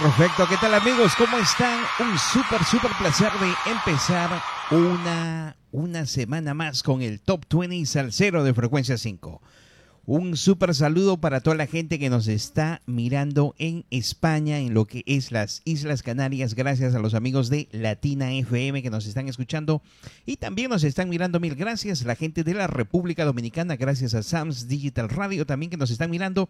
Perfecto, 0.00 0.46
¿qué 0.48 0.56
tal 0.56 0.72
amigos? 0.72 1.12
¿Cómo 1.18 1.36
están? 1.36 1.78
Un 2.00 2.18
súper, 2.18 2.64
súper 2.64 2.92
placer 2.98 3.30
de 3.38 3.52
empezar 3.70 4.42
una, 4.70 5.54
una 5.70 6.06
semana 6.06 6.54
más 6.54 6.82
con 6.82 7.02
el 7.02 7.20
Top 7.20 7.44
20 7.50 7.84
Salcero 7.84 8.42
de 8.42 8.54
Frecuencia 8.54 8.96
5. 8.96 9.31
Un 10.04 10.36
súper 10.36 10.74
saludo 10.74 11.18
para 11.18 11.42
toda 11.42 11.54
la 11.54 11.68
gente 11.68 12.00
que 12.00 12.10
nos 12.10 12.26
está 12.26 12.82
mirando 12.86 13.54
en 13.58 13.84
España, 13.90 14.58
en 14.58 14.74
lo 14.74 14.84
que 14.84 15.04
es 15.06 15.30
las 15.30 15.62
Islas 15.64 16.02
Canarias, 16.02 16.56
gracias 16.56 16.96
a 16.96 16.98
los 16.98 17.14
amigos 17.14 17.50
de 17.50 17.68
Latina 17.70 18.32
FM 18.32 18.82
que 18.82 18.90
nos 18.90 19.06
están 19.06 19.28
escuchando 19.28 19.80
y 20.26 20.38
también 20.38 20.70
nos 20.70 20.82
están 20.82 21.08
mirando 21.08 21.38
mil 21.38 21.54
gracias, 21.54 22.04
la 22.04 22.16
gente 22.16 22.42
de 22.42 22.52
la 22.52 22.66
República 22.66 23.24
Dominicana, 23.24 23.76
gracias 23.76 24.14
a 24.14 24.24
Sams 24.24 24.66
Digital 24.66 25.08
Radio 25.08 25.46
también 25.46 25.70
que 25.70 25.76
nos 25.76 25.92
están 25.92 26.10
mirando 26.10 26.48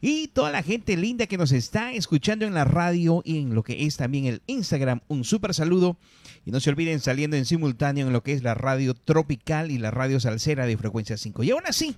y 0.00 0.26
toda 0.26 0.50
la 0.50 0.64
gente 0.64 0.96
linda 0.96 1.28
que 1.28 1.38
nos 1.38 1.52
está 1.52 1.92
escuchando 1.92 2.46
en 2.46 2.54
la 2.54 2.64
radio 2.64 3.22
y 3.24 3.38
en 3.38 3.54
lo 3.54 3.62
que 3.62 3.86
es 3.86 3.96
también 3.96 4.26
el 4.26 4.42
Instagram. 4.48 5.02
Un 5.06 5.22
súper 5.22 5.54
saludo 5.54 5.98
y 6.44 6.50
no 6.50 6.58
se 6.58 6.70
olviden 6.70 6.98
saliendo 6.98 7.36
en 7.36 7.44
simultáneo 7.44 8.08
en 8.08 8.12
lo 8.12 8.24
que 8.24 8.32
es 8.32 8.42
la 8.42 8.54
radio 8.54 8.94
tropical 8.94 9.70
y 9.70 9.78
la 9.78 9.92
radio 9.92 10.18
salsera 10.18 10.66
de 10.66 10.76
frecuencia 10.76 11.16
5. 11.16 11.44
Y 11.44 11.50
aún 11.50 11.62
así, 11.66 11.96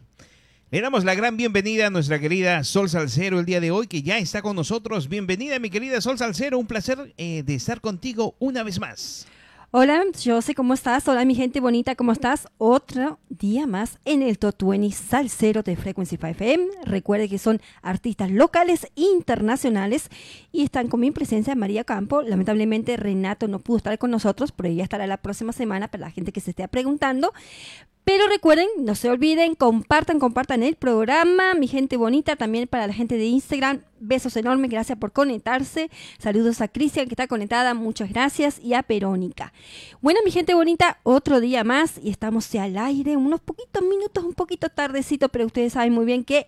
le 0.71 0.81
damos 0.81 1.05
la 1.05 1.17
gran 1.17 1.37
bienvenida 1.37 1.89
a 1.89 1.91
nuestra 1.91 2.21
querida 2.21 2.63
Sol 2.63 2.89
Salcero 2.89 3.41
el 3.41 3.47
día 3.47 3.61
de 3.61 3.73
hoy, 3.73 3.89
que 3.89 4.03
ya 4.03 4.19
está 4.19 4.41
con 4.41 4.55
nosotros. 4.55 5.09
Bienvenida, 5.09 5.59
mi 5.59 5.69
querida 5.69 6.01
Sol 6.01 6.17
Salcero. 6.17 6.59
Un 6.61 6.69
placer 6.69 7.13
eh, 7.17 7.43
de 7.43 7.55
estar 7.57 7.81
contigo 7.81 8.37
una 8.39 8.63
vez 8.63 8.79
más. 8.79 9.27
Hola, 9.73 10.03
yo 10.21 10.43
sé 10.43 10.55
¿cómo 10.57 10.75
estás? 10.75 11.07
Hola, 11.07 11.25
mi 11.25 11.37
gente 11.37 11.61
bonita, 11.61 11.95
¿cómo 11.95 12.11
estás? 12.11 12.49
Otro 12.59 13.21
día 13.29 13.69
más 13.69 13.99
en 14.05 14.23
el 14.23 14.37
Top 14.37 14.57
20 14.61 14.91
Salcero 14.91 15.63
de 15.63 15.77
Frequency 15.77 16.17
5 16.17 16.27
FM. 16.27 16.65
Recuerde 16.85 17.29
que 17.29 17.39
son 17.39 17.61
artistas 17.81 18.33
locales, 18.33 18.89
internacionales 18.97 20.09
y 20.51 20.63
están 20.63 20.89
con 20.89 20.99
mi 20.99 21.13
presencia 21.13 21.55
María 21.55 21.85
Campo. 21.85 22.23
Lamentablemente 22.23 22.97
Renato 22.97 23.47
no 23.47 23.61
pudo 23.61 23.77
estar 23.77 23.97
con 23.99 24.11
nosotros, 24.11 24.51
pero 24.51 24.69
ella 24.69 24.83
estará 24.83 25.07
la 25.07 25.19
próxima 25.19 25.53
semana 25.53 25.87
para 25.87 26.07
la 26.07 26.11
gente 26.11 26.33
que 26.33 26.41
se 26.41 26.51
esté 26.51 26.67
preguntando. 26.67 27.33
Pero 28.05 28.27
recuerden, 28.29 28.67
no 28.79 28.95
se 28.95 29.09
olviden, 29.09 29.55
compartan, 29.55 30.19
compartan 30.19 30.63
el 30.63 30.75
programa, 30.75 31.55
mi 31.55 31.69
gente 31.69 31.97
bonita, 31.97 32.35
también 32.37 32.67
para 32.67 32.87
la 32.87 32.93
gente 32.93 33.17
de 33.17 33.27
Instagram. 33.27 33.83
Besos 34.01 34.37
enormes, 34.37 34.71
gracias 34.71 34.99
por 34.99 35.13
conectarse. 35.13 35.91
Saludos 36.19 36.61
a 36.61 36.69
Cristian 36.69 37.07
que 37.07 37.13
está 37.13 37.29
conectada, 37.29 37.75
muchas 37.75 38.09
gracias. 38.11 38.59
Y 38.59 38.75
a 38.75 38.83
Verónica. 38.89 39.53
Bueno, 40.01 40.21
mi 40.25 40.31
gente 40.31 40.55
bonita, 40.55 40.99
otro 41.03 41.41
día 41.41 41.63
más 41.63 42.01
y 42.03 42.11
estamos 42.11 42.53
al 42.55 42.79
aire, 42.79 43.17
unos 43.17 43.41
poquitos 43.41 43.83
minutos, 43.83 44.25
un 44.25 44.35
poquito 44.35 44.69
tardecito, 44.71 45.29
pero 45.29 45.47
ustedes 45.47 45.75
saben 45.75 45.93
muy 45.93 46.05
bien 46.05 46.25
que 46.25 46.47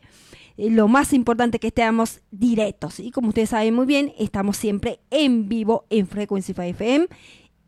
eh, 0.57 0.71
lo 0.71 0.89
más 0.89 1.13
importante 1.13 1.59
que 1.59 1.69
estemos 1.69 2.21
directos. 2.31 2.99
Y 2.99 3.11
como 3.11 3.29
ustedes 3.29 3.51
saben 3.51 3.75
muy 3.75 3.87
bien, 3.87 4.13
estamos 4.19 4.57
siempre 4.57 5.01
en 5.11 5.49
vivo 5.49 5.85
en 5.91 6.07
Frequency 6.07 6.55
5 6.55 6.63
FM 6.63 7.09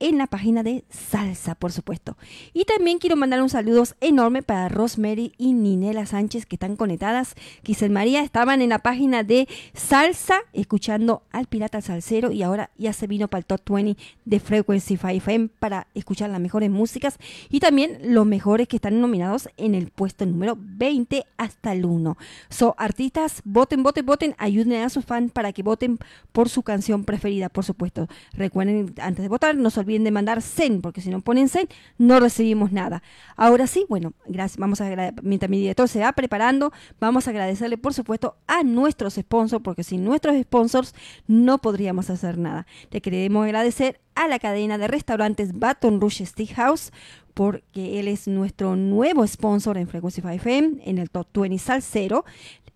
en 0.04 0.18
la 0.18 0.26
página 0.26 0.62
de 0.62 0.84
Salsa, 0.90 1.54
por 1.54 1.72
supuesto. 1.72 2.18
Y 2.52 2.66
también 2.66 2.98
quiero 2.98 3.16
mandar 3.16 3.40
un 3.40 3.48
saludo 3.48 3.84
enorme 4.02 4.42
para 4.42 4.68
Rosemary 4.68 5.32
y 5.38 5.54
Ninela 5.54 6.04
Sánchez 6.04 6.44
que 6.44 6.56
están 6.56 6.76
conectadas. 6.76 7.34
Quisel 7.62 7.90
María 7.90 8.20
estaban 8.20 8.60
en 8.60 8.68
la 8.68 8.80
página 8.80 9.22
de 9.22 9.48
Salsa 9.72 10.40
escuchando 10.52 11.22
al 11.30 11.46
Pirata 11.46 11.80
Salsero 11.80 12.32
y 12.32 12.42
ahora 12.42 12.68
ya 12.76 12.92
se 12.92 13.06
vino 13.06 13.28
para 13.28 13.38
el 13.38 13.46
Top 13.46 13.62
20 13.66 13.96
de 14.26 14.40
Frequency 14.40 14.98
5 14.98 15.08
FM 15.08 15.48
para 15.58 15.86
escuchar 15.94 16.28
las 16.28 16.40
mejores 16.40 16.70
músicas 16.70 17.16
y 17.48 17.60
también 17.60 17.98
los 18.14 18.26
mejores 18.26 18.68
que 18.68 18.76
están 18.76 19.00
nominados 19.00 19.48
en 19.56 19.74
el 19.74 19.88
puesto 19.90 20.26
número 20.26 20.54
20 20.58 21.24
hasta 21.38 21.72
el 21.72 21.86
1. 21.86 22.18
So, 22.50 22.74
artistas, 22.76 23.40
voten, 23.44 23.82
voten, 23.82 24.04
voten, 24.04 24.34
ayuden 24.36 24.82
a 24.82 24.90
sus 24.90 25.06
fans 25.06 25.32
para 25.32 25.54
que 25.54 25.62
voten 25.62 25.98
por 26.32 26.50
su 26.50 26.62
canción 26.62 27.04
preferida, 27.04 27.48
por 27.48 27.64
supuesto. 27.64 28.06
Recuerden, 28.34 28.94
antes 29.00 29.22
de 29.22 29.28
votar, 29.30 29.56
no 29.56 29.70
se 29.70 29.80
olviden 29.80 29.93
de 30.02 30.10
mandar 30.10 30.42
Zen, 30.42 30.80
porque 30.80 31.00
si 31.00 31.10
no 31.10 31.20
ponen 31.20 31.48
Zen, 31.48 31.68
no 31.98 32.18
recibimos 32.18 32.72
nada. 32.72 33.02
Ahora 33.36 33.66
sí, 33.68 33.86
bueno, 33.88 34.14
gracias, 34.26 34.58
vamos 34.58 34.80
a 34.80 35.12
mientras 35.22 35.50
mi 35.50 35.58
director 35.58 35.88
se 35.88 36.00
va 36.00 36.12
preparando, 36.12 36.72
vamos 36.98 37.28
a 37.28 37.30
agradecerle, 37.30 37.78
por 37.78 37.94
supuesto, 37.94 38.36
a 38.46 38.62
nuestros 38.64 39.14
sponsors, 39.14 39.62
porque 39.62 39.84
sin 39.84 40.02
nuestros 40.04 40.40
sponsors 40.42 40.94
no 41.28 41.58
podríamos 41.58 42.10
hacer 42.10 42.38
nada. 42.38 42.66
Le 42.90 43.00
queremos 43.00 43.44
agradecer 43.44 44.00
a 44.14 44.26
la 44.26 44.38
cadena 44.38 44.78
de 44.78 44.88
restaurantes 44.88 45.58
Baton 45.58 46.00
Rouge 46.00 46.24
Steakhouse 46.24 46.92
porque 47.34 47.98
él 47.98 48.08
es 48.08 48.28
nuestro 48.28 48.76
nuevo 48.76 49.26
sponsor 49.26 49.76
en 49.76 49.88
Frequency 49.88 50.20
5 50.20 50.28
FM 50.30 50.78
en 50.84 50.98
el 50.98 51.10
Top 51.10 51.26
20 51.34 51.58
Salcero. 51.58 52.24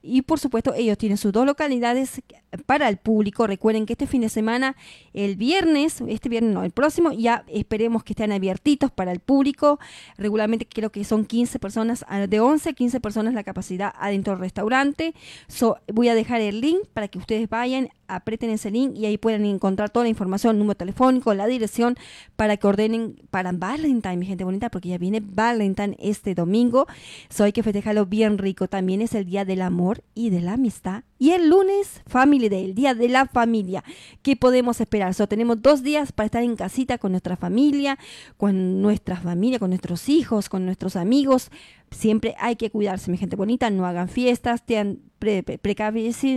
Y 0.09 0.23
por 0.23 0.39
supuesto, 0.39 0.73
ellos 0.75 0.97
tienen 0.97 1.19
sus 1.19 1.33
dos 1.33 1.45
localidades 1.45 2.23
para 2.67 2.89
el 2.89 2.97
público. 2.97 3.47
Recuerden 3.47 3.85
que 3.85 3.93
este 3.93 4.07
fin 4.07 4.23
de 4.23 4.31
semana, 4.31 4.75
el 5.13 5.37
viernes, 5.37 6.03
este 6.09 6.29
viernes 6.29 6.55
no, 6.55 6.65
el 6.65 6.71
próximo, 6.71 7.13
ya 7.13 7.45
esperemos 7.49 8.05
que 8.05 8.15
estén 8.15 8.33
abiertitos 8.33 8.91
para 8.91 9.13
el 9.13 9.21
público. 9.21 9.79
Regularmente 10.17 10.67
creo 10.67 10.91
que 10.91 11.05
son 11.05 11.27
15 11.27 11.59
personas, 11.59 12.05
ah, 12.09 12.27
de 12.27 12.41
11 12.41 12.71
a 12.71 12.73
15 12.73 13.01
personas 13.01 13.35
la 13.35 13.45
capacidad 13.45 13.93
adentro 13.99 14.33
del 14.33 14.41
restaurante. 14.41 15.15
So, 15.47 15.77
voy 15.93 16.09
a 16.09 16.15
dejar 16.15 16.41
el 16.41 16.61
link 16.61 16.87
para 16.95 17.09
que 17.09 17.19
ustedes 17.19 17.49
vayan, 17.49 17.91
aprieten 18.09 18.51
ese 18.51 18.71
link 18.71 18.97
y 18.97 19.07
ahí 19.07 19.19
pueden 19.19 19.45
encontrar 19.45 19.91
toda 19.91 20.05
la 20.05 20.09
información, 20.09 20.59
número 20.59 20.77
telefónico, 20.77 21.33
la 21.35 21.47
dirección, 21.47 21.97
para 22.37 22.57
que 22.57 22.67
ordenen 22.67 23.17
para 23.31 23.53
Valentine, 23.53 24.17
mi 24.17 24.27
gente 24.27 24.45
bonita, 24.45 24.71
porque 24.71 24.89
ya 24.89 24.99
viene 24.99 25.23
Valentine 25.25 25.97
este 26.01 26.35
domingo. 26.35 26.87
So, 27.29 27.45
hay 27.45 27.53
que 27.53 27.63
festejarlo 27.63 28.07
bien 28.07 28.39
rico. 28.39 28.69
También 28.69 29.03
es 29.03 29.15
el 29.15 29.27
día 29.27 29.45
del 29.45 29.63
amor 29.63 30.03
y 30.15 30.31
de 30.31 30.41
la 30.41 30.55
amistad. 30.55 31.05
Y 31.19 31.31
el 31.31 31.49
lunes, 31.49 32.03
Family 32.07 32.49
Day, 32.49 32.65
el 32.65 32.75
día 32.75 32.95
de 32.95 33.09
la 33.09 33.27
familia. 33.27 33.85
¿Qué 34.23 34.37
podemos 34.37 34.81
esperar? 34.81 35.15
So, 35.15 35.27
tenemos 35.27 35.61
dos 35.61 35.83
días 35.83 36.13
para 36.13 36.27
estar 36.27 36.43
en 36.43 36.57
casita 36.57 36.99
con 36.99 37.13
nuestra 37.13 37.37
familia, 37.37 37.99
con 38.37 38.81
nuestra 38.81 39.17
familia, 39.17 39.59
con 39.59 39.71
nuestros 39.71 40.09
hijos, 40.09 40.49
con 40.49 40.65
nuestros 40.65 40.97
amigos. 40.97 41.51
Siempre 41.91 42.35
hay 42.39 42.57
que 42.57 42.71
cuidarse, 42.71 43.11
mi 43.11 43.17
gente 43.17 43.37
bonita. 43.37 43.71
No 43.71 43.87
hagan 43.87 44.09
fiestas, 44.09 44.65
tengan 44.65 44.99
pre, 45.19 45.43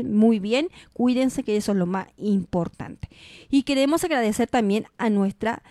muy 0.03 0.39
bien. 0.39 0.67
Cuídense, 0.93 1.43
que 1.43 1.57
eso 1.57 1.71
es 1.71 1.77
lo 1.77 1.85
más 1.85 2.07
importante. 2.17 3.09
Y 3.49 3.63
queremos 3.63 4.03
agradecer 4.03 4.47
también 4.47 4.85
a 4.97 5.09
nuestra 5.09 5.63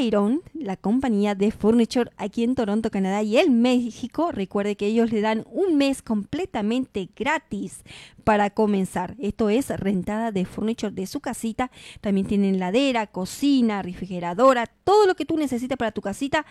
Iron, 0.00 0.42
la 0.52 0.76
compañía 0.76 1.34
de 1.34 1.50
furniture 1.50 2.10
aquí 2.16 2.44
en 2.44 2.54
Toronto, 2.54 2.90
Canadá 2.90 3.22
y 3.22 3.38
en 3.38 3.62
México. 3.62 4.32
Recuerde 4.32 4.76
que 4.76 4.86
ellos 4.86 5.10
le 5.10 5.20
dan 5.20 5.44
un 5.50 5.76
mes 5.76 6.02
completamente 6.02 7.08
gratis 7.16 7.82
para 8.22 8.50
comenzar. 8.50 9.16
Esto 9.18 9.48
es 9.48 9.68
rentada 9.70 10.30
de 10.30 10.44
furniture 10.44 10.92
de 10.92 11.06
su 11.06 11.20
casita. 11.20 11.70
También 12.00 12.26
tienen 12.26 12.58
ladera, 12.58 13.06
cocina, 13.06 13.82
refrigeradora, 13.82 14.66
todo 14.66 15.06
lo 15.06 15.14
que 15.14 15.24
tú 15.24 15.36
necesitas 15.36 15.78
para 15.78 15.92
tu 15.92 16.02
casita. 16.02 16.44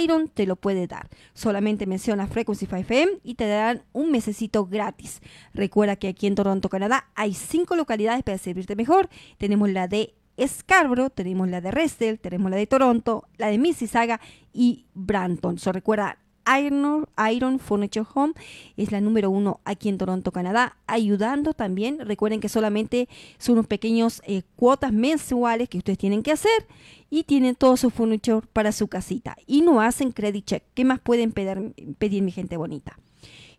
Iron 0.00 0.28
te 0.28 0.46
lo 0.46 0.56
puede 0.56 0.86
dar. 0.86 1.08
Solamente 1.32 1.86
menciona 1.86 2.26
Frequency 2.26 2.66
5 2.66 2.76
FM 2.76 3.12
y 3.22 3.34
te 3.34 3.46
darán 3.46 3.82
un 3.92 4.10
mesecito 4.10 4.66
gratis. 4.66 5.20
Recuerda 5.52 5.96
que 5.96 6.08
aquí 6.08 6.26
en 6.26 6.34
Toronto, 6.34 6.68
Canadá, 6.68 7.10
hay 7.14 7.34
cinco 7.34 7.76
localidades 7.76 8.22
para 8.22 8.38
servirte 8.38 8.76
mejor. 8.76 9.08
Tenemos 9.38 9.70
la 9.70 9.88
de 9.88 10.14
Scarborough, 10.38 11.10
tenemos 11.10 11.48
la 11.48 11.60
de 11.60 11.70
Restel, 11.70 12.18
tenemos 12.18 12.50
la 12.50 12.56
de 12.56 12.66
Toronto, 12.66 13.28
la 13.38 13.48
de 13.48 13.58
Mississauga 13.58 14.20
y 14.52 14.86
Branton. 14.94 15.58
So, 15.58 15.72
recuerda, 15.72 16.18
Iron, 16.58 17.06
Iron 17.32 17.58
Furniture 17.58 18.06
Home 18.14 18.34
es 18.76 18.92
la 18.92 19.00
número 19.00 19.30
uno 19.30 19.60
aquí 19.64 19.88
en 19.88 19.98
Toronto, 19.98 20.32
Canadá, 20.32 20.76
ayudando 20.86 21.54
también. 21.54 21.98
Recuerden 22.00 22.40
que 22.40 22.48
solamente 22.48 23.08
son 23.38 23.54
unos 23.54 23.66
pequeños 23.66 24.22
eh, 24.26 24.42
cuotas 24.56 24.92
mensuales 24.92 25.68
que 25.68 25.78
ustedes 25.78 25.98
tienen 25.98 26.22
que 26.22 26.32
hacer 26.32 26.66
y 27.10 27.24
tienen 27.24 27.54
todo 27.54 27.76
su 27.76 27.90
furniture 27.90 28.46
para 28.52 28.72
su 28.72 28.88
casita 28.88 29.36
y 29.46 29.62
no 29.62 29.80
hacen 29.80 30.12
credit 30.12 30.44
check. 30.44 30.62
¿Qué 30.74 30.84
más 30.84 31.00
pueden 31.00 31.32
pedir, 31.32 31.74
pedir 31.98 32.22
mi 32.22 32.32
gente 32.32 32.56
bonita? 32.56 32.98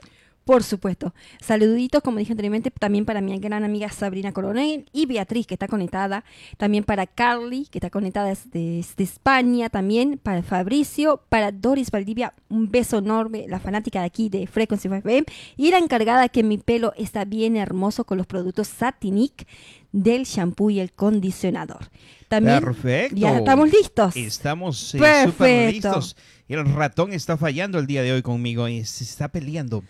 Por 0.50 0.64
supuesto. 0.64 1.14
Saluditos, 1.40 2.02
como 2.02 2.18
dije 2.18 2.32
anteriormente, 2.32 2.72
también 2.72 3.04
para 3.04 3.20
mi 3.20 3.38
gran 3.38 3.62
amiga 3.62 3.88
Sabrina 3.88 4.32
Coronel 4.32 4.84
y 4.92 5.06
Beatriz, 5.06 5.46
que 5.46 5.54
está 5.54 5.68
conectada. 5.68 6.24
También 6.56 6.82
para 6.82 7.06
Carly, 7.06 7.68
que 7.70 7.78
está 7.78 7.88
conectada 7.88 8.30
desde, 8.30 8.80
España. 8.80 9.70
También 9.70 10.18
para 10.20 10.42
Fabricio, 10.42 11.22
para 11.28 11.52
Doris 11.52 11.92
Valdivia, 11.92 12.34
un 12.48 12.68
beso 12.68 12.98
enorme, 12.98 13.46
la 13.46 13.60
fanática 13.60 14.00
de 14.00 14.06
aquí 14.06 14.28
de 14.28 14.48
Frequency 14.48 14.88
FM. 14.88 15.24
Y 15.56 15.70
la 15.70 15.78
encargada 15.78 16.28
que 16.28 16.42
mi 16.42 16.58
pelo 16.58 16.94
está 16.96 17.24
bien 17.24 17.56
hermoso 17.56 18.02
con 18.02 18.18
los 18.18 18.26
productos 18.26 18.66
Satinic 18.66 19.46
del 19.92 20.24
shampoo 20.24 20.70
y 20.70 20.80
el 20.80 20.90
condicionador. 20.90 21.90
También, 22.26 22.60
Perfecto. 22.60 23.14
Ya 23.14 23.38
estamos 23.38 23.70
listos. 23.70 24.16
Estamos 24.16 24.96
eh, 24.96 25.26
súper 25.26 25.72
listos. 25.74 26.16
El 26.48 26.64
ratón 26.74 27.12
está 27.12 27.36
fallando 27.36 27.78
el 27.78 27.86
día 27.86 28.02
de 28.02 28.10
hoy 28.10 28.22
conmigo 28.22 28.66
y 28.66 28.84
se 28.84 29.04
está 29.04 29.28
peleando. 29.28 29.84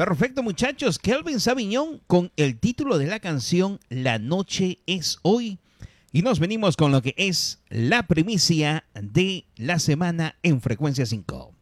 Perfecto, 0.00 0.42
muchachos. 0.42 0.98
Kelvin 0.98 1.40
Sabiñón 1.40 2.00
con 2.06 2.32
el 2.38 2.58
título 2.58 2.96
de 2.96 3.06
la 3.06 3.20
canción 3.20 3.78
La 3.90 4.18
noche 4.18 4.78
es 4.86 5.18
hoy. 5.20 5.58
Y 6.10 6.22
nos 6.22 6.38
venimos 6.38 6.78
con 6.78 6.90
lo 6.90 7.02
que 7.02 7.14
es 7.18 7.58
la 7.68 8.06
primicia 8.06 8.84
de 8.98 9.44
la 9.56 9.78
semana 9.78 10.36
en 10.42 10.62
Frecuencia 10.62 11.04
5. 11.04 11.52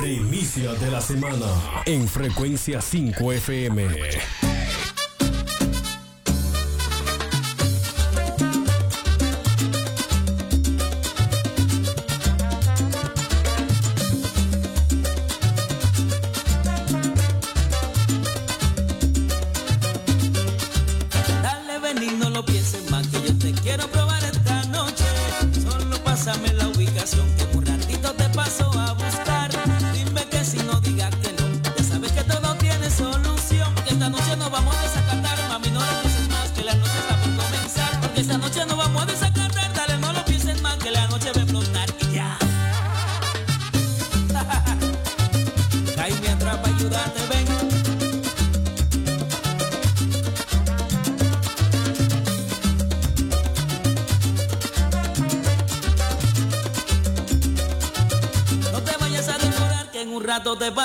Primicia 0.00 0.72
de 0.72 0.90
la 0.90 1.00
semana 1.00 1.46
en 1.86 2.08
Frecuencia 2.08 2.80
5 2.80 3.32
FM. 3.32 4.51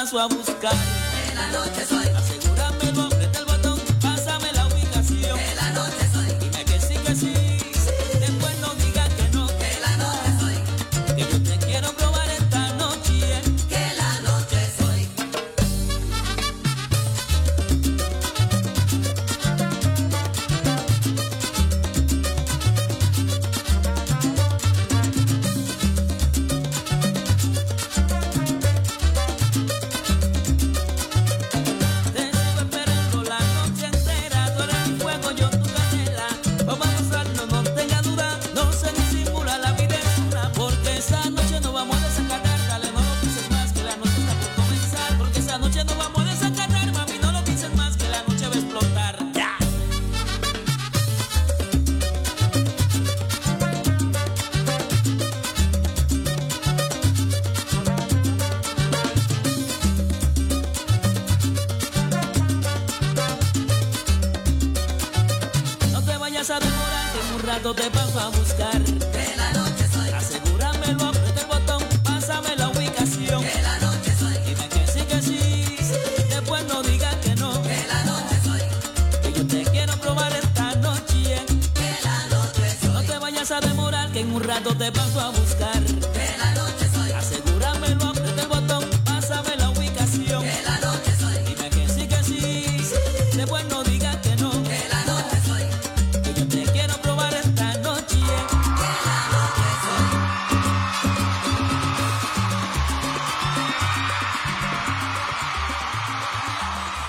Paso 0.07 0.19
a 0.19 0.27
buscar. 0.27 0.73
En 1.29 1.35
la 1.35 1.47
noche 1.51 1.96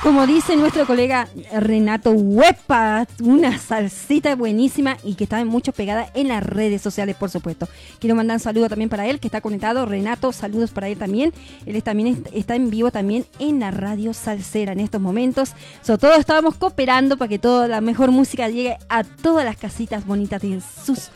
Como 0.09 0.27
dice 0.27 0.57
nuestro 0.57 0.87
colega 0.87 1.29
Renato 1.53 2.13
Huepa, 2.13 3.07
una 3.23 3.59
salsita 3.59 4.35
buenísima 4.37 4.97
y 5.05 5.17
que 5.17 5.25
está 5.25 5.45
mucho 5.45 5.73
pegada 5.73 6.11
en 6.15 6.29
las 6.29 6.43
redes 6.43 6.81
sociales, 6.81 7.15
por 7.15 7.29
supuesto. 7.29 7.69
Quiero 7.99 8.17
mandar 8.17 8.37
un 8.37 8.41
saludo 8.41 8.71
también 8.71 8.89
para 8.89 9.07
él, 9.07 9.21
que 9.21 9.29
está 9.29 9.43
conectado. 9.43 9.85
Renato, 9.85 10.33
saludos 10.33 10.71
para 10.71 10.89
él 10.89 10.97
también. 10.97 11.35
Él 11.67 11.83
también 11.83 12.25
está 12.33 12.55
en 12.55 12.71
vivo 12.71 12.91
también 12.91 13.27
en 13.39 13.61
la 13.61 13.71
radio 13.71 14.15
salsera 14.15 14.73
en 14.73 14.81
estos 14.81 14.99
momentos. 14.99 15.53
Sobre 15.83 15.99
todo 15.99 16.15
estábamos 16.15 16.55
cooperando 16.55 17.19
para 17.19 17.29
que 17.29 17.39
toda 17.39 17.69
la 17.69 17.83
mejor 17.83 18.11
música 18.11 18.49
llegue 18.49 18.79
a 18.89 19.05
todas 19.05 19.45
las 19.45 19.59
casitas 19.59 20.07
bonitas 20.07 20.41
de 20.41 20.63
sus 20.87 21.11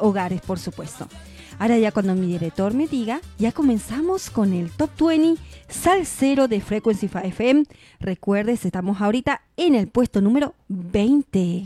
hogares, 0.00 0.42
por 0.42 0.58
supuesto. 0.58 1.08
Ahora 1.58 1.76
ya 1.76 1.90
cuando 1.90 2.14
mi 2.14 2.28
director 2.28 2.72
me 2.72 2.86
diga, 2.86 3.20
ya 3.36 3.50
comenzamos 3.50 4.30
con 4.30 4.52
el 4.52 4.70
Top 4.70 4.90
20 5.00 5.40
Salcero 5.68 6.46
de 6.46 6.60
Frequency 6.60 7.08
5 7.08 7.18
FM. 7.18 7.64
Recuerdes, 7.98 8.64
estamos 8.64 9.00
ahorita 9.00 9.42
en 9.56 9.74
el 9.74 9.88
puesto 9.88 10.20
número 10.20 10.54
20. 10.68 11.64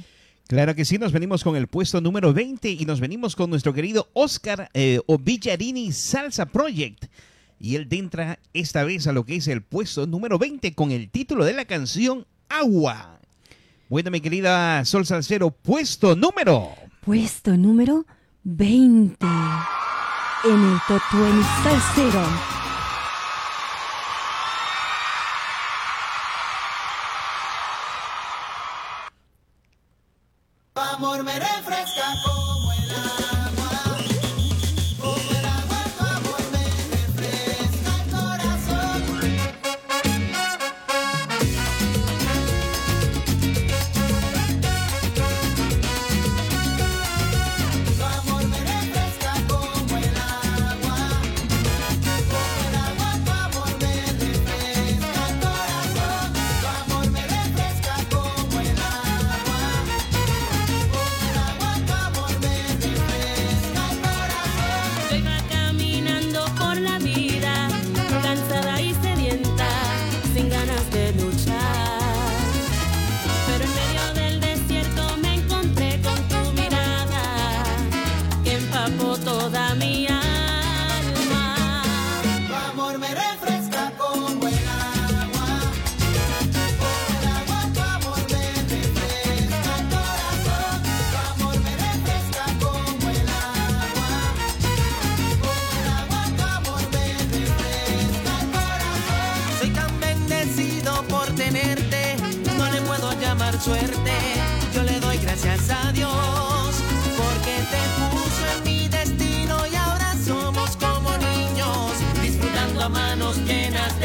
Claro 0.49 0.75
que 0.75 0.87
sí, 0.87 0.97
nos 0.97 1.13
venimos 1.13 1.45
con 1.45 1.57
el 1.57 1.67
puesto 1.67 2.01
número 2.01 2.33
20 2.33 2.71
y 2.71 2.87
nos 2.87 3.01
venimos 3.01 3.37
con 3.37 3.51
nuestro 3.51 3.75
querido 3.75 4.09
Oscar 4.15 4.71
eh, 4.73 4.99
Ovillarini 5.07 5.93
Salsa 5.93 6.47
Project. 6.47 7.05
y 7.61 7.77
él 7.77 7.87
entra 7.91 8.39
esta 8.55 8.85
vez 8.85 9.07
a 9.07 9.13
lo 9.13 9.25
que 9.25 9.37
es 9.37 9.47
el 9.47 9.63
puesto 9.63 10.07
número 10.07 10.39
20 10.39 10.75
con 10.75 10.91
el 10.91 11.11
título 11.11 11.45
de 11.45 11.53
la 11.53 11.67
canción 11.67 12.27
Agua. 12.49 13.21
Bueno, 13.91 14.11
mi 14.11 14.23
querida 14.23 14.87
Sol 14.87 15.05
Salcero, 15.05 15.51
puesto 15.51 16.17
número. 16.17 16.71
Puesto 17.05 17.59
número 17.59 18.07
20 18.45 19.27
en 20.45 20.73
el 20.73 20.81
Top 20.89 21.03
20 21.13 21.47
Salsero. 21.63 22.53
amor 30.75 31.25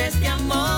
este 0.07 0.27
amor. 0.27 0.76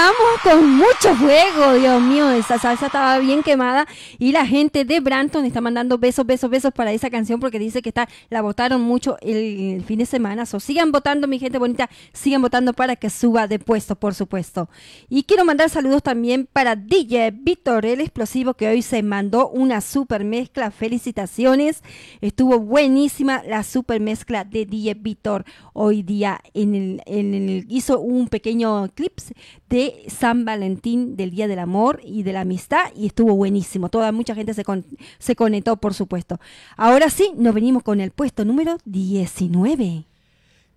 Empezamos 0.00 0.40
con 0.42 0.76
mucho 0.76 1.14
fuego, 1.16 1.74
Dios 1.74 2.00
mío, 2.00 2.30
esa 2.30 2.58
salsa 2.58 2.86
estaba 2.86 3.18
bien 3.18 3.42
quemada 3.42 3.86
y 4.20 4.32
la 4.32 4.46
gente 4.46 4.84
de 4.84 5.00
Branton 5.00 5.46
está 5.46 5.62
mandando 5.62 5.96
besos, 5.96 6.26
besos, 6.26 6.50
besos 6.50 6.72
para 6.74 6.92
esa 6.92 7.08
canción 7.08 7.40
porque 7.40 7.58
dice 7.58 7.80
que 7.80 7.88
está, 7.88 8.06
la 8.28 8.42
votaron 8.42 8.82
mucho 8.82 9.16
el, 9.22 9.82
fin 9.82 9.98
de 9.98 10.04
semana. 10.04 10.44
So, 10.44 10.60
sigan 10.60 10.92
votando, 10.92 11.26
mi 11.26 11.38
gente 11.38 11.56
bonita, 11.56 11.88
sigan 12.12 12.42
votando 12.42 12.74
para 12.74 12.96
que 12.96 13.08
suba 13.08 13.48
de 13.48 13.58
puesto, 13.58 13.96
por 13.96 14.14
supuesto. 14.14 14.68
Y 15.08 15.22
quiero 15.22 15.46
mandar 15.46 15.70
saludos 15.70 16.02
también 16.02 16.46
para 16.52 16.76
DJ 16.76 17.30
Víctor, 17.30 17.86
el 17.86 18.02
explosivo, 18.02 18.52
que 18.52 18.68
hoy 18.68 18.82
se 18.82 19.02
mandó 19.02 19.48
una 19.48 19.80
super 19.80 20.22
mezcla. 20.22 20.70
Felicitaciones, 20.70 21.82
estuvo 22.20 22.60
buenísima 22.60 23.42
la 23.48 23.62
super 23.62 24.00
mezcla 24.00 24.44
de 24.44 24.66
DJ 24.66 24.94
Víctor 24.94 25.46
hoy 25.72 26.02
día 26.02 26.42
en 26.52 26.74
el, 26.74 27.02
en 27.06 27.32
el- 27.32 27.66
hizo 27.70 27.98
un 27.98 28.28
pequeño 28.28 28.86
clips 28.94 29.32
de 29.70 30.04
San 30.08 30.44
Valentín 30.44 31.16
del 31.16 31.30
Día 31.30 31.48
del 31.48 31.58
Amor 31.58 32.02
y 32.04 32.22
de 32.22 32.34
la 32.34 32.42
Amistad 32.42 32.90
y 32.94 33.06
estuvo 33.06 33.34
buenísimo. 33.34 33.88
Toda 33.88 34.09
mucha 34.12 34.34
gente 34.34 34.54
se, 34.54 34.64
con- 34.64 34.84
se 35.18 35.36
conectó, 35.36 35.76
por 35.76 35.94
supuesto. 35.94 36.40
Ahora 36.76 37.10
sí, 37.10 37.32
nos 37.36 37.54
venimos 37.54 37.82
con 37.82 38.00
el 38.00 38.10
puesto 38.10 38.44
número 38.44 38.78
19. 38.84 40.04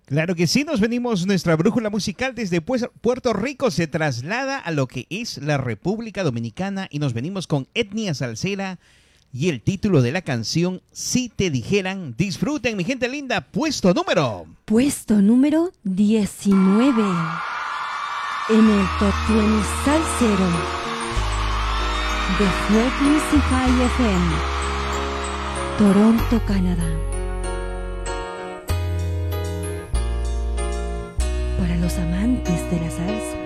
Claro 0.06 0.34
que 0.34 0.46
sí, 0.46 0.64
nos 0.64 0.80
venimos, 0.80 1.26
nuestra 1.26 1.56
brújula 1.56 1.88
musical 1.88 2.34
desde 2.34 2.60
pues- 2.60 2.86
Puerto 3.00 3.32
Rico 3.32 3.70
se 3.70 3.86
traslada 3.86 4.58
a 4.58 4.70
lo 4.70 4.86
que 4.86 5.06
es 5.08 5.38
la 5.38 5.56
República 5.56 6.22
Dominicana 6.22 6.88
y 6.90 6.98
nos 6.98 7.14
venimos 7.14 7.46
con 7.46 7.66
Etnia 7.72 8.12
Salsera 8.12 8.78
y 9.32 9.48
el 9.48 9.62
título 9.62 10.02
de 10.02 10.12
la 10.12 10.20
canción 10.22 10.82
Si 10.92 11.28
te 11.30 11.50
dijeran, 11.50 12.14
disfruten 12.18 12.76
mi 12.76 12.84
gente 12.84 13.08
linda, 13.08 13.40
puesto 13.40 13.94
número. 13.94 14.46
Puesto 14.66 15.22
número 15.22 15.72
19 15.84 17.02
en 18.50 18.58
el 18.60 18.86
20 19.00 19.64
Salsero 19.86 20.83
de 22.38 22.46
Frequency 22.66 23.38
High 23.50 23.82
FM, 23.84 24.34
Toronto, 25.78 26.40
Canadá. 26.48 26.88
Para 31.58 31.76
los 31.76 31.96
amantes 31.98 32.70
de 32.70 32.80
la 32.80 32.90
salsa. 32.90 33.36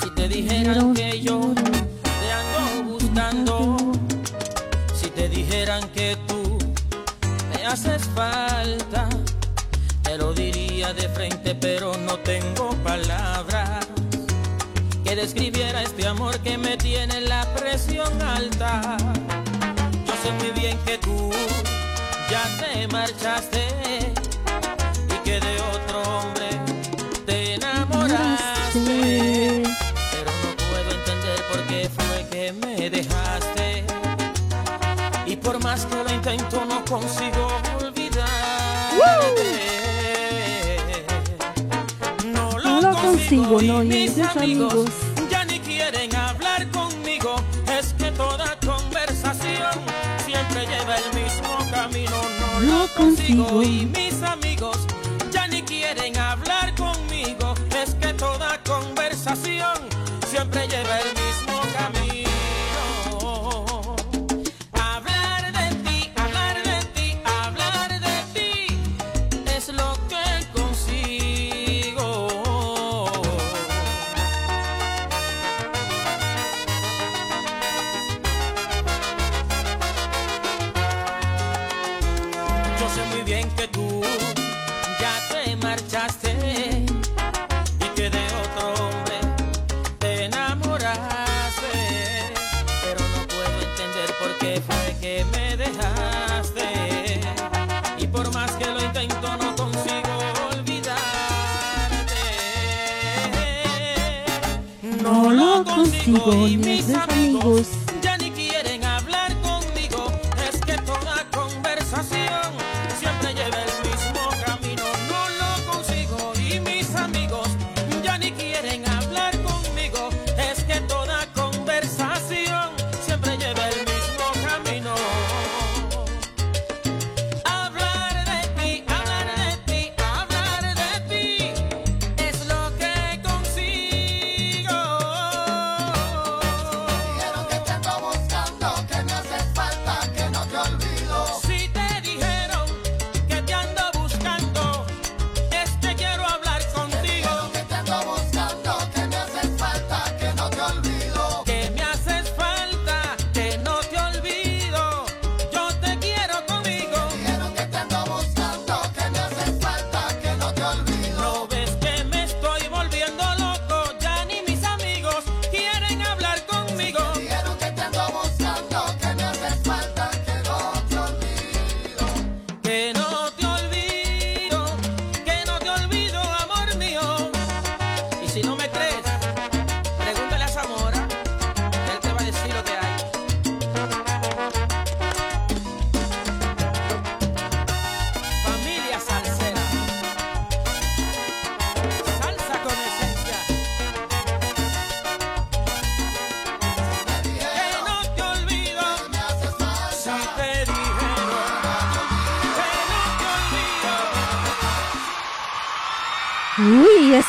Si 0.00 0.10
te 0.14 0.28
dijeran 0.28 0.94
que 0.94 1.20
yo 1.20 1.52
te 1.52 2.32
ando 2.32 2.92
buscando, 2.92 3.76
si 4.94 5.10
te 5.10 5.28
dijeran 5.28 5.86
que 5.90 6.16
tú 6.26 6.58
me 7.50 7.66
haces 7.66 8.08
falta. 8.14 8.59
De 10.80 11.10
frente, 11.10 11.54
pero 11.54 11.94
no 11.98 12.18
tengo 12.20 12.70
palabras 12.82 13.86
que 15.04 15.14
describiera 15.14 15.82
este 15.82 16.08
amor 16.08 16.40
que 16.40 16.56
me 16.56 16.78
tiene 16.78 17.20
la 17.20 17.44
presión 17.54 18.10
alta. 18.22 18.96
Yo 20.06 20.14
sé 20.22 20.32
muy 20.32 20.50
bien 20.58 20.78
que 20.86 20.96
tú 20.98 21.30
ya 22.30 22.42
te 22.58 22.88
marchaste 22.88 23.68
y 25.06 25.12
que 25.22 25.38
de 25.38 25.60
otro 25.60 26.02
hombre 26.02 26.48
te 27.24 27.54
enamoraste. 27.54 29.62
Pero 30.10 30.30
no 30.42 30.56
puedo 30.70 30.90
entender 30.98 31.38
por 31.52 31.60
qué 31.68 31.90
fue 31.90 32.26
que 32.30 32.52
me 32.54 32.90
dejaste. 32.90 33.84
Y 35.26 35.36
por 35.36 35.62
más 35.62 35.84
que 35.84 36.02
lo 36.02 36.10
intento, 36.12 36.64
no 36.64 36.84
consigo 36.86 37.39
Consigo, 43.30 43.62
no, 43.62 43.84
y 43.84 43.86
mis 43.86 44.18
amigos 44.18 44.90
ya 45.30 45.44
ni 45.44 45.60
quieren 45.60 46.12
hablar 46.16 46.68
conmigo. 46.72 47.36
Es 47.78 47.92
que 47.92 48.10
toda 48.10 48.58
conversación 48.58 49.70
siempre 50.26 50.66
lleva 50.66 50.96
el 50.96 51.14
mismo 51.14 51.56
camino. 51.70 52.16
No 52.40 52.60
lo 52.60 52.88
consigo. 52.88 53.62
y 53.62 53.86
mis 53.86 54.20
amigos 54.24 54.78
ya 55.30 55.46
ni 55.46 55.62
quieren 55.62 56.18
hablar 56.18 56.74
conmigo. 56.74 57.54
Es 57.80 57.94
que 57.94 58.12
toda 58.14 58.60
conversación 58.64 59.78
siempre 60.26 60.66
lleva 60.66 60.98
el 60.98 61.14
mismo 61.14 61.60
camino. 61.78 62.09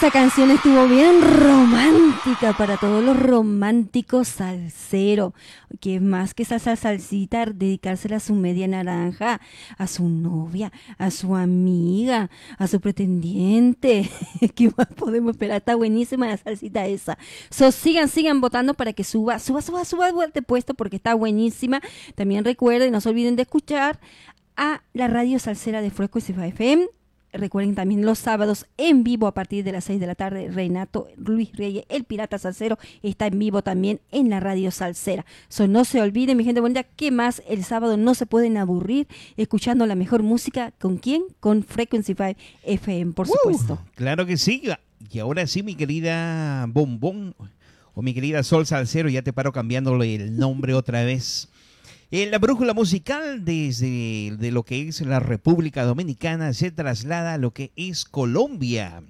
Esa 0.02 0.10
canción 0.10 0.50
estuvo 0.50 0.88
bien 0.88 1.22
romántica 1.22 2.54
para 2.58 2.78
todos 2.78 3.04
los 3.04 3.16
románticos 3.20 4.30
salseros. 4.30 5.34
Que 5.80 6.00
más 6.00 6.34
que 6.34 6.44
salsa 6.44 6.76
salsita, 6.76 7.46
dedicársela 7.46 8.16
a 8.16 8.20
su 8.20 8.34
media 8.34 8.68
naranja, 8.68 9.40
a 9.78 9.86
su 9.86 10.10
novia, 10.10 10.72
a 10.98 11.12
su 11.12 11.36
amiga, 11.36 12.32
a 12.58 12.66
su 12.66 12.82
pretendiente. 12.82 14.10
¿Qué 14.56 14.72
más 14.76 14.88
podemos 14.88 15.34
esperar? 15.34 15.58
Está 15.58 15.76
buenísima 15.76 16.26
la 16.26 16.38
salsita 16.38 16.88
esa. 16.88 17.20
So, 17.52 17.72
sigan, 17.72 18.10
sigan 18.10 18.42
votando 18.42 18.74
para 18.74 18.94
que 18.94 19.04
suba, 19.04 19.38
suba, 19.38 19.62
suba, 19.62 19.86
suba 19.86 20.12
de 20.34 20.42
puesto 20.42 20.74
porque 20.74 20.96
está 20.96 21.14
buenísima. 21.14 21.80
También 22.16 22.44
recuerden, 22.44 22.92
no 22.92 23.02
se 23.02 23.10
olviden 23.10 23.36
de 23.36 23.44
escuchar 23.44 24.00
a 24.58 24.82
la 24.94 25.08
radio 25.08 25.38
salsera 25.38 25.80
de 25.80 25.92
Frecuencia 25.92 26.44
FM. 26.44 26.90
Recuerden 27.34 27.76
también 27.76 28.06
los 28.06 28.20
sábados 28.20 28.66
en 28.78 29.04
vivo 29.04 29.28
a 29.28 29.34
partir 29.34 29.64
de 29.64 29.72
las 29.72 29.86
6 29.86 30.00
de 30.00 30.08
la 30.08 30.16
tarde. 30.16 30.50
Renato 30.50 31.08
Luis 31.16 31.52
Reyes, 31.54 31.86
el 31.90 32.04
pirata 32.04 32.38
salsero, 32.38 32.78
está 33.04 33.28
en 33.28 33.40
vivo 33.40 33.62
también 33.62 34.02
en 34.12 34.30
la 34.30 34.40
radio 34.40 34.72
salsera. 34.72 35.26
So, 35.48 35.68
no 35.68 35.86
se 35.86 36.02
olviden, 36.02 36.38
mi 36.38 36.44
gente 36.44 36.62
bonita, 36.62 36.84
que 36.84 37.12
más 37.12 37.42
el 37.48 37.64
sábado 37.64 37.96
no 37.98 38.16
se 38.16 38.26
pueden 38.26 38.58
aburrir 38.58 39.08
escuchando 39.38 39.86
la 39.86 39.96
mejor 39.96 40.24
música. 40.24 40.72
¿Con 40.80 40.98
quién? 40.98 41.24
Con 41.40 41.64
Frequency 41.64 42.16
5 42.16 42.38
FM, 42.64 43.14
por 43.14 43.28
supuesto. 43.28 43.74
Uh, 43.74 43.96
claro 43.96 44.26
que 44.26 44.38
sí. 44.38 44.64
Y 45.10 45.20
ahora 45.20 45.48
sí, 45.48 45.64
mi 45.64 45.76
querida 45.76 46.66
Bombón 46.68 47.36
o 47.94 48.02
mi 48.02 48.14
querida 48.14 48.44
Sol 48.44 48.66
Salcero, 48.66 49.10
ya 49.10 49.22
te 49.22 49.34
paro 49.34 49.52
cambiándole 49.52 50.16
el 50.16 50.38
nombre 50.38 50.74
otra 50.74 51.04
vez. 51.04 51.50
En 52.14 52.30
la 52.30 52.40
brújula 52.40 52.74
musical 52.74 53.46
desde 53.46 54.36
de 54.38 54.52
lo 54.52 54.64
que 54.64 54.86
es 54.86 55.00
la 55.00 55.22
República 55.22 55.86
Dominicana 55.86 56.52
se 56.52 56.70
traslada 56.70 57.36
a 57.36 57.38
lo 57.38 57.54
que 57.54 57.72
es 57.78 58.04
Colombia. 58.04 59.02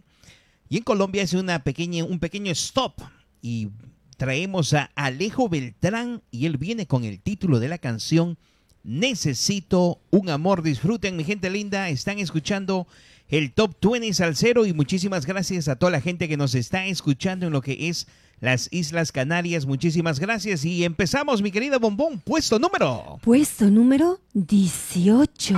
Y 0.69 0.77
en 0.77 0.83
Colombia 0.83 1.23
es 1.23 1.33
una 1.33 1.63
pequeña, 1.63 2.03
un 2.03 2.19
pequeño 2.19 2.51
stop 2.51 3.01
y 3.41 3.69
traemos 4.17 4.75
a 4.75 4.91
Alejo 4.93 5.49
Beltrán 5.49 6.21
y 6.29 6.45
él 6.45 6.57
viene 6.57 6.85
con 6.85 7.03
el 7.03 7.19
título 7.19 7.59
de 7.59 7.69
la 7.69 7.79
canción 7.79 8.37
Necesito 8.83 9.99
un 10.11 10.29
amor. 10.29 10.61
Disfruten, 10.61 11.17
mi 11.17 11.23
gente 11.23 11.49
linda. 11.49 11.89
Están 11.89 12.19
escuchando 12.19 12.85
el 13.29 13.51
Top 13.51 13.77
20 13.81 14.13
Salcero 14.13 14.67
y 14.67 14.73
muchísimas 14.73 15.25
gracias 15.25 15.67
a 15.69 15.75
toda 15.75 15.91
la 15.91 16.01
gente 16.01 16.29
que 16.29 16.37
nos 16.37 16.53
está 16.53 16.85
escuchando 16.85 17.47
en 17.47 17.53
lo 17.53 17.61
que 17.61 17.89
es 17.89 18.07
las 18.41 18.67
Islas 18.71 19.13
Canarias. 19.13 19.65
Muchísimas 19.65 20.19
gracias 20.19 20.65
y 20.65 20.83
empezamos, 20.83 21.41
mi 21.41 21.51
querida 21.51 21.77
Bombón. 21.77 22.19
Puesto 22.19 22.59
número. 22.59 23.19
Puesto 23.23 23.65
número 23.69 24.19
18 24.33 25.53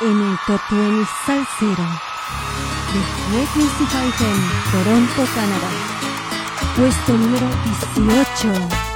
en 0.00 0.20
el 0.22 0.36
Top 0.46 0.60
20 0.70 1.06
Salsero 1.26 1.86
de 2.92 3.00
Frequency 3.28 3.84
5 3.90 3.98
FM, 4.08 4.48
Toronto, 4.72 5.26
Canadá. 5.34 5.70
Puesto 6.76 7.12
número 7.12 7.46
18. 7.94 8.89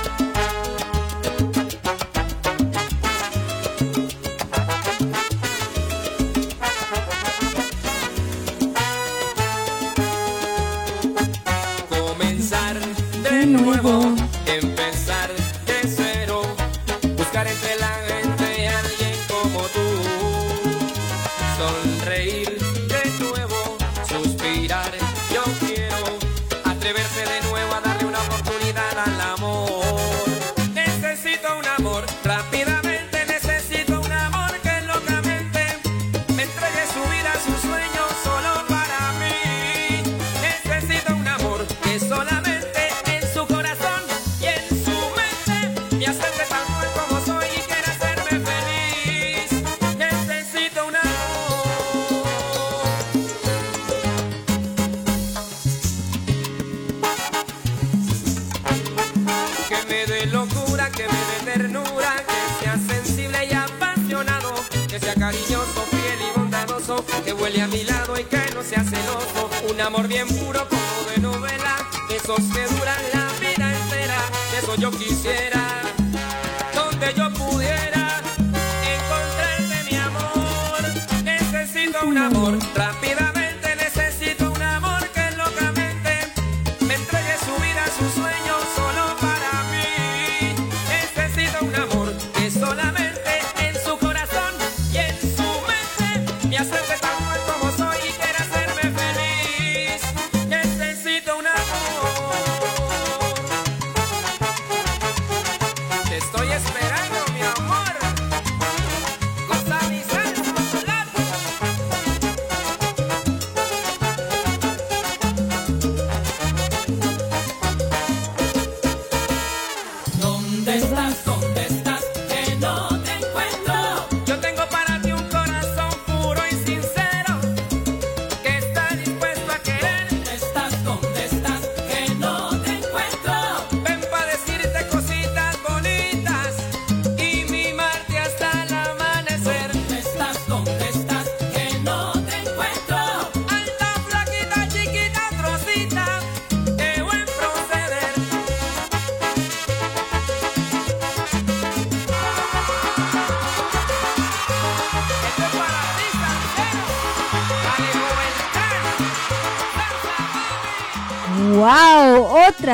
nuevo. 13.47 14.34
Huele 67.45 67.61
a 67.61 67.67
mi 67.67 67.85
lado 67.85 68.19
y 68.19 68.25
que 68.25 68.41
no 68.55 68.63
sea 68.63 68.83
celoso, 68.83 69.51
un 69.71 69.79
amor 69.79 70.09
bien 70.09 70.27
puro 70.27 70.67
como 70.67 71.11
de 71.11 71.21
novela, 71.21 71.77
de 72.09 72.17
esos 72.17 72.39
que 72.39 72.63
duran 72.75 73.03
la 73.13 73.27
vida 73.39 73.71
entera, 73.83 74.19
eso 74.59 74.75
yo 74.77 74.91
quisiera, 74.91 75.63
donde 76.75 77.13
yo 77.15 77.31
pudiera 77.35 78.23
encontrarte 78.97 79.91
mi 79.91 79.97
amor, 79.99 81.23
necesito 81.23 81.99
un 82.07 82.17
amor 82.17 82.59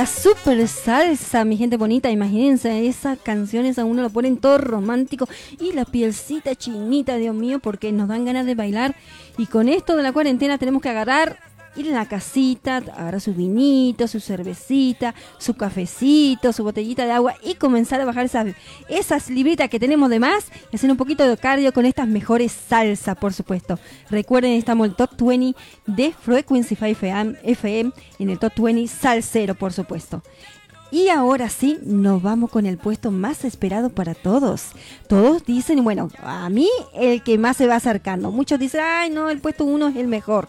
Otra 0.00 0.12
super 0.14 0.66
salsa, 0.66 1.44
mi 1.44 1.58
gente 1.58 1.76
bonita. 1.76 2.10
Imagínense, 2.10 2.86
esas 2.86 3.18
canciones 3.18 3.78
a 3.78 3.84
uno 3.84 4.00
lo 4.00 4.08
ponen 4.08 4.38
todo 4.38 4.56
romántico 4.56 5.28
y 5.60 5.74
la 5.74 5.84
pielcita 5.84 6.54
chinita, 6.54 7.16
Dios 7.16 7.34
mío, 7.34 7.58
porque 7.58 7.92
nos 7.92 8.08
dan 8.08 8.24
ganas 8.24 8.46
de 8.46 8.54
bailar. 8.54 8.96
Y 9.36 9.44
con 9.44 9.68
esto 9.68 9.96
de 9.96 10.02
la 10.02 10.12
cuarentena 10.12 10.56
tenemos 10.56 10.80
que 10.80 10.88
agarrar, 10.88 11.36
ir 11.76 11.88
a 11.92 11.98
la 11.98 12.06
casita, 12.06 12.78
agarrar 12.78 13.20
su 13.20 13.34
vinito, 13.34 14.06
su 14.08 14.20
cervecita, 14.20 15.14
su 15.38 15.54
cafecito, 15.54 16.52
su 16.52 16.64
botellita 16.64 17.04
de 17.04 17.12
agua 17.12 17.34
y 17.42 17.54
comenzar 17.54 18.00
a 18.00 18.04
bajar 18.04 18.24
esas, 18.24 18.54
esas 18.88 19.30
libritas 19.30 19.68
que 19.68 19.80
tenemos 19.80 20.10
de 20.10 20.20
más 20.20 20.46
y 20.72 20.76
hacer 20.76 20.90
un 20.90 20.96
poquito 20.96 21.26
de 21.26 21.36
cardio 21.36 21.72
con 21.72 21.86
estas 21.86 22.08
mejores 22.08 22.52
salsas, 22.52 23.16
por 23.16 23.32
supuesto. 23.32 23.78
Recuerden, 24.10 24.52
estamos 24.52 24.86
en 24.86 24.90
el 24.90 24.96
top 24.96 25.10
20 25.16 25.58
de 25.86 26.12
Frequency 26.12 26.74
5 26.74 26.86
FM, 26.86 27.38
FM 27.42 27.92
en 28.18 28.30
el 28.30 28.38
top 28.38 28.52
20 28.58 28.86
salsero, 28.88 29.54
por 29.54 29.72
supuesto. 29.72 30.22
Y 30.92 31.08
ahora 31.08 31.48
sí, 31.48 31.78
nos 31.84 32.20
vamos 32.20 32.50
con 32.50 32.66
el 32.66 32.76
puesto 32.76 33.12
más 33.12 33.44
esperado 33.44 33.90
para 33.90 34.14
todos. 34.14 34.72
Todos 35.08 35.44
dicen, 35.44 35.84
bueno, 35.84 36.08
a 36.20 36.48
mí 36.50 36.68
el 36.94 37.22
que 37.22 37.38
más 37.38 37.56
se 37.56 37.68
va 37.68 37.76
acercando. 37.76 38.32
Muchos 38.32 38.58
dicen, 38.58 38.80
ay, 38.82 39.08
no, 39.08 39.30
el 39.30 39.40
puesto 39.40 39.64
1 39.64 39.88
es 39.88 39.96
el 39.96 40.08
mejor. 40.08 40.48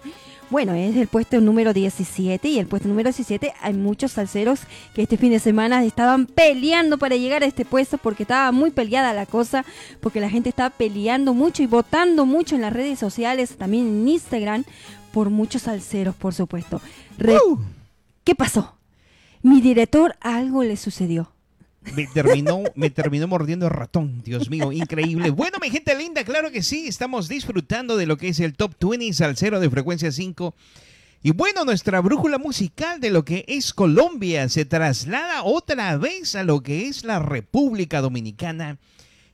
Bueno, 0.51 0.73
es 0.73 0.97
el 0.97 1.07
puesto 1.07 1.39
número 1.39 1.71
17 1.73 2.45
y 2.49 2.59
el 2.59 2.67
puesto 2.67 2.89
número 2.89 3.07
17 3.09 3.53
hay 3.61 3.73
muchos 3.73 4.11
salseros 4.11 4.59
que 4.93 5.01
este 5.01 5.15
fin 5.17 5.31
de 5.31 5.39
semana 5.39 5.83
estaban 5.85 6.25
peleando 6.25 6.97
para 6.97 7.15
llegar 7.15 7.41
a 7.41 7.45
este 7.45 7.63
puesto 7.63 7.97
porque 7.97 8.23
estaba 8.23 8.51
muy 8.51 8.69
peleada 8.69 9.13
la 9.13 9.25
cosa, 9.25 9.63
porque 10.01 10.19
la 10.19 10.29
gente 10.29 10.49
estaba 10.49 10.69
peleando 10.69 11.33
mucho 11.33 11.63
y 11.63 11.67
votando 11.67 12.25
mucho 12.25 12.55
en 12.55 12.61
las 12.61 12.73
redes 12.73 12.99
sociales, 12.99 13.55
también 13.57 13.87
en 13.87 14.07
Instagram, 14.09 14.65
por 15.13 15.29
muchos 15.29 15.61
salseros, 15.63 16.15
por 16.15 16.33
supuesto. 16.33 16.81
Re- 17.17 17.37
¿Qué 18.25 18.35
pasó? 18.35 18.75
Mi 19.41 19.61
director 19.61 20.15
algo 20.19 20.63
le 20.63 20.75
sucedió. 20.75 21.31
Me 21.95 22.07
terminó, 22.07 22.63
me 22.75 22.89
terminó 22.89 23.27
mordiendo 23.27 23.65
el 23.65 23.71
ratón, 23.73 24.21
Dios 24.23 24.49
mío, 24.49 24.71
increíble. 24.71 25.31
Bueno, 25.31 25.57
mi 25.59 25.69
gente 25.69 25.95
linda, 25.97 26.23
claro 26.23 26.51
que 26.51 26.61
sí, 26.61 26.87
estamos 26.87 27.27
disfrutando 27.27 27.97
de 27.97 28.05
lo 28.05 28.17
que 28.17 28.29
es 28.29 28.39
el 28.39 28.53
Top 28.53 28.75
20 28.79 29.13
Salsero 29.13 29.59
de 29.59 29.69
Frecuencia 29.69 30.11
5. 30.11 30.53
Y 31.23 31.31
bueno, 31.31 31.65
nuestra 31.65 31.99
brújula 31.99 32.37
musical 32.37 32.99
de 32.99 33.09
lo 33.09 33.25
que 33.25 33.45
es 33.47 33.73
Colombia 33.73 34.47
se 34.49 34.65
traslada 34.65 35.43
otra 35.43 35.97
vez 35.97 36.35
a 36.35 36.43
lo 36.43 36.61
que 36.61 36.87
es 36.87 37.03
la 37.03 37.19
República 37.19 38.01
Dominicana. 38.01 38.77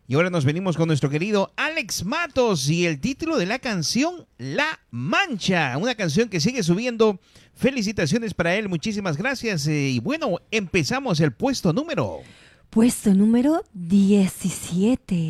Y 0.10 0.15
ahora 0.15 0.30
nos 0.30 0.46
venimos 0.46 0.78
con 0.78 0.88
nuestro 0.88 1.10
querido 1.10 1.52
Alex 1.58 2.06
Matos 2.06 2.70
y 2.70 2.86
el 2.86 3.02
título 3.02 3.38
de 3.38 3.46
la 3.46 3.60
canción 3.60 4.26
La 4.38 4.80
Mancha, 4.89 5.78
una 5.78 5.96
canción 5.96 6.30
que 6.30 6.39
sigue 6.39 6.63
subiendo. 6.63 7.20
Felicitaciones 7.54 8.34
para 8.34 8.56
él, 8.56 8.70
muchísimas 8.70 9.17
gracias. 9.17 9.67
eh, 9.67 9.89
y 9.89 10.00
bueno, 10.00 10.38
empezamos 10.50 11.20
el 11.20 11.34
puesto 11.34 11.74
número. 11.74 12.22
Puesto 12.70 13.13
número 13.13 13.65
17. 13.74 15.30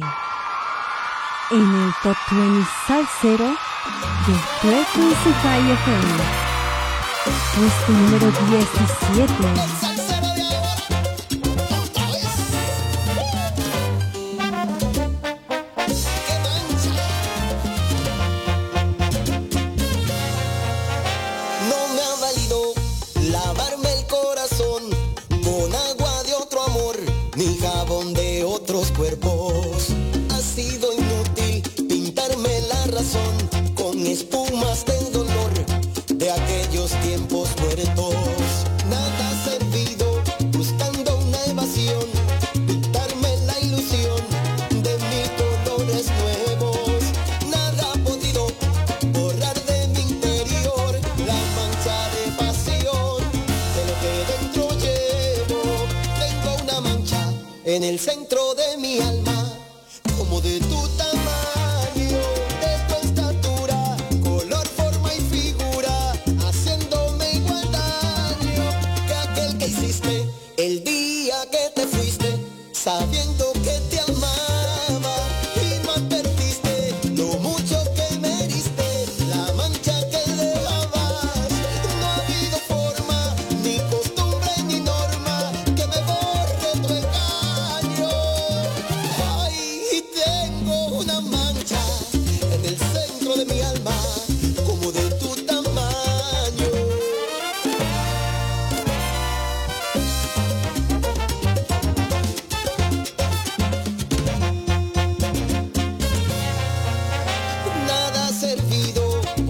En 1.49 1.59
el 1.59 1.91
Top 2.03 2.17
20 2.29 2.67
Salsero 2.85 3.49
de 4.27 4.33
Frequency 4.61 5.15
5 5.23 5.49
FM. 5.73 6.13
Puesto 7.55 7.91
número 7.93 8.31
17. 8.51 9.86
Espumas 34.17 34.83
de 34.83 34.97
dolor 35.11 35.51
de 36.07 36.31
aquellos 36.31 36.89
tiempos 37.03 37.49
muertos. 37.61 38.15
Nada 38.89 39.29
ha 39.29 39.35
servido 39.49 40.23
buscando 40.57 41.17
una 41.17 41.45
evasión, 41.45 42.05
pintarme 42.65 43.29
la 43.45 43.59
ilusión 43.59 44.21
de 44.85 44.93
mil 45.11 45.29
colores 45.41 46.07
nuevos. 46.21 47.03
Nada 47.51 47.91
ha 47.91 47.97
podido 48.09 48.47
borrar 49.13 49.57
de 49.69 49.87
mi 49.89 50.01
interior 50.13 50.91
la 51.29 51.39
mancha 51.57 51.97
de 52.15 52.23
pasión 52.41 53.21
de 53.75 53.81
lo 53.89 53.93
que 54.01 54.13
dentro 54.33 54.63
llevo. 54.83 55.61
en 57.65 57.83
el 57.83 57.99
centro 57.99 58.46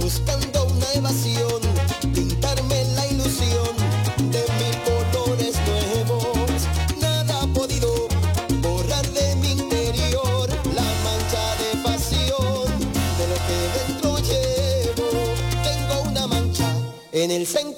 buscando 0.08 0.64
una 0.68 0.90
evasión, 0.94 1.62
pintarme 2.16 2.86
la 2.96 3.06
ilusión 3.08 3.76
de 4.32 4.42
mil 4.58 4.76
colores 4.88 5.54
nuevos. 5.68 6.62
Nada 7.02 7.42
ha 7.42 7.48
podido 7.48 8.08
borrar 8.62 9.06
de 9.08 9.36
mi 9.36 9.52
interior 9.52 10.48
la 10.74 10.88
mancha 11.06 11.44
de 11.62 11.70
pasión 11.84 12.68
de 13.18 13.26
lo 13.32 13.38
que 13.48 13.60
dentro 13.80 14.18
llevo. 14.30 15.10
Tengo 15.68 16.10
una 16.10 16.26
mancha 16.26 16.72
en 17.12 17.30
el 17.32 17.46
centro 17.46 17.77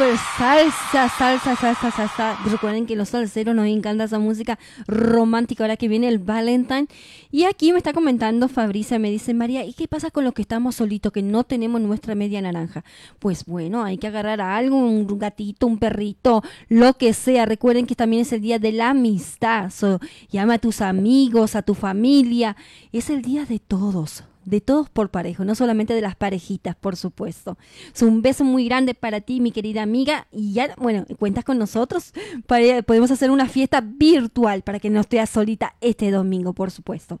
super 0.00 0.16
salsa, 0.38 1.08
salsa, 1.10 1.56
salsa, 1.56 1.90
salsa. 1.90 2.38
Recuerden 2.46 2.86
que 2.86 2.96
los 2.96 3.10
salseros 3.10 3.54
nos 3.54 3.66
encanta 3.66 4.04
esa 4.04 4.18
música 4.18 4.58
romántica 4.86 5.64
ahora 5.64 5.76
que 5.76 5.88
viene 5.88 6.08
el 6.08 6.18
Valentine. 6.18 6.86
Y 7.30 7.44
aquí 7.44 7.70
me 7.72 7.78
está 7.78 7.92
comentando 7.92 8.48
Fabricia, 8.48 8.98
me 8.98 9.10
dice 9.10 9.34
María, 9.34 9.62
¿y 9.66 9.74
qué 9.74 9.88
pasa 9.88 10.10
con 10.10 10.24
los 10.24 10.32
que 10.32 10.40
estamos 10.40 10.76
solitos, 10.76 11.12
que 11.12 11.22
no 11.22 11.44
tenemos 11.44 11.82
nuestra 11.82 12.14
media 12.14 12.40
naranja? 12.40 12.82
Pues 13.18 13.44
bueno, 13.44 13.84
hay 13.84 13.98
que 13.98 14.06
agarrar 14.06 14.40
a 14.40 14.56
algo, 14.56 14.76
un 14.78 15.06
gatito, 15.18 15.66
un 15.66 15.78
perrito, 15.78 16.42
lo 16.70 16.94
que 16.94 17.12
sea. 17.12 17.44
Recuerden 17.44 17.84
que 17.84 17.94
también 17.94 18.22
es 18.22 18.32
el 18.32 18.40
día 18.40 18.58
de 18.58 18.72
la 18.72 18.90
amistad. 18.90 19.70
So, 19.70 20.00
llama 20.30 20.54
a 20.54 20.58
tus 20.58 20.80
amigos, 20.80 21.56
a 21.56 21.62
tu 21.62 21.74
familia. 21.74 22.56
Es 22.90 23.10
el 23.10 23.20
día 23.20 23.44
de 23.44 23.58
todos 23.58 24.24
de 24.50 24.60
todos 24.60 24.90
por 24.90 25.10
parejo, 25.10 25.44
no 25.44 25.54
solamente 25.54 25.94
de 25.94 26.00
las 26.00 26.16
parejitas, 26.16 26.76
por 26.76 26.96
supuesto. 26.96 27.56
Es 27.94 28.02
un 28.02 28.20
beso 28.20 28.44
muy 28.44 28.66
grande 28.66 28.94
para 28.94 29.20
ti, 29.20 29.40
mi 29.40 29.52
querida 29.52 29.82
amiga, 29.82 30.26
y 30.30 30.52
ya, 30.52 30.74
bueno, 30.76 31.06
cuentas 31.18 31.44
con 31.44 31.58
nosotros, 31.58 32.12
para, 32.46 32.82
podemos 32.82 33.10
hacer 33.10 33.30
una 33.30 33.48
fiesta 33.48 33.80
virtual 33.80 34.62
para 34.62 34.80
que 34.80 34.90
no 34.90 35.00
estés 35.00 35.30
solita 35.30 35.74
este 35.80 36.10
domingo, 36.10 36.52
por 36.52 36.70
supuesto. 36.70 37.20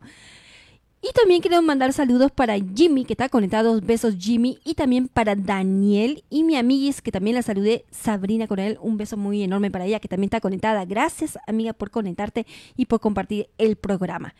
Y 1.02 1.12
también 1.14 1.40
quiero 1.40 1.62
mandar 1.62 1.94
saludos 1.94 2.30
para 2.30 2.58
Jimmy, 2.58 3.06
que 3.06 3.14
está 3.14 3.30
conectado. 3.30 3.80
Besos, 3.80 4.16
Jimmy. 4.18 4.58
Y 4.64 4.74
también 4.74 5.08
para 5.08 5.34
Daniel 5.34 6.24
y 6.28 6.44
mi 6.44 6.56
amiguis, 6.56 7.00
que 7.00 7.10
también 7.10 7.36
la 7.36 7.42
saludé, 7.42 7.86
Sabrina 7.90 8.46
Coronel. 8.46 8.76
Un 8.82 8.98
beso 8.98 9.16
muy 9.16 9.42
enorme 9.42 9.70
para 9.70 9.86
ella, 9.86 9.98
que 9.98 10.08
también 10.08 10.26
está 10.26 10.40
conectada. 10.40 10.84
Gracias, 10.84 11.38
amiga, 11.46 11.72
por 11.72 11.90
conectarte 11.90 12.46
y 12.76 12.84
por 12.84 13.00
compartir 13.00 13.48
el 13.56 13.76
programa. 13.76 14.34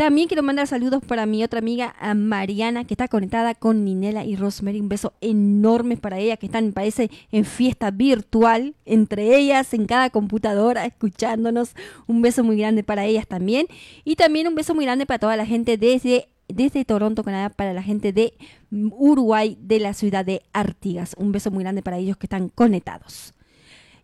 También 0.00 0.28
quiero 0.28 0.42
mandar 0.42 0.66
saludos 0.66 1.02
para 1.06 1.26
mi 1.26 1.44
otra 1.44 1.58
amiga 1.58 1.94
a 2.00 2.14
Mariana, 2.14 2.86
que 2.86 2.94
está 2.94 3.06
conectada 3.06 3.54
con 3.54 3.84
Ninela 3.84 4.24
y 4.24 4.34
Rosemary. 4.34 4.80
Un 4.80 4.88
beso 4.88 5.12
enorme 5.20 5.98
para 5.98 6.18
ella, 6.18 6.38
que 6.38 6.46
están, 6.46 6.72
parece, 6.72 7.10
en 7.32 7.44
fiesta 7.44 7.90
virtual, 7.90 8.74
entre 8.86 9.36
ellas, 9.36 9.74
en 9.74 9.84
cada 9.84 10.08
computadora, 10.08 10.86
escuchándonos. 10.86 11.74
Un 12.06 12.22
beso 12.22 12.42
muy 12.42 12.56
grande 12.56 12.82
para 12.82 13.04
ellas 13.04 13.26
también. 13.26 13.66
Y 14.02 14.16
también 14.16 14.48
un 14.48 14.54
beso 14.54 14.74
muy 14.74 14.86
grande 14.86 15.04
para 15.04 15.18
toda 15.18 15.36
la 15.36 15.44
gente 15.44 15.76
desde 15.76 16.28
desde 16.48 16.86
Toronto, 16.86 17.22
Canadá, 17.22 17.50
para 17.50 17.74
la 17.74 17.82
gente 17.82 18.14
de 18.14 18.32
Uruguay, 18.70 19.58
de 19.60 19.80
la 19.80 19.92
ciudad 19.92 20.24
de 20.24 20.40
Artigas. 20.54 21.14
Un 21.18 21.30
beso 21.30 21.50
muy 21.50 21.62
grande 21.62 21.82
para 21.82 21.98
ellos 21.98 22.16
que 22.16 22.24
están 22.24 22.48
conectados. 22.48 23.34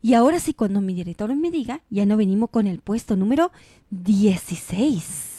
Y 0.03 0.13
ahora 0.13 0.41
sí, 0.41 0.53
cuando 0.53 0.83
mi 0.83 0.93
director 0.93 1.35
me 1.35 1.51
diga, 1.51 1.81
ya 1.89 2.05
no 2.05 2.19
venimos 2.19 2.51
con 2.51 2.67
el 2.67 2.81
puesto 2.81 3.17
número 3.17 3.51
16. 3.89 5.36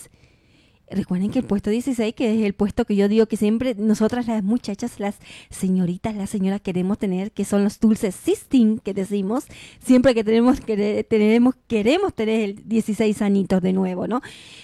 Recuerden 0.90 1.32
que 1.32 1.40
el 1.40 1.46
puesto 1.46 1.70
16, 1.70 2.16
que 2.16 2.34
es 2.34 2.46
el 2.46 2.54
puesto 2.54 2.86
que 2.86 2.96
yo 2.96 3.10
digo 3.10 3.26
que 3.26 3.36
siempre 3.36 3.76
nosotras 3.76 4.28
las 4.28 4.42
muchachas, 4.42 5.00
las 5.00 5.18
señoritas, 5.50 6.16
las 6.16 6.30
señoras 6.30 6.62
queremos 6.62 6.98
tener, 6.98 7.32
que 7.32 7.44
son 7.44 7.66
los 7.66 7.80
dulces 7.80 8.16
sisting 8.16 8.80
que 8.80 8.94
decimos, 8.94 9.46
siempre 9.84 10.16
que 10.16 10.24
tenemos, 10.24 10.62
que 10.62 11.04
tenemos, 11.04 11.56
queremos 11.68 12.14
tener 12.14 12.42
el 12.42 12.68
16 12.68 13.22
añitos 13.22 13.62
de 13.62 13.74
nuevo, 13.74 14.08
¿no? 14.08 14.22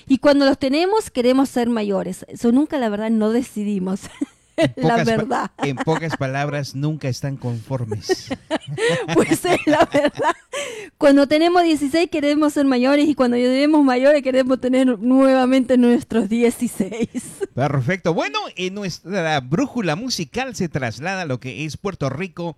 Y 0.08 0.20
cuando 0.20 0.46
los 0.46 0.58
tenemos, 0.58 1.12
queremos 1.12 1.50
ser 1.50 1.70
mayores. 1.70 2.26
Eso 2.30 2.52
nunca, 2.54 2.78
la 2.78 2.90
verdad, 2.90 3.10
no 3.10 3.30
decidimos. 3.32 4.02
La 4.76 5.04
verdad. 5.04 5.52
En 5.60 5.76
pocas 5.78 6.16
palabras, 6.18 6.76
nunca 6.76 7.08
están 7.10 7.38
conformes. 7.38 8.30
Pues 9.14 9.46
es 9.46 9.60
la 9.66 9.88
verdad. 9.92 10.36
Cuando 10.98 11.28
tenemos 11.28 11.64
16 11.64 12.10
queremos 12.10 12.54
ser 12.54 12.66
mayores 12.66 13.08
y 13.08 13.16
cuando 13.16 13.38
ya 13.38 13.46
tenemos 13.46 13.84
mayores 13.84 14.24
queremos 14.24 14.60
tener 14.60 14.98
nuevamente 15.00 15.78
nuestros 15.78 16.30
16. 16.30 17.10
Perfecto. 17.54 18.14
Bueno, 18.14 18.40
en 18.56 18.74
nuestra 18.74 19.40
brújula 19.42 19.96
musical 19.96 20.56
se 20.56 20.70
traslada 20.70 21.24
a 21.24 21.26
lo 21.26 21.40
que 21.40 21.66
es 21.66 21.78
Puerto 21.78 22.10
Rico. 22.10 22.58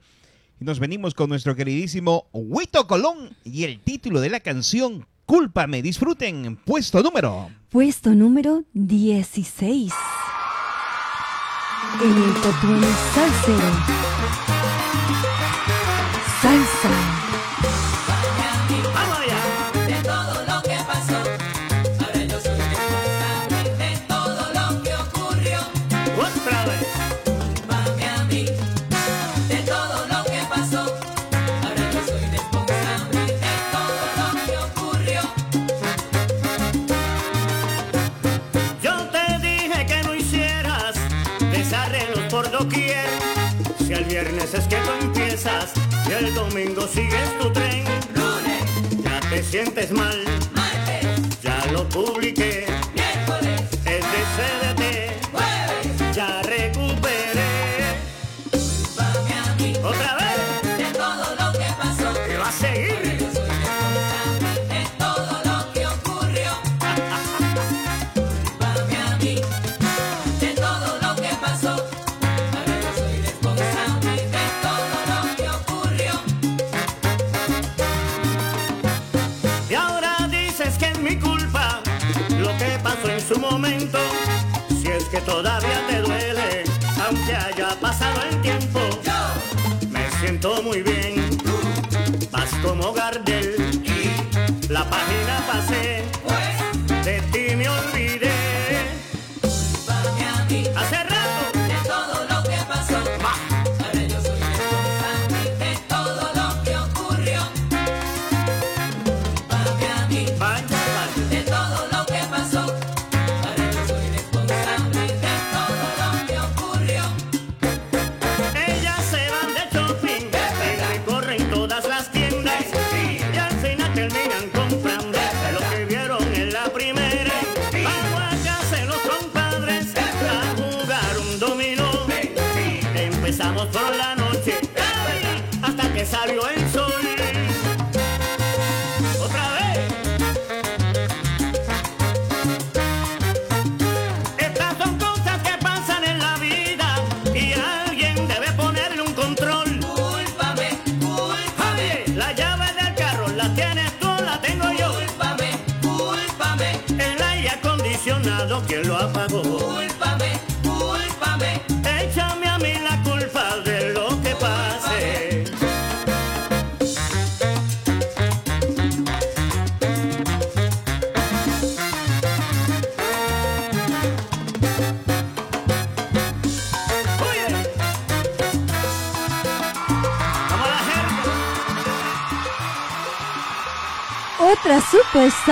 Y 0.60 0.66
nos 0.66 0.80
venimos 0.80 1.14
con 1.14 1.30
nuestro 1.30 1.56
queridísimo 1.56 2.28
Huito 2.32 2.88
Colón 2.88 3.36
y 3.44 3.64
el 3.64 3.80
título 3.82 4.22
de 4.22 4.30
la 4.30 4.40
canción 4.40 5.06
Cúlpame. 5.26 5.82
Disfruten. 5.82 6.56
Puesto 6.58 7.02
número. 7.02 7.50
Puesto 7.70 8.14
número 8.14 8.64
16. 8.74 9.92
En 12.02 12.12
el 12.12 12.14
20 12.14 12.88
Salsero. 13.14 14.55
El 44.56 44.62
viernes 44.62 44.62
es 44.62 44.68
que 44.68 44.76
tú 44.76 45.06
empiezas 45.06 45.74
y 46.08 46.12
el 46.12 46.34
domingo 46.34 46.88
sigues 46.88 47.38
tu 47.39 47.52
tren. 47.52 47.84
Lunes, 48.13 49.04
Ya 49.04 49.20
te 49.30 49.44
sientes 49.44 49.91
mal, 49.91 50.25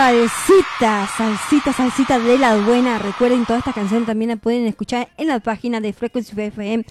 salsita, 0.03 1.07
salsita, 1.07 1.71
salsita 1.71 2.19
de 2.19 2.37
la 2.37 2.57
buena. 2.57 2.99
Recuerden, 2.99 3.45
toda 3.45 3.59
esta 3.59 3.71
canción 3.71 4.05
también 4.05 4.31
la 4.31 4.35
pueden 4.35 4.65
escuchar 4.65 5.07
en 5.15 5.29
la 5.29 5.39
página 5.39 5.79
de 5.79 5.93
Frequency 5.93 6.33
FM 6.37 6.83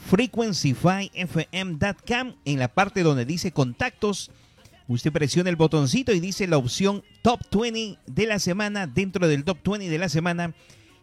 www.frequencyfyfm.com 0.10 2.34
en 2.46 2.60
la 2.60 2.68
parte 2.68 3.04
donde 3.04 3.26
dice 3.26 3.52
contactos. 3.52 4.32
Usted 4.88 5.12
presiona 5.12 5.50
el 5.50 5.56
botoncito 5.56 6.13
y 6.13 6.20
dice 6.20 6.48
la 6.48 6.58
opción 6.58 7.04
Top 7.22 7.39
20 7.52 8.00
de 8.06 8.28
la 8.28 8.39
semana. 8.39 8.88
Dentro 8.88 9.28
del 9.28 9.44
Top 9.44 9.60
20 9.63 9.89
de 9.89 9.98
la 9.98 10.10
semana 10.10 10.54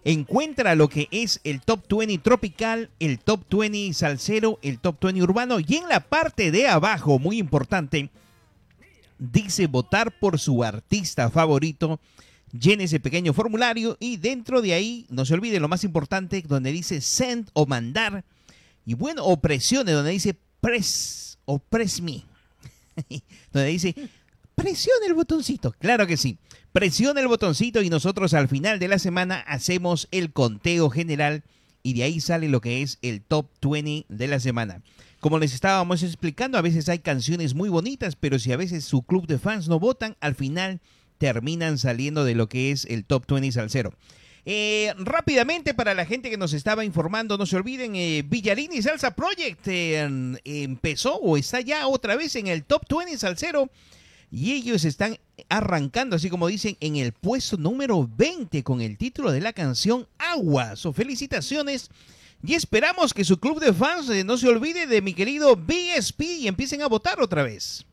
encuentra 0.04 0.74
lo 0.74 0.88
que 0.88 1.08
es 1.10 1.40
el 1.44 1.60
Top 1.60 1.86
20 1.88 2.18
tropical, 2.18 2.90
el 3.00 3.18
Top 3.18 3.44
20 3.50 3.92
salsero, 3.94 4.58
el 4.62 4.78
Top 4.78 5.02
20 5.02 5.22
urbano 5.22 5.58
y 5.60 5.76
en 5.76 5.88
la 5.88 6.00
parte 6.00 6.50
de 6.50 6.68
abajo, 6.68 7.18
muy 7.18 7.38
importante, 7.38 8.10
dice 9.18 9.66
votar 9.66 10.18
por 10.18 10.38
su 10.38 10.62
artista 10.62 11.30
favorito. 11.30 12.00
Llene 12.52 12.84
ese 12.84 12.98
pequeño 12.98 13.32
formulario 13.32 13.96
y 14.00 14.16
dentro 14.16 14.60
de 14.60 14.74
ahí, 14.74 15.06
no 15.08 15.24
se 15.24 15.34
olvide 15.34 15.60
lo 15.60 15.68
más 15.68 15.84
importante, 15.84 16.42
donde 16.46 16.72
dice 16.72 17.00
send 17.00 17.48
o 17.52 17.64
mandar. 17.64 18.24
Y 18.84 18.94
bueno, 18.94 19.24
o 19.24 19.40
presione, 19.40 19.92
donde 19.92 20.10
dice 20.10 20.36
press 20.60 21.38
o 21.44 21.58
press 21.58 22.00
me. 22.00 22.24
donde 23.52 23.68
dice 23.68 23.94
presione 24.60 25.06
el 25.06 25.14
botoncito. 25.14 25.72
Claro 25.72 26.06
que 26.06 26.16
sí. 26.16 26.38
Presione 26.72 27.20
el 27.20 27.28
botoncito 27.28 27.82
y 27.82 27.88
nosotros 27.88 28.34
al 28.34 28.48
final 28.48 28.78
de 28.78 28.88
la 28.88 28.98
semana 28.98 29.40
hacemos 29.40 30.06
el 30.10 30.32
conteo 30.32 30.90
general 30.90 31.42
y 31.82 31.94
de 31.94 32.02
ahí 32.02 32.20
sale 32.20 32.48
lo 32.48 32.60
que 32.60 32.82
es 32.82 32.98
el 33.02 33.22
top 33.22 33.46
20 33.62 34.06
de 34.08 34.28
la 34.28 34.38
semana. 34.38 34.82
Como 35.18 35.38
les 35.38 35.54
estábamos 35.54 36.02
explicando, 36.02 36.58
a 36.58 36.62
veces 36.62 36.88
hay 36.88 36.98
canciones 36.98 37.54
muy 37.54 37.68
bonitas, 37.68 38.16
pero 38.16 38.38
si 38.38 38.52
a 38.52 38.56
veces 38.56 38.84
su 38.84 39.02
club 39.02 39.26
de 39.26 39.38
fans 39.38 39.68
no 39.68 39.80
votan, 39.80 40.16
al 40.20 40.34
final 40.34 40.80
terminan 41.18 41.78
saliendo 41.78 42.24
de 42.24 42.34
lo 42.34 42.48
que 42.48 42.70
es 42.70 42.84
el 42.86 43.04
top 43.04 43.26
20 43.26 43.52
salsero. 43.52 43.94
Eh, 44.46 44.92
rápidamente, 44.98 45.74
para 45.74 45.94
la 45.94 46.06
gente 46.06 46.30
que 46.30 46.36
nos 46.36 46.52
estaba 46.52 46.84
informando, 46.84 47.36
no 47.36 47.46
se 47.46 47.56
olviden, 47.56 47.94
eh, 47.94 48.22
Villarini 48.26 48.80
Salsa 48.82 49.14
Project 49.14 49.66
eh, 49.68 50.38
empezó 50.44 51.16
o 51.16 51.36
está 51.36 51.60
ya 51.60 51.86
otra 51.86 52.16
vez 52.16 52.36
en 52.36 52.46
el 52.46 52.64
top 52.64 52.82
20 52.88 53.18
salsero 53.18 53.70
y 54.30 54.52
ellos 54.52 54.84
están 54.84 55.18
arrancando, 55.48 56.16
así 56.16 56.30
como 56.30 56.46
dicen, 56.46 56.76
en 56.80 56.96
el 56.96 57.12
puesto 57.12 57.56
número 57.56 58.08
20 58.16 58.62
con 58.62 58.80
el 58.80 58.96
título 58.96 59.32
de 59.32 59.40
la 59.40 59.52
canción 59.52 60.06
Agua. 60.18 60.76
So, 60.76 60.92
felicitaciones 60.92 61.90
y 62.42 62.54
esperamos 62.54 63.12
que 63.12 63.24
su 63.24 63.38
club 63.38 63.60
de 63.60 63.72
fans 63.72 64.08
eh, 64.08 64.24
no 64.24 64.38
se 64.38 64.48
olvide 64.48 64.86
de 64.86 65.02
mi 65.02 65.12
querido 65.14 65.56
BSP 65.56 66.22
y 66.22 66.48
empiecen 66.48 66.82
a 66.82 66.88
votar 66.88 67.20
otra 67.20 67.42
vez. 67.42 67.84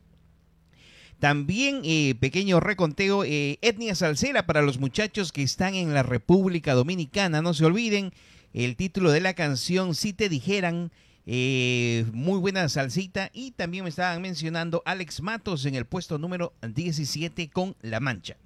También, 1.18 1.80
eh, 1.84 2.14
pequeño 2.20 2.60
reconteo, 2.60 3.24
eh, 3.24 3.58
etnia 3.60 3.94
salsera 3.94 4.46
para 4.46 4.62
los 4.62 4.78
muchachos 4.78 5.32
que 5.32 5.42
están 5.42 5.74
en 5.74 5.92
la 5.94 6.02
República 6.02 6.74
Dominicana. 6.74 7.42
No 7.42 7.54
se 7.54 7.64
olviden, 7.64 8.12
el 8.54 8.76
título 8.76 9.10
de 9.10 9.20
la 9.20 9.34
canción, 9.34 9.94
Si 9.94 10.12
te 10.12 10.28
dijeran, 10.28 10.90
eh, 11.30 12.06
muy 12.14 12.38
buena 12.38 12.68
salsita. 12.70 13.30
Y 13.34 13.50
también 13.50 13.84
me 13.84 13.90
estaban 13.90 14.22
mencionando 14.22 14.82
Alex 14.86 15.20
Matos 15.20 15.66
en 15.66 15.74
el 15.74 15.84
puesto 15.84 16.18
número 16.18 16.54
17 16.62 17.50
con 17.50 17.76
La 17.82 18.00
Mancha. 18.00 18.38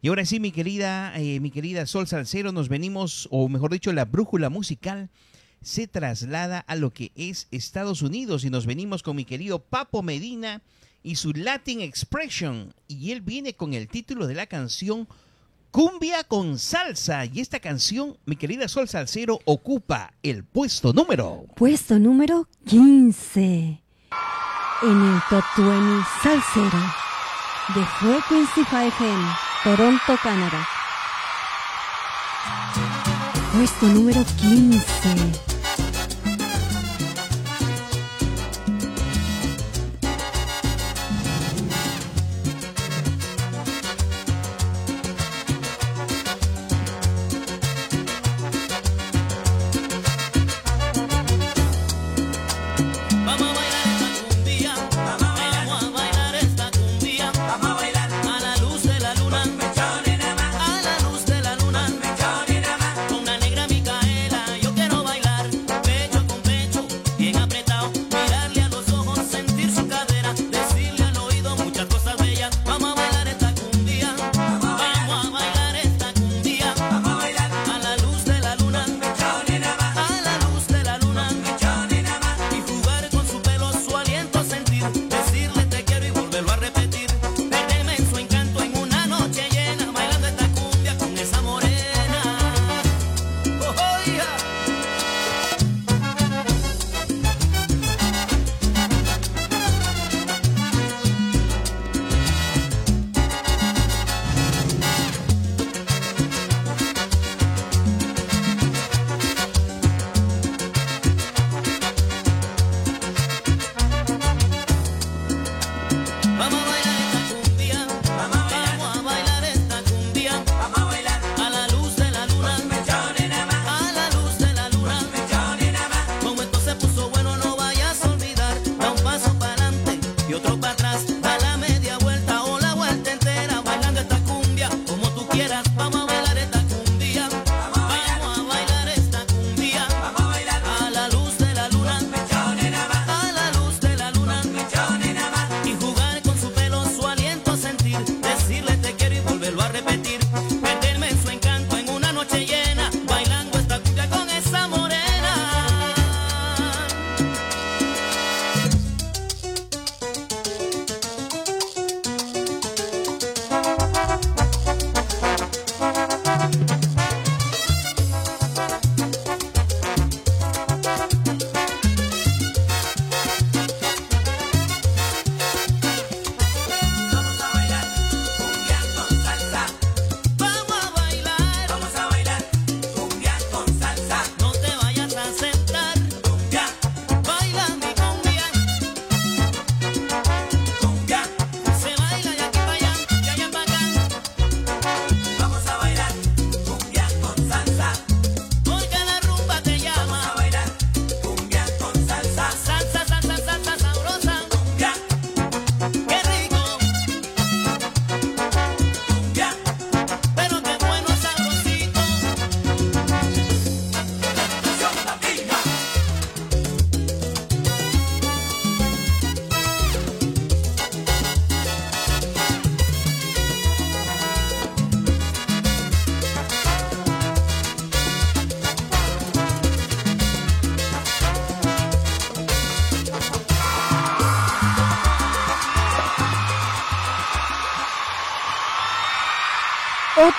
Y 0.00 0.08
ahora 0.08 0.24
sí, 0.24 0.40
mi 0.40 0.50
querida, 0.50 1.12
eh, 1.18 1.38
mi 1.40 1.50
querida 1.50 1.86
Sol 1.86 2.06
Salcero, 2.06 2.50
nos 2.50 2.70
venimos, 2.70 3.28
o 3.30 3.48
mejor 3.48 3.72
dicho, 3.72 3.92
la 3.92 4.06
brújula 4.06 4.48
musical 4.48 5.10
se 5.60 5.86
traslada 5.86 6.60
a 6.60 6.76
lo 6.76 6.92
que 6.92 7.12
es 7.14 7.48
Estados 7.50 8.00
Unidos 8.00 8.44
y 8.44 8.50
nos 8.50 8.66
venimos 8.66 9.02
con 9.02 9.16
mi 9.16 9.24
querido 9.24 9.58
Papo 9.58 10.02
Medina 10.02 10.62
y 11.04 11.14
su 11.14 11.32
Latin 11.32 11.80
Expression. 11.80 12.74
Y 12.88 13.12
él 13.12 13.20
viene 13.20 13.54
con 13.54 13.74
el 13.74 13.86
título 13.86 14.26
de 14.26 14.34
la 14.34 14.46
canción 14.46 15.06
Cumbia 15.70 16.24
con 16.24 16.58
Salsa. 16.58 17.26
Y 17.26 17.40
esta 17.40 17.60
canción, 17.60 18.16
mi 18.24 18.34
querida 18.34 18.66
Sol 18.66 18.88
Salcero, 18.88 19.38
ocupa 19.44 20.12
el 20.24 20.42
puesto 20.42 20.92
número. 20.92 21.44
Puesto 21.54 21.98
número 22.00 22.48
15 22.66 23.82
en 24.82 25.02
el 25.02 25.20
Top 25.30 25.44
20 25.56 26.04
Salsero 26.22 26.78
de 27.74 27.84
Frequency 27.98 28.64
5 28.64 28.76
FM, 28.76 29.24
Toronto, 29.62 30.18
Canadá. 30.22 30.66
Puesto 33.52 33.86
número 33.86 34.24
15. 34.40 35.53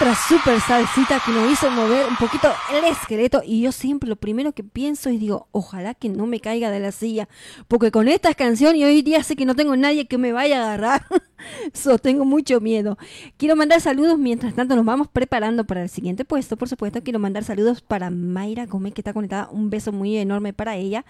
Otra 0.06 0.18
super 0.30 0.62
salsita 0.62 1.20
que 1.26 1.32
nos 1.32 1.52
hizo 1.52 1.72
mover 1.72 2.06
un 2.06 2.16
poquito 2.16 2.48
el 2.72 2.84
esqueleto 2.84 3.42
y 3.44 3.62
yo 3.62 3.72
siempre 3.72 4.08
lo 4.08 4.16
primero 4.16 4.52
que 4.52 4.64
pienso 4.64 5.10
es 5.10 5.20
digo, 5.20 5.48
ojalá 5.52 5.96
que 5.96 6.10
no 6.10 6.28
me 6.28 6.40
caiga 6.40 6.70
de 6.70 6.80
la 6.80 6.92
silla, 6.92 7.28
porque 7.68 7.90
con 7.90 8.08
esta 8.08 8.36
canción 8.36 8.76
y 8.76 8.84
hoy 8.84 9.02
día 9.02 9.24
sé 9.24 9.36
que 9.36 9.48
no 9.48 9.56
tengo 9.56 9.76
nadie 9.76 10.06
que 10.06 10.20
me 10.20 10.32
vaya 10.32 10.60
a 10.60 10.66
agarrar, 10.66 11.08
so, 11.74 11.98
tengo 11.98 12.24
mucho 12.24 12.62
miedo. 12.62 13.00
Quiero 13.38 13.56
mandar 13.56 13.82
saludos 13.82 14.20
mientras 14.20 14.54
tanto 14.54 14.76
nos 14.76 14.86
vamos 14.86 15.08
preparando 15.08 15.64
para 15.64 15.82
el 15.82 15.90
siguiente 15.90 16.24
puesto, 16.24 16.56
por 16.56 16.70
supuesto, 16.70 17.02
quiero 17.02 17.18
mandar 17.18 17.44
saludos 17.44 17.82
para 17.82 18.12
Mayra 18.12 18.68
Gómez 18.68 18.94
que 18.94 19.02
está 19.02 19.12
conectada, 19.12 19.50
un 19.50 19.72
beso 19.72 19.92
muy 19.92 20.18
enorme 20.18 20.54
para 20.54 20.76
ella, 20.76 21.04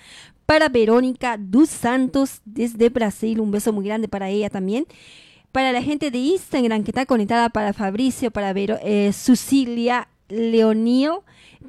para 0.46 0.70
Verónica 0.70 1.36
dos 1.38 1.68
Santos 1.68 2.40
desde 2.46 2.88
Brasil, 2.88 3.42
un 3.42 3.52
beso 3.52 3.74
muy 3.74 3.84
grande 3.84 4.08
para 4.08 4.30
ella 4.30 4.50
también 4.50 4.88
para 5.56 5.72
la 5.72 5.82
gente 5.82 6.12
de 6.12 6.18
Instagram 6.18 6.84
que 6.84 6.92
está 6.92 7.06
conectada, 7.06 7.48
para 7.48 7.72
Fabricio, 7.72 8.30
para 8.30 8.52
Vero, 8.52 8.78
eh, 8.82 9.14
Sucilia 9.14 10.10
Leonil, 10.28 11.12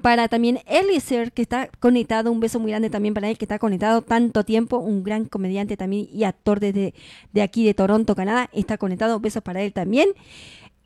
para 0.03 0.27
también 0.27 0.59
Eliezer 0.67 1.31
que 1.31 1.43
está 1.43 1.71
conectado, 1.79 2.33
un 2.33 2.41
beso 2.41 2.59
muy 2.59 2.73
grande 2.73 2.91
también 2.91 3.15
para 3.15 3.31
él 3.31 3.39
que 3.39 3.45
está 3.45 3.61
conectado 3.61 4.03
tanto 4.03 4.43
tiempo, 4.43 4.79
un 4.79 5.05
gran 5.05 5.27
comediante 5.27 5.77
también 5.77 6.09
y 6.13 6.25
actor 6.25 6.59
desde 6.59 6.95
de 7.33 7.43
aquí 7.43 7.65
de 7.65 7.75
Toronto, 7.75 8.17
Canadá, 8.17 8.51
está 8.53 8.77
conectado, 8.77 9.21
besos 9.21 9.45
para 9.45 9.63
él 9.63 9.73
también. 9.73 10.09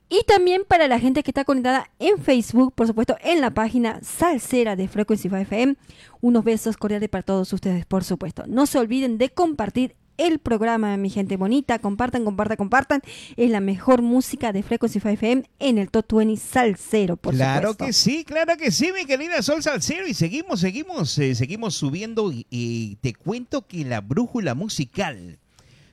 Y 0.07 0.23
también 0.27 0.61
para 0.67 0.87
la 0.87 0.99
gente 0.99 1.23
que 1.23 1.31
está 1.31 1.43
conectada 1.43 1.89
en 1.97 2.19
Facebook, 2.19 2.71
por 2.75 2.85
supuesto, 2.85 3.15
en 3.23 3.41
la 3.41 3.49
página 3.49 3.99
Salsera 4.03 4.75
de 4.75 4.87
Frequency 4.87 5.23
5 5.23 5.37
FM. 5.37 5.75
Unos 6.19 6.43
besos 6.43 6.77
cordiales 6.77 7.09
para 7.09 7.23
todos 7.23 7.51
ustedes, 7.51 7.87
por 7.87 8.03
supuesto. 8.03 8.43
No 8.45 8.67
se 8.67 8.77
olviden 8.77 9.17
de 9.17 9.29
compartir 9.29 9.95
el 10.27 10.39
programa, 10.39 10.95
mi 10.97 11.09
gente 11.09 11.37
bonita. 11.37 11.79
Compartan, 11.79 12.23
compartan, 12.23 12.57
compartan. 12.57 13.01
Es 13.37 13.49
la 13.49 13.59
mejor 13.59 14.01
música 14.01 14.51
de 14.51 14.63
Frequency 14.63 14.99
5 14.99 15.09
FM 15.09 15.43
en 15.59 15.77
el 15.77 15.89
Top 15.89 16.05
20 16.11 16.37
Salsero, 16.41 17.17
por 17.17 17.35
claro 17.35 17.71
supuesto. 17.71 17.85
que 17.85 17.93
sí, 17.93 18.23
claro 18.23 18.57
que 18.57 18.71
sí, 18.71 18.91
mi 18.93 19.05
querida 19.05 19.41
Sol 19.41 19.63
Salcero. 19.63 20.07
Y 20.07 20.13
seguimos, 20.13 20.59
seguimos, 20.59 21.17
eh, 21.17 21.35
seguimos 21.35 21.75
subiendo. 21.75 22.31
Y, 22.31 22.45
y 22.49 22.95
te 23.01 23.13
cuento 23.13 23.67
que 23.67 23.83
la 23.85 24.01
brújula 24.01 24.55
musical, 24.55 25.39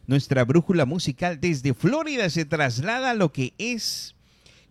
nuestra 0.07 0.45
brújula 0.45 0.85
musical 0.85 1.41
desde 1.41 1.75
Florida 1.75 2.31
se 2.31 2.45
traslada 2.45 3.11
a 3.11 3.15
lo 3.15 3.33
que 3.33 3.55
es 3.59 4.15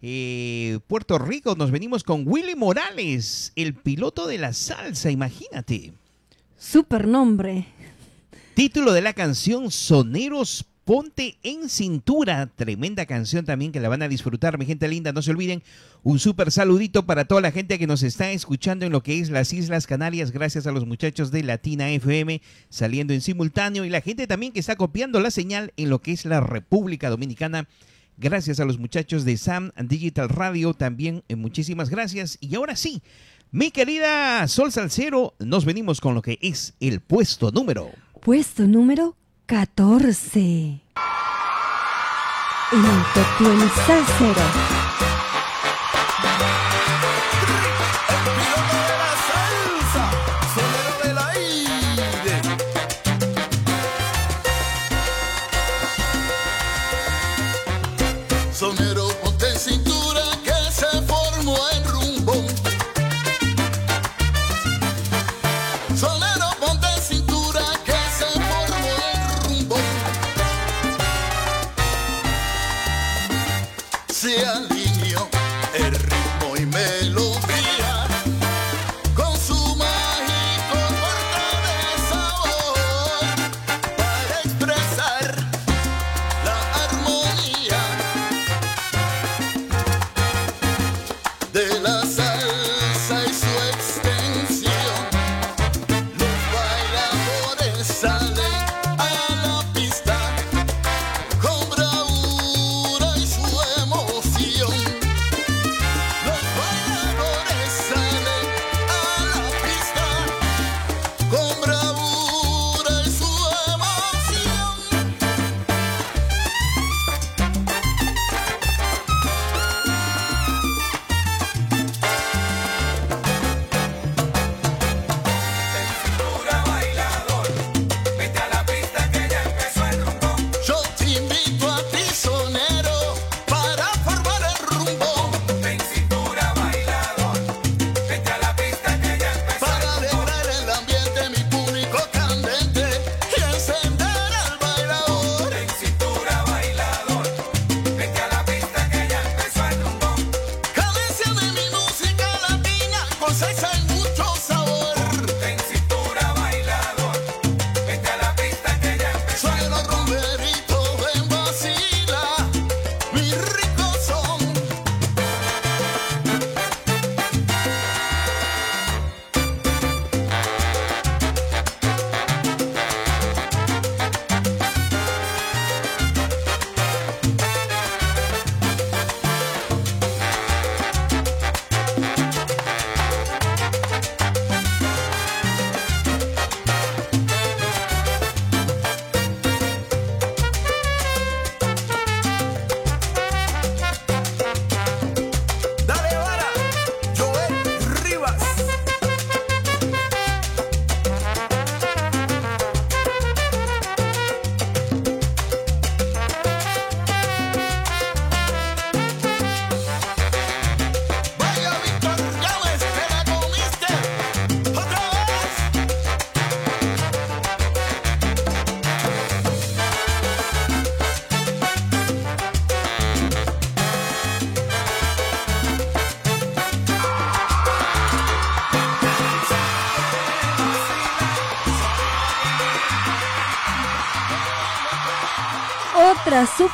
eh, 0.01 0.79
Puerto 0.87 1.17
Rico. 1.17 1.55
Nos 1.55 1.71
venimos 1.71 2.03
con 2.03 2.23
Willy 2.27 2.55
Morales, 2.55 3.51
el 3.55 3.73
piloto 3.73 4.27
de 4.27 4.37
la 4.37 4.53
salsa, 4.53 5.09
imagínate. 5.11 5.93
Super 6.57 7.07
nombre. 7.07 7.67
Título 8.57 8.91
de 8.91 9.01
la 9.01 9.13
canción 9.13 9.69
Soneros 9.69 10.65
Ponte 10.83 11.37
en 11.43 11.69
cintura, 11.69 12.47
tremenda 12.55 13.05
canción 13.05 13.45
también 13.45 13.71
que 13.71 13.79
la 13.79 13.87
van 13.87 14.01
a 14.01 14.07
disfrutar, 14.07 14.57
mi 14.57 14.65
gente 14.65 14.87
linda. 14.87 15.13
No 15.13 15.21
se 15.21 15.29
olviden, 15.29 15.61
un 16.01 16.17
súper 16.17 16.51
saludito 16.51 17.05
para 17.05 17.25
toda 17.25 17.39
la 17.39 17.51
gente 17.51 17.77
que 17.77 17.85
nos 17.85 18.01
está 18.01 18.31
escuchando 18.31 18.83
en 18.83 18.91
lo 18.91 19.03
que 19.03 19.19
es 19.19 19.29
las 19.29 19.53
Islas 19.53 19.85
Canarias, 19.85 20.31
gracias 20.31 20.65
a 20.65 20.71
los 20.71 20.87
muchachos 20.87 21.29
de 21.29 21.43
Latina 21.43 21.91
FM 21.91 22.41
saliendo 22.69 23.13
en 23.13 23.21
simultáneo 23.21 23.85
y 23.85 23.91
la 23.91 24.01
gente 24.01 24.25
también 24.25 24.53
que 24.53 24.59
está 24.59 24.75
copiando 24.75 25.19
la 25.19 25.29
señal 25.29 25.71
en 25.77 25.91
lo 25.91 26.01
que 26.01 26.13
es 26.13 26.25
la 26.25 26.39
República 26.39 27.11
Dominicana. 27.11 27.67
Gracias 28.17 28.59
a 28.59 28.65
los 28.65 28.79
muchachos 28.79 29.23
de 29.23 29.37
Sam 29.37 29.69
Digital 29.77 30.29
Radio 30.29 30.73
también, 30.73 31.23
eh, 31.27 31.35
muchísimas 31.35 31.91
gracias. 31.91 32.39
Y 32.41 32.55
ahora 32.55 32.75
sí, 32.75 33.03
mi 33.51 33.69
querida 33.69 34.47
Sol 34.47 34.71
Salcero, 34.71 35.35
nos 35.37 35.63
venimos 35.63 36.01
con 36.01 36.15
lo 36.15 36.23
que 36.23 36.39
es 36.41 36.73
el 36.79 37.01
puesto 37.01 37.51
número. 37.51 37.91
Puesto 38.27 38.63
número 38.67 39.15
14. 39.45 40.39
En 42.73 42.85
el 42.85 43.03
Top 43.13 43.25
20 43.39 44.76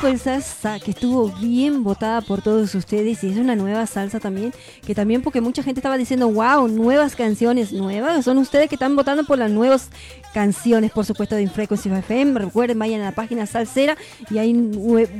Salsa 0.04 0.78
que 0.80 0.90
estuvo 0.90 1.28
bien 1.40 1.82
votada 1.82 2.20
por 2.20 2.42
todos 2.42 2.74
ustedes 2.74 3.24
y 3.24 3.30
es 3.30 3.38
una 3.38 3.56
nueva 3.56 3.86
salsa 3.86 4.20
también, 4.20 4.52
que 4.86 4.94
también 4.94 5.22
porque 5.22 5.40
mucha 5.40 5.62
gente 5.62 5.80
estaba 5.80 5.96
diciendo, 5.96 6.30
wow, 6.30 6.68
nuevas 6.68 7.16
canciones 7.16 7.72
nuevas, 7.72 8.22
son 8.24 8.36
ustedes 8.36 8.68
que 8.68 8.74
están 8.74 8.94
votando 8.96 9.24
por 9.24 9.38
las 9.38 9.50
nuevas 9.50 9.88
canciones, 10.34 10.90
por 10.92 11.06
supuesto, 11.06 11.34
de 11.36 11.42
Infrequency 11.42 11.88
FM. 11.88 12.38
Recuerden, 12.38 12.78
vayan 12.78 13.00
a 13.00 13.06
la 13.06 13.12
página 13.14 13.46
salsera 13.46 13.96
y 14.30 14.36
hay 14.38 14.52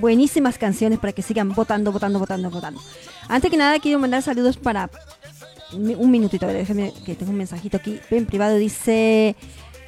buenísimas 0.01 0.59
canciones 0.59 0.99
para 0.99 1.12
que 1.14 1.22
sigan 1.22 1.49
votando, 1.55 1.91
votando, 1.91 2.18
votando, 2.18 2.51
votando. 2.51 2.80
Antes 3.28 3.51
que 3.51 3.57
nada, 3.57 3.78
quiero 3.80 3.99
mandar 3.99 4.20
saludos 4.22 4.59
para 4.59 4.91
un 5.72 6.11
minutito, 6.11 6.47
déjeme 6.47 6.93
que 7.07 7.14
tengo 7.14 7.32
un 7.32 7.39
mensajito 7.39 7.78
aquí 7.78 7.99
en 8.11 8.26
privado. 8.26 8.57
Dice 8.59 9.35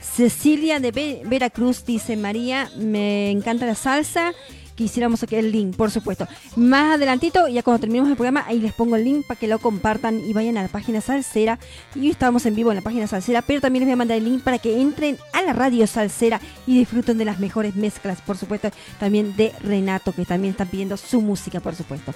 Cecilia 0.00 0.80
de 0.80 0.90
Ve- 0.90 1.22
Veracruz, 1.26 1.84
dice 1.84 2.16
María, 2.16 2.70
me 2.78 3.30
encanta 3.30 3.66
la 3.66 3.74
salsa. 3.74 4.32
Quisiéramos 4.76 5.24
que 5.26 5.38
el 5.38 5.50
link, 5.50 5.74
por 5.74 5.90
supuesto. 5.90 6.28
Más 6.54 6.96
adelantito, 6.96 7.48
ya 7.48 7.62
cuando 7.62 7.80
terminemos 7.80 8.10
el 8.10 8.16
programa, 8.16 8.44
ahí 8.46 8.60
les 8.60 8.74
pongo 8.74 8.94
el 8.94 9.04
link 9.04 9.26
para 9.26 9.40
que 9.40 9.48
lo 9.48 9.58
compartan 9.58 10.20
y 10.20 10.34
vayan 10.34 10.58
a 10.58 10.62
la 10.62 10.68
página 10.68 11.00
salsera. 11.00 11.58
Y 11.94 12.10
estamos 12.10 12.44
en 12.44 12.54
vivo 12.54 12.70
en 12.70 12.76
la 12.76 12.82
página 12.82 13.06
salsera, 13.06 13.40
pero 13.40 13.62
también 13.62 13.80
les 13.80 13.86
voy 13.88 13.94
a 13.94 13.96
mandar 13.96 14.18
el 14.18 14.24
link 14.24 14.42
para 14.42 14.58
que 14.58 14.78
entren 14.80 15.16
a 15.32 15.40
la 15.40 15.54
radio 15.54 15.86
salsera 15.86 16.42
y 16.66 16.78
disfruten 16.78 17.16
de 17.16 17.24
las 17.24 17.40
mejores 17.40 17.74
mezclas, 17.74 18.20
por 18.20 18.36
supuesto, 18.36 18.70
también 19.00 19.34
de 19.34 19.52
Renato, 19.60 20.12
que 20.12 20.26
también 20.26 20.52
están 20.52 20.68
pidiendo 20.68 20.98
su 20.98 21.22
música, 21.22 21.60
por 21.60 21.74
supuesto. 21.74 22.12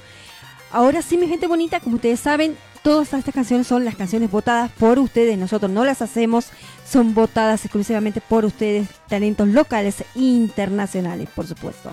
Ahora 0.71 1.01
sí, 1.01 1.17
mi 1.17 1.29
gente 1.29 1.47
bonita, 1.47 1.81
como 1.81 1.97
ustedes 1.97 2.21
saben, 2.21 2.57
todas 2.83 3.13
estas 3.15 3.35
canciones 3.35 3.67
son 3.67 3.87
las 3.87 3.97
canciones 3.97 4.31
votadas 4.31 4.71
por 4.73 4.99
ustedes. 4.99 5.39
Nosotros 5.39 5.71
no 5.71 5.85
las 5.85 6.03
hacemos, 6.03 6.49
son 6.87 7.15
votadas 7.15 7.65
exclusivamente 7.65 8.21
por 8.21 8.45
ustedes, 8.45 8.89
talentos 9.09 9.49
locales 9.49 10.03
e 10.15 10.21
internacionales, 10.21 11.29
por 11.35 11.47
supuesto. 11.47 11.93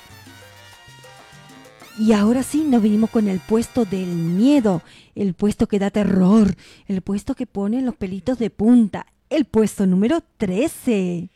Y 2.00 2.12
ahora 2.14 2.44
sí, 2.44 2.62
nos 2.62 2.84
vinimos 2.84 3.10
con 3.10 3.28
el 3.28 3.40
puesto 3.40 3.84
del 3.84 4.06
miedo, 4.06 4.84
el 5.16 5.34
puesto 5.34 5.68
que 5.68 5.80
da 5.80 5.90
terror, 5.90 6.56
el 6.88 7.02
puesto 7.02 7.34
que 7.34 7.48
pone 7.48 7.82
los 7.82 7.96
pelitos 7.96 8.38
de 8.38 8.52
punta, 8.52 9.08
el 9.32 9.46
puesto 9.46 9.88
número 9.88 10.22
13. 10.38 11.30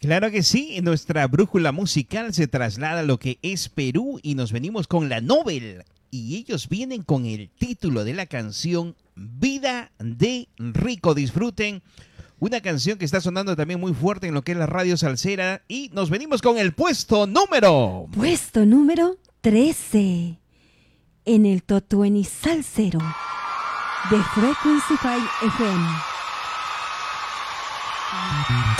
Claro 0.00 0.32
que 0.32 0.42
sí, 0.42 0.80
nuestra 0.82 1.24
brújula 1.28 1.70
musical 1.70 2.34
se 2.34 2.48
traslada 2.48 3.00
a 3.00 3.04
lo 3.04 3.18
que 3.20 3.38
es 3.42 3.68
Perú 3.68 4.18
y 4.22 4.34
nos 4.34 4.50
venimos 4.50 4.88
con 4.88 5.08
la 5.08 5.20
Nobel. 5.20 5.84
Y 6.10 6.36
ellos 6.36 6.68
vienen 6.68 7.02
con 7.02 7.24
el 7.24 7.48
título 7.50 8.02
de 8.02 8.14
la 8.14 8.26
canción 8.26 8.96
Vida 9.14 9.92
de 10.00 10.48
Rico. 10.58 11.14
Disfruten. 11.14 11.82
Una 12.40 12.60
canción 12.60 12.98
que 12.98 13.04
está 13.04 13.20
sonando 13.20 13.54
también 13.54 13.78
muy 13.78 13.92
fuerte 13.94 14.26
en 14.26 14.34
lo 14.34 14.42
que 14.42 14.52
es 14.52 14.58
la 14.58 14.66
radio 14.66 14.96
salsera. 14.96 15.62
Y 15.68 15.90
nos 15.92 16.10
venimos 16.10 16.42
con 16.42 16.58
el 16.58 16.72
puesto 16.72 17.26
número. 17.26 18.08
Puesto 18.12 18.64
número 18.64 19.16
13 19.50 20.38
en 21.24 21.46
el 21.46 21.62
Top 21.62 21.84
20 21.88 22.22
Salsero 22.28 22.98
de 24.10 24.22
Frequency 24.34 24.94
5 25.00 25.08
FM. 25.46 25.88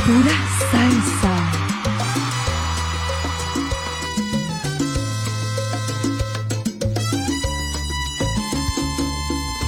Pura 0.04 0.36
salsa. 0.70 1.34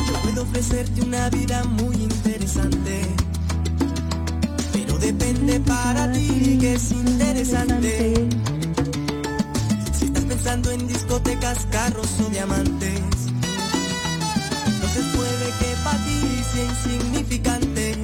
Yo 0.06 0.20
puedo 0.20 0.42
ofrecerte 0.42 1.00
una 1.00 1.30
vida 1.30 1.64
muy 1.64 1.96
interesante, 1.96 3.00
pero 4.70 4.98
depende 4.98 5.60
para 5.60 6.12
ti 6.12 6.58
que 6.60 6.74
es 6.74 6.92
interesante. 6.92 8.59
Pensando 10.50 10.72
en 10.72 10.88
discotecas, 10.88 11.64
carros 11.70 12.08
o 12.26 12.28
diamantes, 12.28 13.00
entonces 14.66 15.04
puede 15.14 15.46
que 15.60 15.76
para 15.84 15.96
ti 15.98 16.42
sea 16.52 16.64
insignificante. 16.64 17.96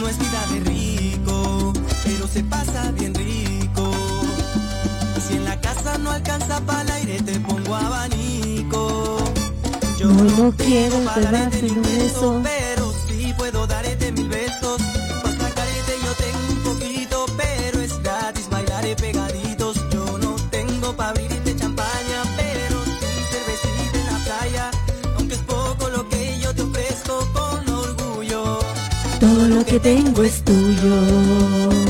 No 0.00 0.08
es 0.08 0.18
vida 0.18 0.46
de 0.52 0.60
rico, 0.68 1.72
pero 2.02 2.26
se 2.26 2.42
pasa 2.42 2.90
bien 2.90 3.14
rico. 3.14 3.88
Si 5.28 5.36
en 5.36 5.44
la 5.44 5.60
casa 5.60 5.96
no 5.98 6.10
alcanza 6.10 6.60
para 6.62 6.82
el 6.82 6.90
aire, 6.90 7.22
te 7.22 7.38
pongo 7.38 7.76
abanico. 7.76 9.18
Yo 10.00 10.08
No, 10.08 10.24
no 10.24 10.56
quiero 10.56 11.04
darte 11.04 11.66
un 11.70 11.82
beso. 11.82 12.40
pero 12.42 12.92
sí 13.06 13.32
puedo 13.38 13.64
darte 13.68 14.05
lo 29.46 29.64
que 29.64 29.78
tengo 29.78 30.22
es 30.22 30.42
tuyo. 30.42 31.85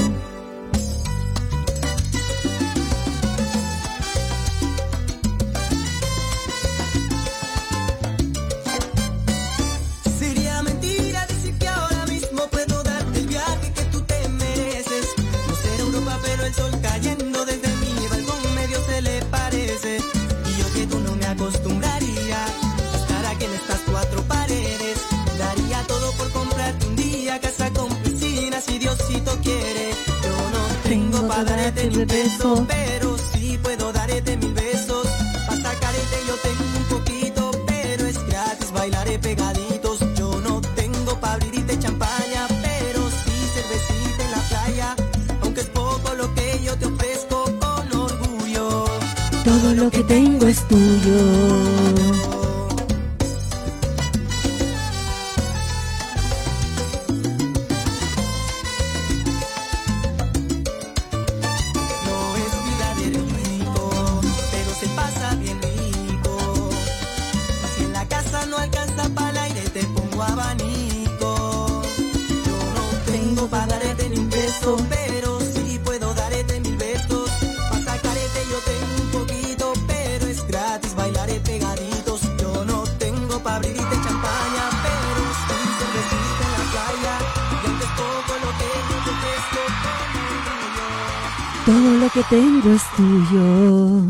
Tengo 92.29 92.72
es 92.72 92.83
tuyo. 92.97 94.03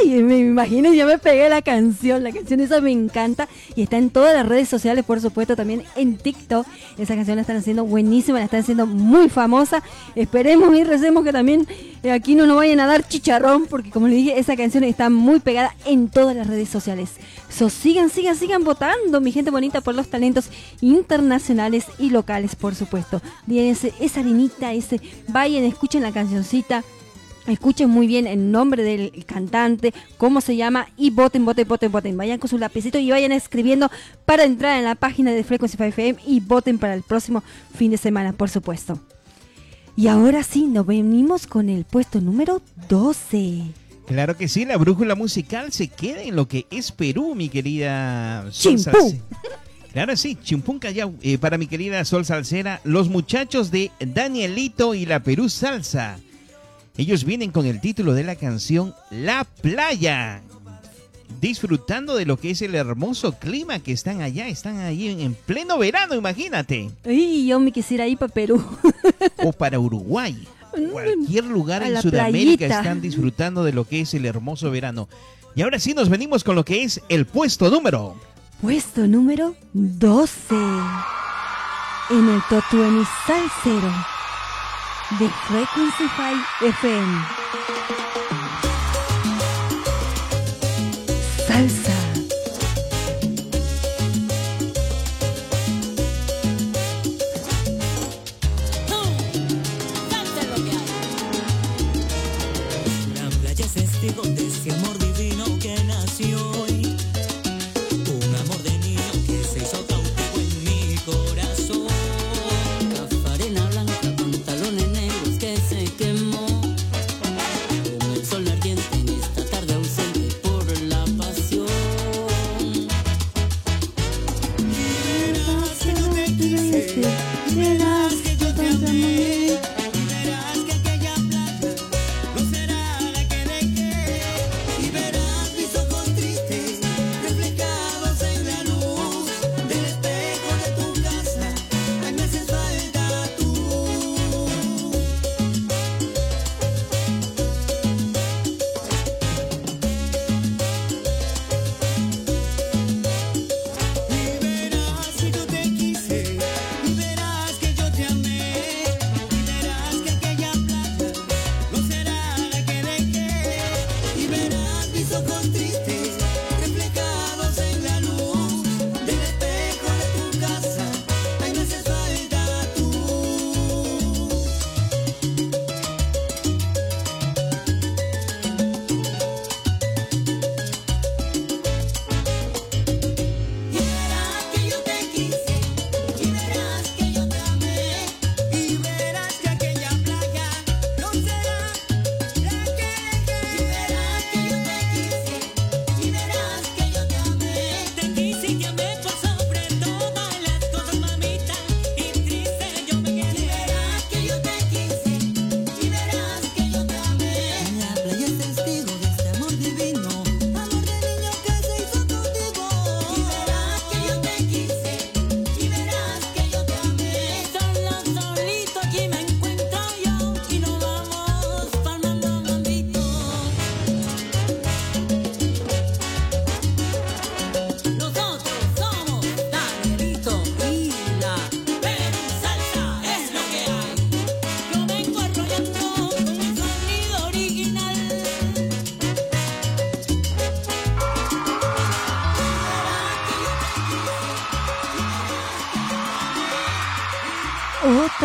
Ay, 0.00 0.22
me 0.22 0.38
imagino, 0.38 0.92
ya 0.92 1.06
me 1.06 1.18
pegué 1.18 1.48
la 1.48 1.62
canción. 1.62 2.24
La 2.24 2.32
canción 2.32 2.58
esa 2.60 2.80
me 2.80 2.90
encanta 2.90 3.48
y 3.76 3.82
está 3.82 3.96
en 3.96 4.10
todas 4.10 4.34
las 4.34 4.46
redes 4.46 4.68
sociales, 4.68 5.04
por 5.04 5.20
supuesto, 5.20 5.54
también 5.54 5.84
en 5.94 6.16
TikTok. 6.16 6.66
Esa 6.98 7.14
canción 7.14 7.36
la 7.36 7.42
están 7.42 7.58
haciendo 7.58 7.84
buenísima, 7.84 8.38
la 8.38 8.46
están 8.46 8.60
haciendo 8.60 8.86
muy 8.86 9.28
famosa. 9.28 9.82
Esperemos 10.16 10.74
y 10.74 10.84
recemos 10.84 11.22
que 11.22 11.32
también 11.32 11.66
eh, 12.02 12.10
aquí 12.10 12.34
no 12.34 12.46
nos 12.46 12.56
vayan 12.56 12.80
a 12.80 12.86
dar 12.86 13.06
chicharrón, 13.06 13.66
porque 13.66 13.90
como 13.90 14.08
les 14.08 14.16
dije, 14.16 14.38
esa 14.38 14.56
canción 14.56 14.82
está 14.82 15.10
muy 15.10 15.38
pegada 15.38 15.76
en 15.84 16.08
todas 16.08 16.34
las 16.34 16.48
redes 16.48 16.68
sociales. 16.68 17.10
So, 17.48 17.70
sigan, 17.70 18.10
sigan, 18.10 18.36
sigan 18.36 18.64
votando, 18.64 19.20
mi 19.20 19.30
gente 19.30 19.52
bonita, 19.52 19.80
por 19.80 19.94
los 19.94 20.08
talentos 20.08 20.50
internacionales 20.80 21.84
y 21.98 22.10
locales, 22.10 22.56
por 22.56 22.74
supuesto. 22.74 23.22
Ese, 23.48 23.92
esa 24.00 24.20
harinita, 24.20 24.72
ese, 24.72 25.00
vayan, 25.28 25.62
escuchen 25.62 26.02
la 26.02 26.10
cancioncita. 26.10 26.82
Escuchen 27.46 27.90
muy 27.90 28.06
bien 28.06 28.26
el 28.26 28.50
nombre 28.50 28.82
del 28.82 29.24
cantante, 29.26 29.92
cómo 30.16 30.40
se 30.40 30.56
llama 30.56 30.88
y 30.96 31.10
voten, 31.10 31.44
voten, 31.44 31.68
voten, 31.68 31.92
voten. 31.92 32.16
Vayan 32.16 32.38
con 32.38 32.48
su 32.48 32.56
lapicito 32.56 32.98
y 32.98 33.10
vayan 33.10 33.32
escribiendo 33.32 33.90
para 34.24 34.44
entrar 34.44 34.78
en 34.78 34.84
la 34.84 34.94
página 34.94 35.32
de 35.32 35.44
Frequency 35.44 35.76
5 35.76 35.84
FM 35.84 36.20
y 36.26 36.40
voten 36.40 36.78
para 36.78 36.94
el 36.94 37.02
próximo 37.02 37.42
fin 37.74 37.90
de 37.90 37.98
semana, 37.98 38.32
por 38.32 38.48
supuesto. 38.48 38.98
Y 39.96 40.08
ahora 40.08 40.42
sí, 40.42 40.66
nos 40.66 40.86
venimos 40.86 41.46
con 41.46 41.68
el 41.68 41.84
puesto 41.84 42.20
número 42.20 42.62
12. 42.88 43.62
Claro 44.06 44.36
que 44.36 44.48
sí, 44.48 44.64
la 44.64 44.76
brújula 44.76 45.14
musical 45.14 45.72
se 45.72 45.88
queda 45.88 46.22
en 46.22 46.36
lo 46.36 46.48
que 46.48 46.66
es 46.70 46.92
Perú, 46.92 47.34
mi 47.34 47.48
querida 47.48 48.50
Sol 48.50 48.76
Chimpú. 48.76 49.18
Claro, 49.92 50.16
sí, 50.16 50.36
Chimpún 50.42 50.78
Callao. 50.78 51.14
Eh, 51.22 51.38
para 51.38 51.56
mi 51.56 51.68
querida 51.68 52.04
Sol 52.04 52.24
Salsera, 52.24 52.80
los 52.84 53.08
muchachos 53.08 53.70
de 53.70 53.92
Danielito 54.00 54.94
y 54.94 55.06
la 55.06 55.22
Perú 55.22 55.48
Salsa. 55.48 56.18
Ellos 56.96 57.24
vienen 57.24 57.50
con 57.50 57.66
el 57.66 57.80
título 57.80 58.14
de 58.14 58.22
la 58.22 58.36
canción 58.36 58.94
La 59.10 59.44
Playa. 59.44 60.42
Disfrutando 61.40 62.14
de 62.14 62.24
lo 62.24 62.38
que 62.38 62.50
es 62.50 62.62
el 62.62 62.74
hermoso 62.76 63.32
clima 63.38 63.80
que 63.80 63.92
están 63.92 64.22
allá. 64.22 64.46
Están 64.46 64.78
ahí 64.78 65.08
en, 65.08 65.20
en 65.20 65.34
pleno 65.34 65.76
verano, 65.78 66.14
imagínate. 66.14 66.90
Y 67.04 67.46
yo 67.46 67.58
me 67.58 67.72
quisiera 67.72 68.06
ir 68.06 68.16
para 68.16 68.32
Perú. 68.32 68.64
O 69.38 69.52
para 69.52 69.78
Uruguay. 69.80 70.46
Cualquier 70.92 71.44
lugar 71.44 71.82
A 71.82 71.88
en 71.88 72.00
Sudamérica 72.00 72.66
playita. 72.66 72.78
están 72.78 73.00
disfrutando 73.00 73.64
de 73.64 73.72
lo 73.72 73.86
que 73.86 74.00
es 74.00 74.14
el 74.14 74.24
hermoso 74.24 74.70
verano. 74.70 75.08
Y 75.56 75.62
ahora 75.62 75.78
sí 75.80 75.94
nos 75.94 76.08
venimos 76.08 76.44
con 76.44 76.54
lo 76.54 76.64
que 76.64 76.84
es 76.84 77.00
el 77.08 77.26
puesto 77.26 77.70
número. 77.70 78.14
Puesto 78.60 79.06
número 79.06 79.56
12. 79.72 80.54
En 82.10 82.28
el 82.28 82.40
Top 82.48 82.64
20 82.72 83.04
Salsero 83.26 84.13
de 85.18 85.28
Frequency 85.46 86.08
5 86.16 86.66
FM. 86.66 87.26
Salsa. 91.46 91.93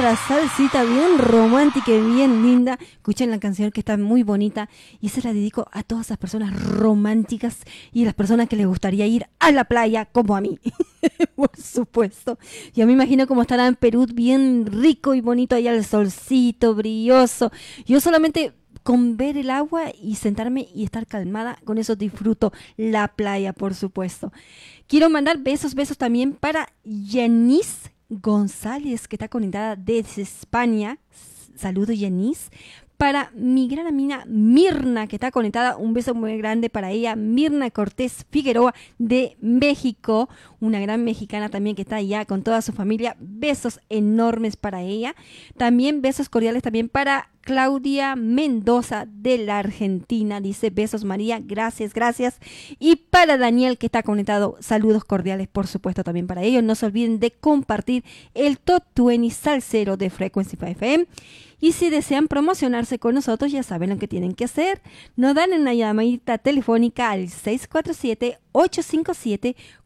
Otra 0.09 0.27
salsita 0.27 0.83
bien 0.85 1.19
romántica 1.19 1.91
y 1.91 2.01
bien 2.01 2.41
linda. 2.41 2.79
Escuchen 2.93 3.29
la 3.29 3.39
canción 3.39 3.69
que 3.69 3.81
está 3.81 3.95
muy 3.95 4.23
bonita 4.23 4.67
y 4.99 5.09
se 5.09 5.21
la 5.21 5.33
dedico 5.33 5.67
a 5.71 5.83
todas 5.83 6.07
esas 6.07 6.17
personas 6.17 6.59
románticas 6.59 7.59
y 7.93 8.05
las 8.05 8.15
personas 8.15 8.49
que 8.49 8.55
les 8.55 8.65
gustaría 8.65 9.05
ir 9.05 9.27
a 9.37 9.51
la 9.51 9.65
playa 9.65 10.05
como 10.05 10.35
a 10.35 10.41
mí. 10.41 10.57
Por 11.35 11.51
supuesto. 11.55 12.39
Yo 12.73 12.87
me 12.87 12.93
imagino 12.93 13.27
cómo 13.27 13.43
estará 13.43 13.67
en 13.67 13.75
Perú 13.75 14.07
bien 14.11 14.65
rico 14.65 15.13
y 15.13 15.21
bonito 15.21 15.55
allá 15.55 15.73
el 15.73 15.85
solcito, 15.85 16.73
brilloso. 16.73 17.51
Yo 17.85 17.99
solamente 17.99 18.53
con 18.81 19.15
ver 19.15 19.37
el 19.37 19.51
agua 19.51 19.91
y 20.01 20.15
sentarme 20.15 20.69
y 20.73 20.85
estar 20.85 21.05
calmada, 21.05 21.59
con 21.65 21.77
eso 21.77 21.95
disfruto 21.95 22.51
la 22.77 23.09
playa, 23.09 23.53
por 23.53 23.75
supuesto. 23.75 24.33
Quiero 24.87 25.07
mandar 25.11 25.37
besos, 25.37 25.75
besos 25.75 25.99
también 25.99 26.33
para 26.33 26.73
Yanis 26.83 27.91
González, 28.09 29.07
que 29.07 29.15
está 29.15 29.29
conectada 29.29 29.75
desde 29.75 30.23
España. 30.23 30.97
Saludos, 31.55 31.97
Yanis. 31.97 32.49
Para 32.97 33.31
mi 33.33 33.69
gran 33.69 33.87
amiga 33.87 34.25
Mirna, 34.27 35.07
que 35.07 35.15
está 35.15 35.31
conectada, 35.31 35.77
un 35.77 35.93
beso 35.93 36.13
muy 36.13 36.37
grande 36.37 36.69
para 36.69 36.91
ella. 36.91 37.15
Mirna 37.15 37.71
Cortés 37.71 38.25
Figueroa 38.29 38.75
de 38.97 39.37
México, 39.39 40.27
una 40.59 40.81
gran 40.81 41.05
mexicana 41.05 41.47
también 41.47 41.77
que 41.77 41.83
está 41.83 41.95
allá 41.95 42.25
con 42.25 42.43
toda 42.43 42.61
su 42.61 42.73
familia. 42.73 43.15
Besos 43.21 43.79
enormes 43.87 44.57
para 44.57 44.81
ella. 44.81 45.15
También 45.55 46.01
besos 46.01 46.27
cordiales 46.27 46.61
también 46.61 46.89
para 46.89 47.29
Claudia 47.49 48.15
Mendoza 48.15 49.07
de 49.11 49.39
la 49.39 49.57
Argentina. 49.57 50.39
Dice 50.39 50.69
besos 50.69 51.03
María, 51.03 51.39
gracias, 51.43 51.95
gracias. 51.95 52.37
Y 52.77 52.97
para 52.97 53.39
Daniel 53.39 53.79
que 53.79 53.87
está 53.87 54.03
conectado, 54.03 54.55
saludos 54.59 55.03
cordiales 55.03 55.47
por 55.47 55.65
supuesto 55.65 56.03
también 56.03 56.27
para 56.27 56.43
ellos. 56.43 56.61
No 56.61 56.75
se 56.75 56.85
olviden 56.85 57.19
de 57.19 57.31
compartir 57.31 58.03
el 58.35 58.59
Top 58.59 58.83
20 58.95 59.31
Salsero 59.31 59.97
de 59.97 60.11
Frequency 60.11 60.57
5 60.57 60.65
FM. 60.67 61.07
Y 61.59 61.71
si 61.71 61.89
desean 61.89 62.27
promocionarse 62.27 62.99
con 62.99 63.15
nosotros, 63.15 63.51
ya 63.51 63.63
saben 63.63 63.89
lo 63.89 63.97
que 63.97 64.07
tienen 64.07 64.33
que 64.33 64.45
hacer. 64.45 64.83
Nos 65.15 65.33
dan 65.33 65.51
una 65.51 65.73
llamadita 65.73 66.37
telefónica 66.37 67.09
al 67.09 67.29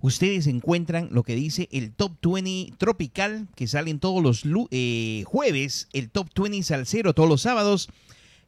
ustedes 0.00 0.46
encuentran 0.46 1.10
lo 1.12 1.22
que 1.22 1.34
dice 1.34 1.68
el 1.72 1.92
top 1.92 2.12
20 2.22 2.72
tropical, 2.78 3.48
que 3.54 3.68
salen 3.68 4.00
todos 4.00 4.22
los 4.22 4.44
eh, 4.70 5.24
jueves, 5.26 5.88
el 5.92 6.08
top 6.08 6.30
20 6.34 6.62
salsero 6.62 7.12
todos 7.12 7.28
los 7.28 7.42
sábados 7.42 7.90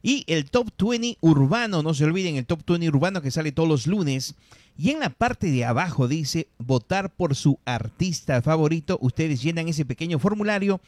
y 0.01 0.23
el 0.27 0.49
top 0.49 0.69
20 0.79 1.17
urbano. 1.21 1.83
No 1.83 1.93
se 1.93 2.05
olviden, 2.05 2.35
el 2.35 2.45
top 2.45 2.61
20 2.67 2.89
urbano 2.89 3.21
que 3.21 3.31
sale 3.31 3.51
todos 3.51 3.69
los 3.69 3.87
lunes. 3.87 4.35
Y 4.77 4.91
en 4.91 4.99
la 4.99 5.09
parte 5.09 5.49
de 5.49 5.65
abajo 5.65 6.07
dice 6.07 6.47
votar 6.59 7.09
por 7.09 7.35
su 7.35 7.59
artista 7.65 8.41
favorito. 8.41 8.97
Ustedes 9.01 9.41
llenan 9.41 9.67
ese 9.67 9.85
pequeño 9.85 10.19
formulario 10.19 10.81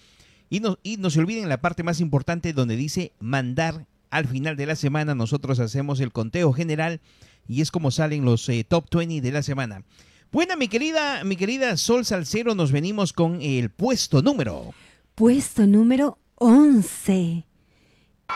y 0.50 0.60
no, 0.60 0.78
y 0.84 0.98
no 0.98 1.10
se 1.10 1.20
olviden 1.20 1.50
la 1.50 1.62
parte 1.62 1.84
más 1.84 2.00
importante 2.00 2.54
donde 2.54 2.76
dice 2.76 3.14
mandar 3.20 3.86
al 4.12 4.28
final 4.28 4.56
de 4.56 4.68
la 4.68 4.76
semana. 4.76 5.16
Nosotros 5.16 5.60
hacemos 5.60 6.00
el 6.00 6.12
conteo 6.12 6.54
general 6.54 7.02
y 7.48 7.62
es 7.62 7.72
como 7.72 7.92
salen 7.92 8.26
los 8.26 8.48
eh, 8.50 8.64
top 8.68 8.86
20 8.94 9.22
de 9.22 9.32
la 9.32 9.42
semana. 9.44 9.84
Buena, 10.32 10.56
mi 10.56 10.68
querida, 10.68 11.24
mi 11.24 11.36
querida 11.36 11.76
Sol 11.76 12.06
Salcero, 12.06 12.54
nos 12.54 12.72
venimos 12.72 13.14
con 13.14 13.42
el 13.42 13.72
puesto 13.72 14.22
número. 14.22 14.76
Puesto 15.16 15.66
número 15.66 16.20
11. 16.36 17.49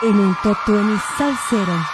En 0.02 0.20
el 0.20 0.36
Top 0.42 0.56
20 0.66 1.02
Salsero. 1.16 1.86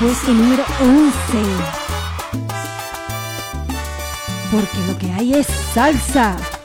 Puesto 0.00 0.32
número 0.32 0.64
11. 0.80 1.14
Porque 4.50 4.86
lo 4.86 4.98
que 4.98 5.12
hay 5.12 5.34
es 5.34 5.46
salsa. 5.74 6.57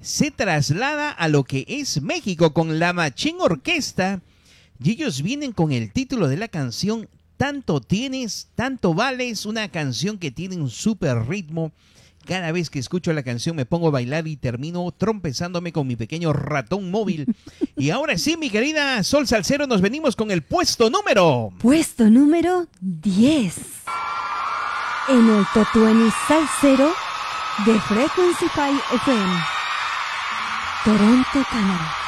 se 0.00 0.30
traslada 0.30 1.10
a 1.10 1.28
lo 1.28 1.44
que 1.44 1.64
es 1.68 2.02
México 2.02 2.52
con 2.52 2.78
la 2.78 2.92
Machín 2.92 3.36
Orquesta. 3.40 4.20
Y 4.82 4.90
ellos 4.90 5.22
vienen 5.22 5.52
con 5.52 5.72
el 5.72 5.92
título 5.92 6.28
de 6.28 6.36
la 6.36 6.48
canción 6.48 7.08
Tanto 7.36 7.80
tienes, 7.80 8.48
tanto 8.54 8.94
vales, 8.94 9.44
una 9.46 9.68
canción 9.68 10.18
que 10.18 10.30
tiene 10.30 10.56
un 10.56 10.70
súper 10.70 11.26
ritmo. 11.28 11.72
Cada 12.26 12.52
vez 12.52 12.70
que 12.70 12.78
escucho 12.78 13.12
la 13.12 13.22
canción 13.22 13.56
me 13.56 13.66
pongo 13.66 13.88
a 13.88 13.92
bailar 13.92 14.26
y 14.26 14.36
termino 14.36 14.90
trompezándome 14.96 15.72
con 15.72 15.86
mi 15.86 15.96
pequeño 15.96 16.32
ratón 16.32 16.90
móvil. 16.90 17.26
Y 17.76 17.90
ahora 17.90 18.16
sí, 18.18 18.36
mi 18.36 18.50
querida 18.50 19.02
Sol 19.02 19.26
Salcero, 19.26 19.66
nos 19.66 19.80
venimos 19.80 20.14
con 20.14 20.30
el 20.30 20.42
puesto 20.42 20.90
número. 20.90 21.52
Puesto 21.58 22.08
número 22.08 22.68
10. 22.80 23.56
En 25.08 25.28
el 25.28 25.44
Totueni 25.52 26.08
Salsero 26.28 26.92
de 27.66 27.80
Frequency 27.80 28.46
5 28.54 28.82
FM. 28.94 29.34
Toronto, 30.84 31.46
Canadá. 31.50 32.03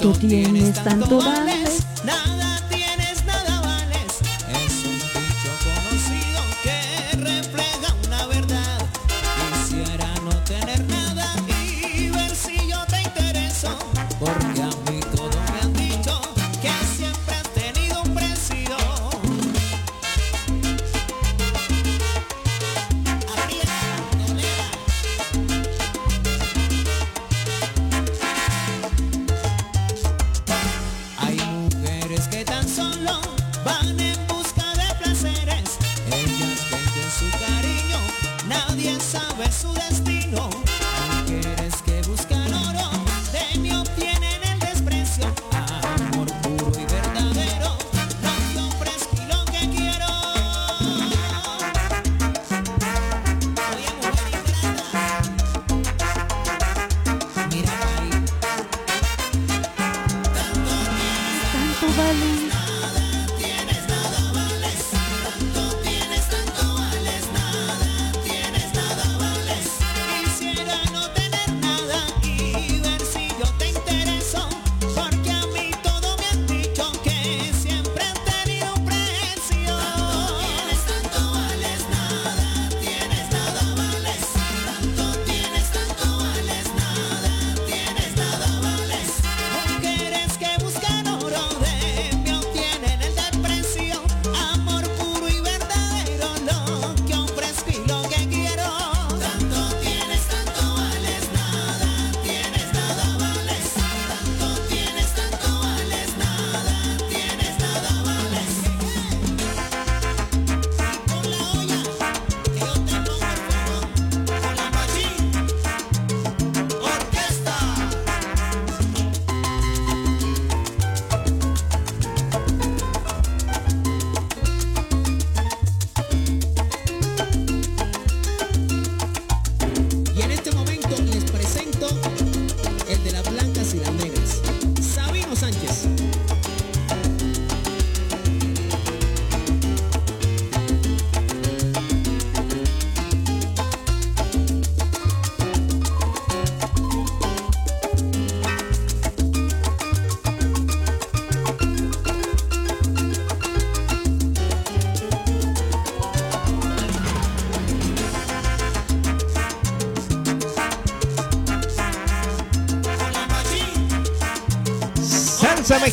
Tanto 0.00 0.18
tienes, 0.18 0.82
tanto 0.82 1.18
vales. 1.18 1.59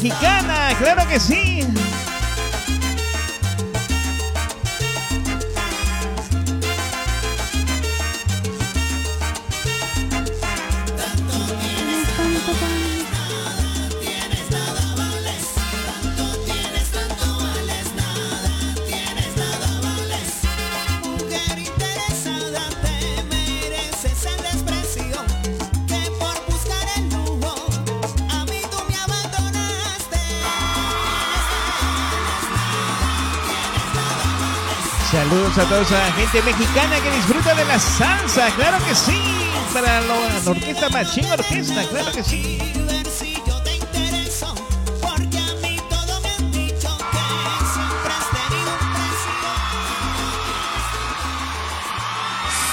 Mexicana, 0.01 0.75
claro 0.77 1.07
que 1.07 1.19
sí. 1.19 1.56
Toda 35.69 35.99
la 35.99 36.11
gente 36.13 36.41
mexicana 36.43 36.95
que 37.01 37.11
disfruta 37.11 37.53
de 37.55 37.65
la 37.65 37.79
salsa, 37.79 38.47
claro 38.55 38.77
que 38.85 38.95
sí. 38.95 39.21
Para 39.73 40.01
lo- 40.01 40.29
la 40.43 40.51
orquesta 40.51 40.89
Machín 40.89 41.25
Orquesta, 41.25 41.83
claro 41.89 42.11
que 42.11 42.23
sí. 42.23 42.57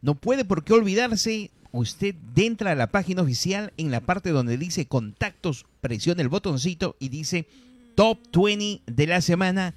No 0.02 0.16
puede 0.16 0.46
por 0.46 0.64
qué 0.64 0.74
olvidarse. 0.74 1.52
Usted 1.72 2.16
entra 2.36 2.72
a 2.72 2.76
la 2.76 2.88
página 2.88 3.22
oficial 3.22 3.72
en 3.78 3.92
la 3.92 4.02
parte 4.02 4.32
donde 4.32 4.58
dice 4.58 4.88
contactos, 4.88 5.68
presiona 5.80 6.24
el 6.24 6.30
botoncito 6.30 6.96
y 7.00 7.10
dice 7.10 7.48
Top 7.94 8.18
20 8.36 8.82
de 8.92 9.06
la 9.06 9.22
semana. 9.22 9.76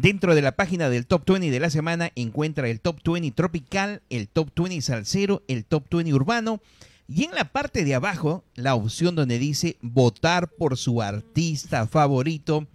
Dentro 0.00 0.36
de 0.36 0.42
la 0.42 0.52
página 0.52 0.88
del 0.90 1.08
Top 1.08 1.28
20 1.28 1.50
de 1.50 1.58
la 1.58 1.70
semana 1.70 2.12
encuentra 2.14 2.68
el 2.68 2.80
Top 2.80 3.00
20 3.04 3.32
tropical, 3.32 4.00
el 4.10 4.28
Top 4.28 4.52
20 4.54 4.80
salsero, 4.80 5.42
el 5.48 5.64
Top 5.64 5.86
20 5.90 6.14
urbano. 6.14 6.60
Y 7.08 7.24
en 7.24 7.32
la 7.32 7.50
parte 7.50 7.84
de 7.84 7.96
abajo, 7.96 8.44
la 8.54 8.76
opción 8.76 9.16
donde 9.16 9.40
dice 9.40 9.76
votar 9.82 10.50
por 10.50 10.76
su 10.76 11.02
artista 11.02 11.88
favorito 11.88 12.68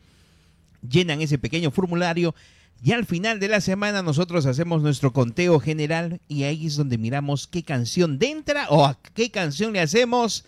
llenan 0.82 1.22
ese 1.22 1.38
pequeño 1.38 1.72
formulario 1.72 2.36
y 2.84 2.92
al 2.92 3.06
final 3.06 3.40
de 3.40 3.48
la 3.48 3.62
semana 3.62 4.02
nosotros 4.02 4.46
hacemos 4.46 4.82
nuestro 4.82 5.14
conteo 5.14 5.62
general 5.62 6.20
y 6.28 6.44
ahí 6.44 6.68
es 6.68 6.76
donde 6.76 6.98
miramos 6.98 7.48
qué 7.48 7.64
canción 7.64 8.18
entra 8.20 8.68
o 8.68 8.84
a 8.86 9.00
qué 9.14 9.32
canción 9.32 9.72
le 9.72 9.80
hacemos 9.80 10.44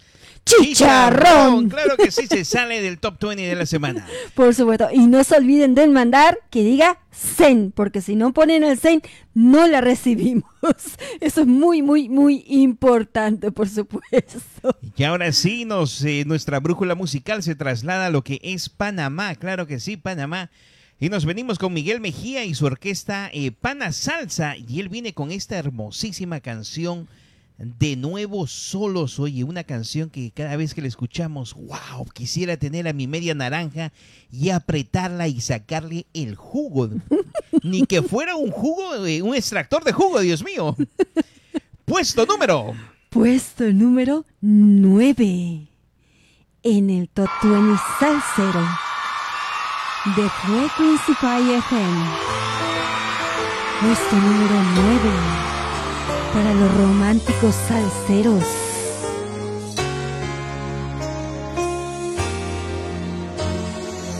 Chicharrón. 0.45 1.69
Claro 1.69 1.97
que 1.97 2.11
sí, 2.11 2.27
se 2.27 2.45
sale 2.45 2.81
del 2.81 2.99
top 2.99 3.19
20 3.19 3.41
de 3.41 3.55
la 3.55 3.65
semana. 3.65 4.07
Por 4.35 4.53
supuesto, 4.53 4.89
y 4.93 5.07
no 5.07 5.23
se 5.23 5.35
olviden 5.37 5.73
de 5.73 5.87
mandar 5.87 6.39
que 6.51 6.63
diga 6.63 6.99
Zen, 7.11 7.71
porque 7.71 7.99
si 8.01 8.15
no 8.15 8.31
ponen 8.31 8.63
el 8.63 8.77
Zen, 8.77 9.01
no 9.33 9.67
la 9.67 9.81
recibimos. 9.81 10.45
Eso 11.19 11.41
es 11.41 11.47
muy, 11.47 11.81
muy, 11.81 12.09
muy 12.09 12.45
importante, 12.47 13.51
por 13.51 13.67
supuesto. 13.67 14.39
Y 14.95 15.03
ahora 15.03 15.31
sí, 15.31 15.65
nos, 15.65 16.03
eh, 16.03 16.23
nuestra 16.25 16.59
brújula 16.59 16.93
musical 16.93 17.41
se 17.41 17.55
traslada 17.55 18.07
a 18.07 18.11
lo 18.11 18.23
que 18.23 18.39
es 18.43 18.69
Panamá. 18.69 19.33
Claro 19.35 19.65
que 19.65 19.79
sí, 19.79 19.97
Panamá. 19.97 20.51
Y 20.99 21.09
nos 21.09 21.25
venimos 21.25 21.57
con 21.57 21.73
Miguel 21.73 21.99
Mejía 21.99 22.45
y 22.45 22.53
su 22.53 22.65
orquesta 22.67 23.29
eh, 23.33 23.51
Pana 23.51 23.91
Salsa. 23.91 24.55
Y 24.57 24.79
él 24.79 24.89
viene 24.89 25.13
con 25.13 25.31
esta 25.31 25.57
hermosísima 25.57 26.39
canción. 26.39 27.07
De 27.57 27.95
nuevo 27.95 28.47
solos, 28.47 29.17
oye, 29.17 29.45
una 29.45 29.63
canción 29.63 30.09
que 30.09 30.29
cada 30.31 30.57
vez 30.57 30.73
que 30.73 30.81
la 30.81 30.89
escuchamos, 30.89 31.53
wow, 31.53 32.05
quisiera 32.13 32.57
tener 32.57 32.85
a 32.85 32.93
mi 32.93 33.07
media 33.07 33.33
naranja 33.33 33.93
y 34.29 34.49
apretarla 34.49 35.29
y 35.29 35.39
sacarle 35.39 36.05
el 36.13 36.35
jugo. 36.35 36.89
Ni 37.63 37.85
que 37.85 38.01
fuera 38.01 38.35
un 38.35 38.51
jugo, 38.51 39.05
eh, 39.05 39.21
un 39.21 39.35
extractor 39.35 39.85
de 39.85 39.93
jugo, 39.93 40.19
Dios 40.19 40.43
mío. 40.43 40.75
Puesto 41.85 42.25
número. 42.25 42.73
Puesto 43.09 43.71
número 43.71 44.25
9 44.41 45.67
en 46.63 46.89
el 46.89 47.07
Top 47.07 47.29
20 47.41 47.81
Salsero 47.99 48.67
de 50.17 50.29
Frequency 50.29 51.13
Fire 51.21 51.57
FM. 51.59 52.05
Puesto 53.79 54.15
número 54.17 54.63
9 54.75 55.54
para 56.35 56.53
los 56.53 56.77
románticos 56.77 57.55
salseros. 57.69 58.43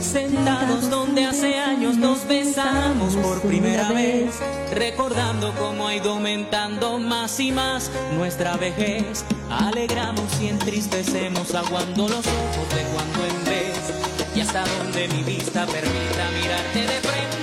Sentados 0.00 0.88
donde 0.88 1.26
hace 1.26 1.56
años 1.56 1.98
nos 1.98 2.26
besamos 2.26 3.16
por 3.16 3.42
primera 3.42 3.92
vez, 3.92 4.30
recordando 4.74 5.52
cómo 5.58 5.88
ha 5.88 5.94
ido 5.94 6.12
aumentando 6.12 6.98
más 6.98 7.38
y 7.38 7.52
más 7.52 7.90
nuestra 8.16 8.56
vejez. 8.56 9.22
Alegramos 9.50 10.40
y 10.40 10.48
entristecemos, 10.48 11.54
aguando 11.54 12.08
los 12.08 12.26
ojos 12.26 12.68
de 12.74 12.82
cuando 12.94 13.26
en 13.26 13.44
vez. 13.44 13.92
Y 14.34 14.40
hasta 14.40 14.64
donde 14.78 15.08
mi 15.08 15.22
vista 15.22 15.66
permita 15.66 16.30
mirarte 16.32 16.80
de 16.80 17.00
frente, 17.06 17.35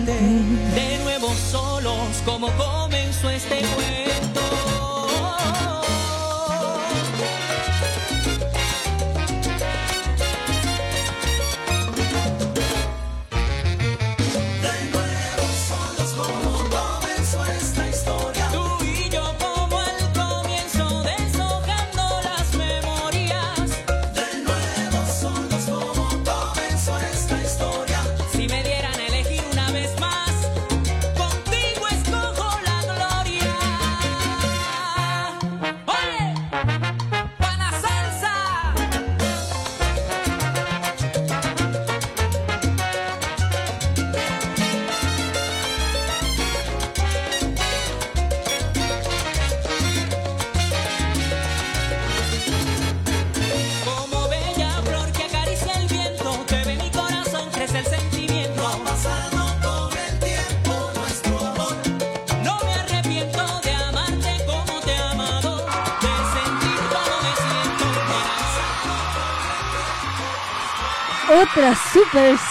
De 0.00 0.98
nuevo 1.02 1.28
solos 1.34 2.22
como 2.24 2.50
comenzó 2.56 3.28
este 3.28 3.60
cuento. 3.74 4.01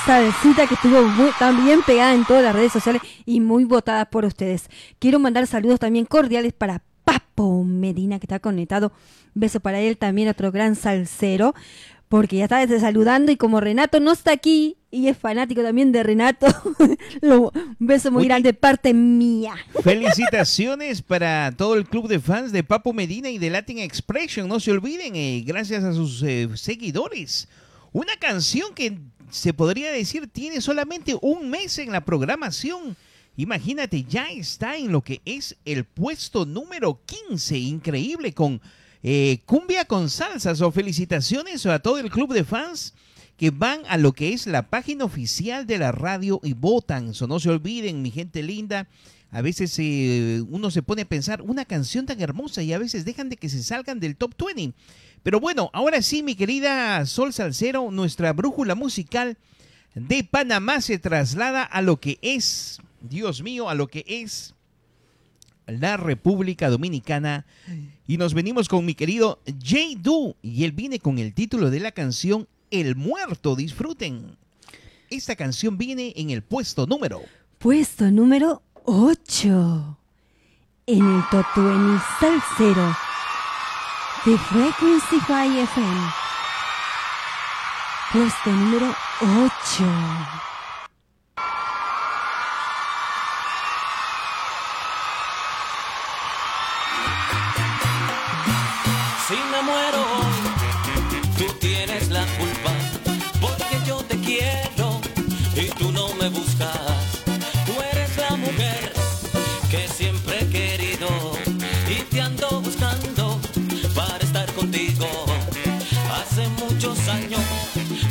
Salsita 0.06 0.66
que 0.68 0.74
estuvo 0.74 1.04
muy- 1.04 1.32
también 1.38 1.82
pegada 1.84 2.16
en 2.16 2.26
todas 2.26 2.44
las 2.44 2.56
redes 2.56 2.72
sociales 2.72 3.02
y 3.26 3.40
muy 3.40 3.64
votada 3.66 4.06
por 4.06 4.26
ustedes. 4.26 4.70
Quiero 5.00 5.20
mandar 5.20 5.46
saludos 5.46 5.80
también 5.80 6.06
cordiales 6.06 6.52
para 6.54 6.82
Papo 7.04 7.64
Medina 7.64 8.20
que 8.20 8.26
está 8.26 8.40
conectado. 8.40 8.92
Beso 9.36 9.60
para 9.60 9.80
él 9.80 9.98
también, 9.98 10.30
otro 10.30 10.52
gran 10.52 10.76
salsero. 10.76 11.54
Porque 12.10 12.38
ya 12.38 12.44
está 12.46 12.58
desde 12.60 12.80
saludando 12.82 13.32
y 13.32 13.38
como 13.38 13.62
Renato 13.62 14.02
no 14.02 14.12
está 14.12 14.34
aquí 14.34 14.76
y 14.92 15.08
es 15.08 15.18
fanático 15.18 15.62
también 15.64 15.94
de 15.94 16.04
Renato, 16.04 16.46
lo- 17.22 17.52
un 17.54 17.76
beso 17.80 18.12
muy 18.12 18.26
grande 18.26 18.50
de 18.50 18.54
parte 18.54 18.94
mía. 18.94 19.54
Felicitaciones 19.82 21.02
para 21.02 21.54
todo 21.56 21.76
el 21.76 21.86
club 21.86 22.10
de 22.10 22.20
fans 22.20 22.52
de 22.52 22.64
Papo 22.64 22.92
Medina 22.92 23.30
y 23.30 23.38
de 23.38 23.50
Latin 23.50 23.80
Expression. 23.80 24.48
No 24.50 24.60
se 24.60 24.72
olviden, 24.72 25.16
eh, 25.16 25.42
gracias 25.46 25.86
a 25.86 25.94
sus 25.94 26.22
eh, 26.24 26.50
seguidores. 26.56 27.48
Una 27.94 28.18
canción 28.20 28.74
que 28.74 28.98
se 29.32 29.54
podría 29.54 29.92
decir 29.92 30.28
tiene 30.28 30.62
solamente 30.62 31.18
un 31.22 31.50
mes 31.50 31.80
en 31.80 31.92
la 31.92 32.02
programación. 32.06 32.96
Imagínate, 33.38 34.04
ya 34.04 34.30
está 34.30 34.78
en 34.78 34.92
lo 34.92 35.02
que 35.02 35.22
es 35.26 35.56
el 35.66 35.86
puesto 35.86 36.46
número 36.46 37.00
15. 37.06 37.58
Increíble 37.58 38.34
con 38.34 38.62
eh, 39.02 39.40
Cumbia 39.46 39.86
con 39.86 40.10
Salsas. 40.10 40.62
O 40.62 40.72
felicitaciones 40.72 41.66
a 41.66 41.80
todo 41.80 41.98
el 41.98 42.12
club 42.12 42.34
de 42.34 42.44
fans 42.44 42.94
que 43.38 43.50
van 43.50 43.82
a 43.88 43.98
lo 43.98 44.12
que 44.12 44.34
es 44.34 44.46
la 44.46 44.70
página 44.70 45.06
oficial 45.06 45.66
de 45.66 45.80
la 45.80 45.92
radio 45.92 46.40
y 46.44 46.54
votan. 46.54 47.14
So, 47.14 47.26
no 47.26 47.40
se 47.40 47.50
olviden, 47.50 48.02
mi 48.02 48.12
gente 48.12 48.44
linda. 48.44 48.88
A 49.32 49.42
veces 49.42 49.74
eh, 49.80 50.44
uno 50.50 50.72
se 50.72 50.84
pone 50.84 51.04
a 51.04 51.08
pensar 51.08 51.42
una 51.42 51.64
canción 51.64 52.06
tan 52.06 52.20
hermosa 52.20 52.62
y 52.64 52.74
a 52.74 52.78
veces 52.78 53.06
dejan 53.06 53.30
de 53.30 53.38
que 53.38 53.48
se 53.48 53.64
salgan 53.64 54.00
del 54.00 54.18
top 54.18 54.34
20. 54.38 54.76
Pero 55.24 55.40
bueno, 55.40 55.70
ahora 55.74 56.02
sí, 56.02 56.22
mi 56.22 56.36
querida 56.36 57.06
Sol 57.06 57.32
Salcero, 57.32 57.92
nuestra 57.92 58.34
brújula 58.34 58.76
musical 58.76 59.38
de 59.96 60.24
Panamá 60.24 60.82
se 60.82 61.00
traslada 61.00 61.64
a 61.64 61.82
lo 61.82 62.00
que 62.00 62.20
es, 62.22 62.80
Dios 63.02 63.42
mío, 63.42 63.70
a 63.70 63.76
lo 63.76 63.88
que 63.88 64.04
es 64.08 64.54
la 65.66 65.96
República 65.96 66.70
Dominicana. 66.70 67.46
Y 68.08 68.18
nos 68.18 68.34
venimos 68.34 68.68
con 68.68 68.86
mi 68.86 68.96
querido 68.96 69.40
Jay 69.64 69.96
Du. 69.96 70.36
Y 70.42 70.66
él 70.66 70.74
viene 70.74 71.00
con 71.00 71.20
el 71.20 71.34
título 71.34 71.70
de 71.70 71.80
la 71.80 71.92
canción 71.92 72.48
El 72.70 72.96
Muerto. 72.96 73.56
Disfruten. 73.56 74.38
Esta 75.10 75.36
canción 75.36 75.78
viene 75.78 76.14
en 76.16 76.30
el 76.32 76.42
puesto 76.42 76.86
número. 76.86 77.22
Puesto 77.60 78.10
número 78.12 78.64
8 78.86 79.98
en 80.88 81.16
el 81.16 81.24
Top 81.30 81.46
20 81.56 82.04
Salsero 82.20 82.96
de 84.26 84.38
Frequency 84.38 85.20
High 85.20 85.60
FM. 85.60 86.14
Puesto 88.12 88.50
número 88.50 88.96
8. 89.22 90.51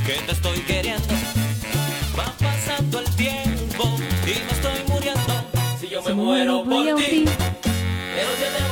Que 0.07 0.13
te 0.27 0.33
estoy 0.33 0.59
queriendo, 0.61 1.15
va 2.19 2.33
pasando 2.39 3.01
el 3.01 3.17
tiempo 3.17 3.97
y 4.25 4.45
me 4.45 4.53
estoy 4.53 4.83
muriendo. 4.89 5.35
Si 5.81 5.89
yo 5.89 6.03
me 6.03 6.15
muero 6.15 6.65
por 6.65 6.85
ti. 6.97 7.25
De 7.25 8.25
noche 8.25 8.47
te 8.57 8.70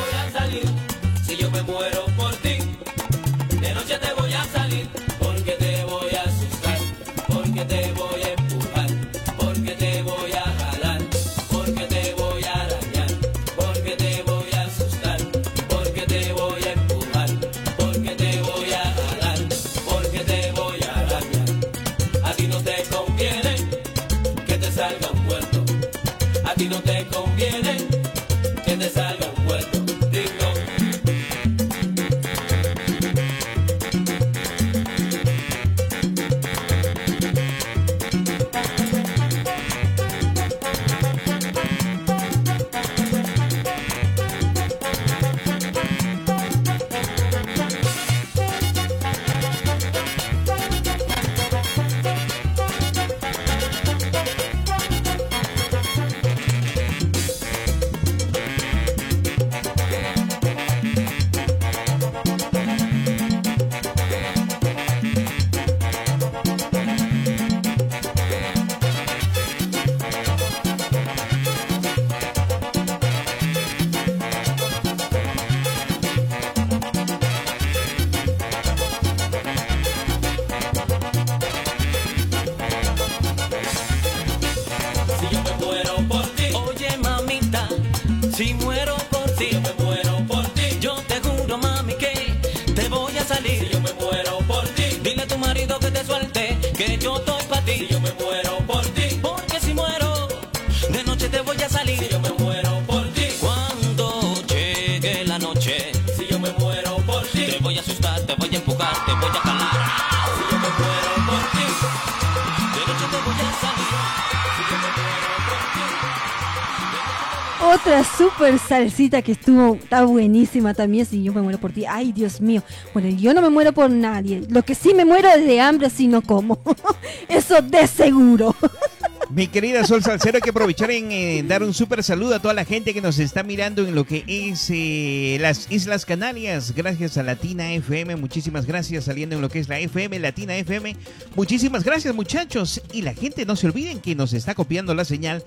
Otra 117.75 118.03
super 118.03 118.59
salsita 118.59 119.21
que 119.21 119.33
estuvo, 119.33 119.75
está 119.75 120.03
buenísima 120.05 120.73
también, 120.73 121.05
si 121.05 121.23
yo 121.23 121.35
me 121.35 121.43
muero 121.43 121.59
por 121.59 121.71
ti. 121.71 121.85
Ay, 121.85 122.13
Dios 122.13 122.41
mío. 122.41 122.63
Bueno, 122.95 123.11
yo 123.11 123.35
no 123.35 123.43
me 123.43 123.51
muero 123.51 123.75
por 123.75 123.91
nadie. 123.91 124.43
Lo 124.49 124.63
que 124.63 124.75
sí 124.75 124.95
me 124.95 125.05
muero 125.05 125.29
es 125.29 125.47
de 125.47 125.61
hambre 125.61 125.91
si 125.91 126.07
no 126.07 126.23
como. 126.23 126.59
Eso 127.29 127.61
de 127.61 127.87
seguro. 127.87 128.57
Mi 129.31 129.49
querida 129.49 129.85
Sol 129.85 130.03
Salcero, 130.03 130.37
hay 130.37 130.41
que 130.41 130.49
aprovechar 130.49 130.91
en 130.91 131.13
eh, 131.13 131.45
dar 131.47 131.63
un 131.63 131.75
súper 131.75 132.03
saludo 132.03 132.37
a 132.37 132.39
toda 132.39 132.55
la 132.55 132.65
gente 132.65 132.95
que 132.95 133.03
nos 133.03 133.19
está 133.19 133.43
mirando 133.43 133.87
en 133.87 133.95
lo 133.95 134.05
que 134.05 134.25
es 134.27 134.71
eh, 134.71 135.37
las 135.39 135.71
Islas 135.71 136.07
Canarias. 136.07 136.73
Gracias 136.75 137.19
a 137.19 137.23
Latina 137.23 137.71
FM, 137.75 138.17
muchísimas 138.17 138.65
gracias 138.65 139.05
saliendo 139.05 139.37
en 139.37 139.43
lo 139.43 139.51
que 139.51 139.59
es 139.59 139.69
la 139.69 139.79
FM, 139.79 140.19
Latina 140.21 140.57
FM. 140.57 140.97
Muchísimas 141.37 141.85
gracias 141.85 142.15
muchachos. 142.15 142.81
Y 142.95 143.03
la 143.03 143.13
gente 143.13 143.45
no 143.45 143.55
se 143.57 143.67
olviden 143.67 144.01
que 144.01 144.15
nos 144.15 144.33
está 144.33 144.55
copiando 144.55 144.95
la 144.95 145.05
señal 145.05 145.45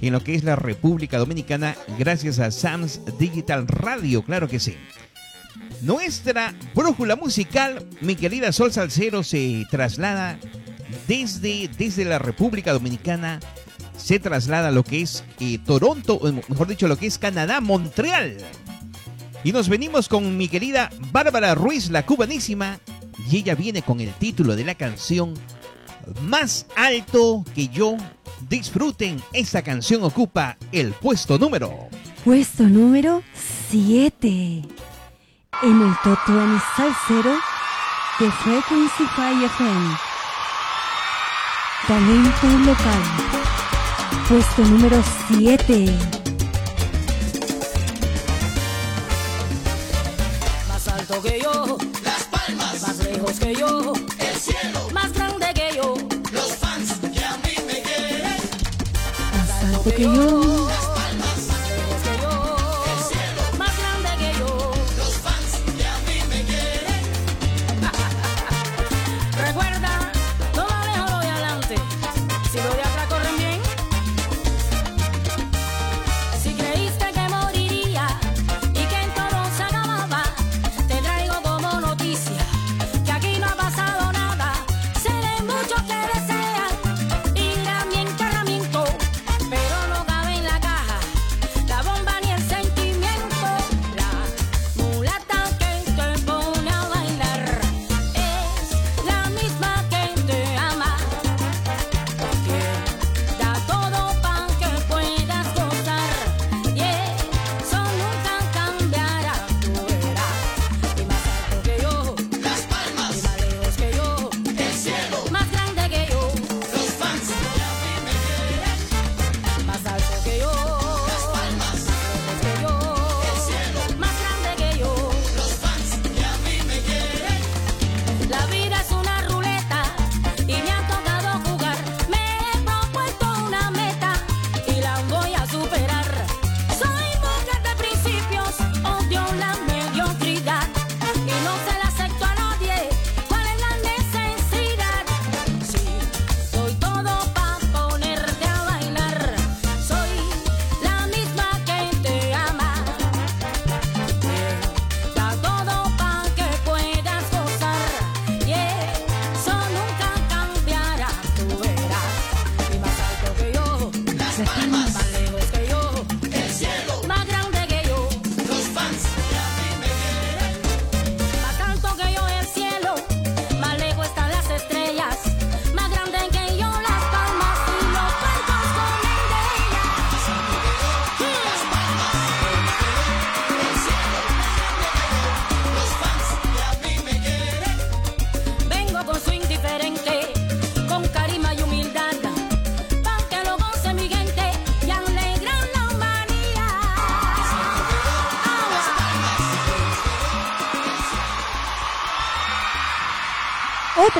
en 0.00 0.12
lo 0.12 0.22
que 0.22 0.34
es 0.34 0.44
la 0.44 0.56
República 0.56 1.18
Dominicana 1.18 1.76
gracias 1.98 2.38
a 2.38 2.50
Sam's 2.50 3.00
Digital 3.18 3.66
Radio, 3.68 4.22
claro 4.22 4.48
que 4.48 4.60
sí. 4.60 4.76
Nuestra 5.82 6.54
brújula 6.74 7.16
musical, 7.16 7.86
mi 8.00 8.14
querida 8.14 8.52
Sol 8.52 8.72
Salcero, 8.72 9.22
se 9.22 9.64
traslada 9.70 10.38
desde, 11.08 11.68
desde 11.78 12.04
la 12.04 12.18
República 12.18 12.72
Dominicana, 12.72 13.40
se 13.96 14.18
traslada 14.18 14.68
a 14.68 14.72
lo 14.72 14.84
que 14.84 15.02
es 15.02 15.24
eh, 15.40 15.58
Toronto, 15.64 16.14
o 16.14 16.32
mejor 16.32 16.66
dicho, 16.66 16.88
lo 16.88 16.98
que 16.98 17.06
es 17.06 17.18
Canadá, 17.18 17.60
Montreal. 17.60 18.36
Y 19.42 19.52
nos 19.52 19.68
venimos 19.68 20.08
con 20.08 20.36
mi 20.36 20.48
querida 20.48 20.90
Bárbara 21.12 21.54
Ruiz, 21.54 21.90
la 21.90 22.04
cubanísima, 22.04 22.78
y 23.30 23.38
ella 23.38 23.54
viene 23.54 23.82
con 23.82 24.00
el 24.00 24.12
título 24.14 24.56
de 24.56 24.64
la 24.64 24.74
canción 24.74 25.34
Más 26.22 26.66
alto 26.76 27.44
que 27.54 27.68
yo. 27.68 27.96
Disfruten, 28.50 29.22
esta 29.32 29.62
canción 29.62 30.02
ocupa 30.02 30.56
el 30.72 30.92
puesto 30.92 31.38
número. 31.38 31.88
Puesto 32.24 32.64
número 32.64 33.22
7. 33.70 34.26
En 34.26 34.66
el 35.62 35.96
Top 36.02 36.18
20 36.26 36.60
Salsero 36.76 37.38
de 38.18 38.28
Frequency 38.28 39.04
Fire 39.14 39.44
FM. 39.44 39.96
Talento 41.86 42.46
local. 42.66 43.02
Puesto 44.28 44.62
número 44.64 45.00
7. 45.28 45.96
Más 50.66 50.88
alto 50.88 51.22
que 51.22 51.38
yo, 51.40 51.78
las 52.02 52.24
palmas. 52.24 52.82
Más 52.82 52.98
lejos 52.98 53.38
que 53.38 53.54
yo, 53.54 53.92
Más 59.80 59.86
alto 59.86 59.96
que 59.96 60.02
yo. 60.02 60.69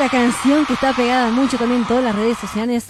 Otra 0.01 0.19
canción 0.19 0.65
que 0.65 0.73
está 0.73 0.95
pegada 0.95 1.31
mucho 1.31 1.59
también 1.59 1.83
en 1.83 1.87
todas 1.87 2.03
las 2.03 2.17
redes 2.17 2.39
sociales. 2.39 2.87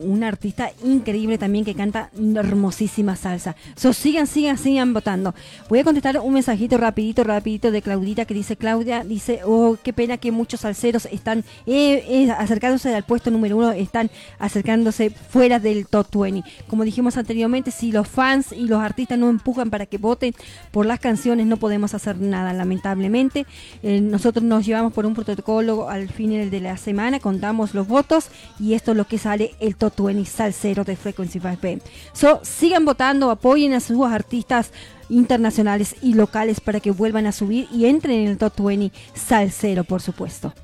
Una 0.00 0.28
artista 0.28 0.70
increíble 0.82 1.36
también 1.36 1.64
que 1.64 1.74
canta 1.74 2.10
hermosísima 2.36 3.16
salsa. 3.16 3.54
Sigan, 3.76 4.26
sigan, 4.26 4.56
sigan 4.56 4.94
votando. 4.94 5.34
Voy 5.68 5.80
a 5.80 5.84
contestar 5.84 6.18
un 6.18 6.32
mensajito 6.32 6.78
rapidito, 6.78 7.22
rapidito 7.22 7.70
de 7.70 7.82
Claudita 7.82 8.24
que 8.24 8.32
dice, 8.32 8.56
Claudia, 8.56 9.04
dice, 9.04 9.40
oh, 9.44 9.76
qué 9.82 9.92
pena 9.92 10.16
que 10.16 10.32
muchos 10.32 10.60
salseros 10.60 11.06
están 11.12 11.44
eh, 11.66 12.04
eh, 12.08 12.30
acercándose 12.30 12.94
al 12.94 13.04
puesto 13.04 13.30
número 13.30 13.58
uno, 13.58 13.72
están 13.72 14.10
acercándose 14.38 15.10
fuera 15.10 15.58
del 15.58 15.86
top 15.86 16.06
20. 16.22 16.48
Como 16.66 16.84
dijimos 16.84 17.18
anteriormente, 17.18 17.70
si 17.70 17.92
los 17.92 18.08
fans 18.08 18.52
y 18.52 18.66
los 18.66 18.80
artistas 18.80 19.18
no 19.18 19.28
empujan 19.28 19.68
para 19.68 19.86
que 19.86 19.98
voten 19.98 20.34
por 20.70 20.86
las 20.86 20.98
canciones, 20.98 21.46
no 21.46 21.58
podemos 21.58 21.92
hacer 21.92 22.18
nada, 22.18 22.52
lamentablemente. 22.54 23.46
Eh, 23.82 24.00
nosotros 24.00 24.42
nos 24.44 24.64
llevamos 24.64 24.94
por 24.94 25.04
un 25.04 25.14
protocolo 25.14 25.90
al 25.90 26.08
final 26.08 26.50
de 26.50 26.60
la 26.60 26.76
semana, 26.78 27.20
contamos 27.20 27.74
los 27.74 27.86
votos 27.86 28.28
y 28.58 28.74
esto 28.74 28.92
es 28.92 28.96
lo 28.96 29.06
que 29.06 29.18
sale 29.18 29.54
el 29.60 29.76
top 29.76 29.89
20 29.96 30.24
salsero 30.24 30.84
de 30.84 30.96
Frequency 30.96 31.40
5 31.40 31.84
So, 32.12 32.40
sigan 32.42 32.84
votando, 32.84 33.30
apoyen 33.30 33.74
a 33.74 33.80
sus 33.80 34.06
artistas 34.06 34.72
internacionales 35.08 35.96
y 36.02 36.14
locales 36.14 36.60
para 36.60 36.80
que 36.80 36.90
vuelvan 36.90 37.26
a 37.26 37.32
subir 37.32 37.68
y 37.72 37.86
entren 37.86 38.20
en 38.20 38.28
el 38.28 38.38
top 38.38 38.60
20 38.60 38.96
salsero, 39.14 39.84
por 39.84 40.02
supuesto. 40.02 40.54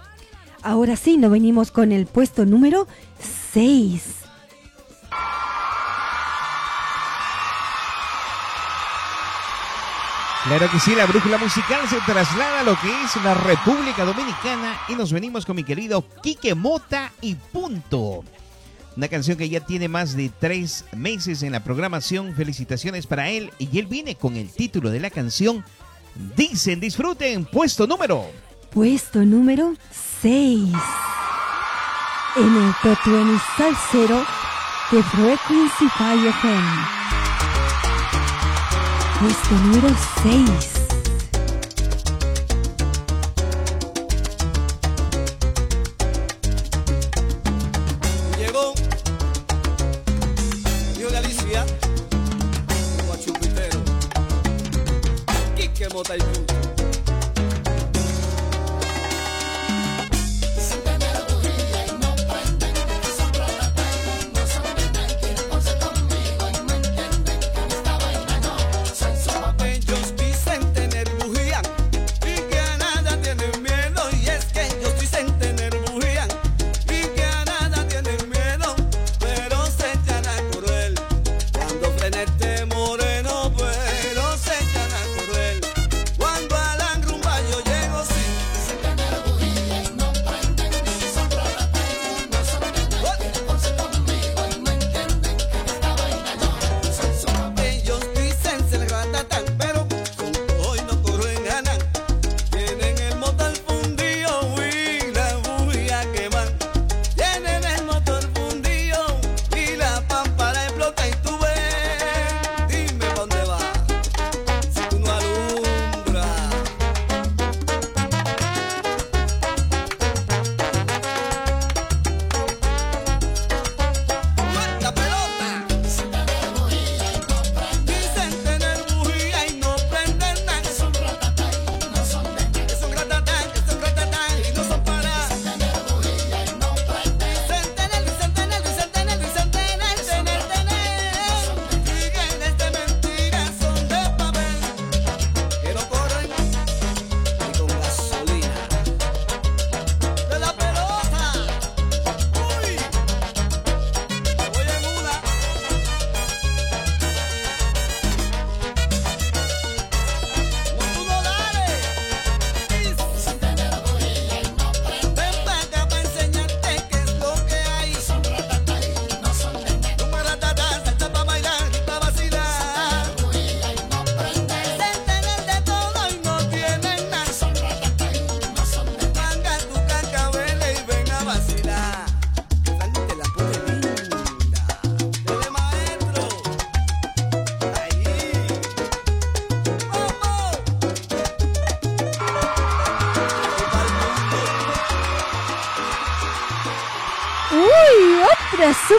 Ahora 0.63 0.97
sí, 0.97 1.17
nos 1.17 1.31
venimos 1.31 1.71
con 1.71 1.93
el 1.93 2.07
puesto 2.07 2.45
número 2.45 2.87
6. 3.53 4.27
Claro 10.47 10.71
que 10.71 10.79
sí, 10.79 10.95
la 10.95 11.07
brújula 11.07 11.39
musical 11.39 11.89
se 11.89 12.01
traslada 12.03 12.61
a 12.61 12.63
lo 12.63 12.79
que 12.79 12.89
es 12.89 13.17
la 13.25 13.35
República 13.35 14.05
Dominicana 14.05 14.79
y 14.89 14.95
nos 14.95 15.13
venimos 15.13 15.45
con 15.45 15.57
mi 15.57 15.65
querido 15.65 16.05
Quique 16.23 16.55
Mota 16.55 17.11
y 17.21 17.35
punto. 17.35 18.23
Una 18.97 19.09
canción 19.09 19.37
que 19.37 19.49
ya 19.49 19.61
tiene 19.61 19.89
más 19.89 20.17
de 20.17 20.31
tres 20.41 20.87
meses 20.97 21.43
en 21.43 21.53
la 21.53 21.63
programación. 21.63 22.35
Felicitaciones 22.35 23.07
para 23.07 23.29
él. 23.29 23.51
Y 23.59 23.79
él 23.79 23.87
viene 23.87 24.15
con 24.15 24.37
el 24.37 24.51
título 24.51 24.91
de 24.91 25.01
la 25.01 25.11
canción. 25.11 25.63
Dicen, 26.35 26.81
disfruten, 26.81 27.45
puesto 27.45 27.87
número. 27.87 28.25
Puesto 28.71 29.23
número 29.23 29.75
6. 30.23 30.73
En 32.37 32.57
el 32.57 32.75
top 32.83 32.99
20 33.07 33.43
salsero 33.57 34.27
de 34.91 35.03
Frequency 35.03 35.89
Fire 35.99 36.29
FM. 36.29 36.97
Puesto 39.21 39.55
número 39.57 39.89
6. 40.23 40.76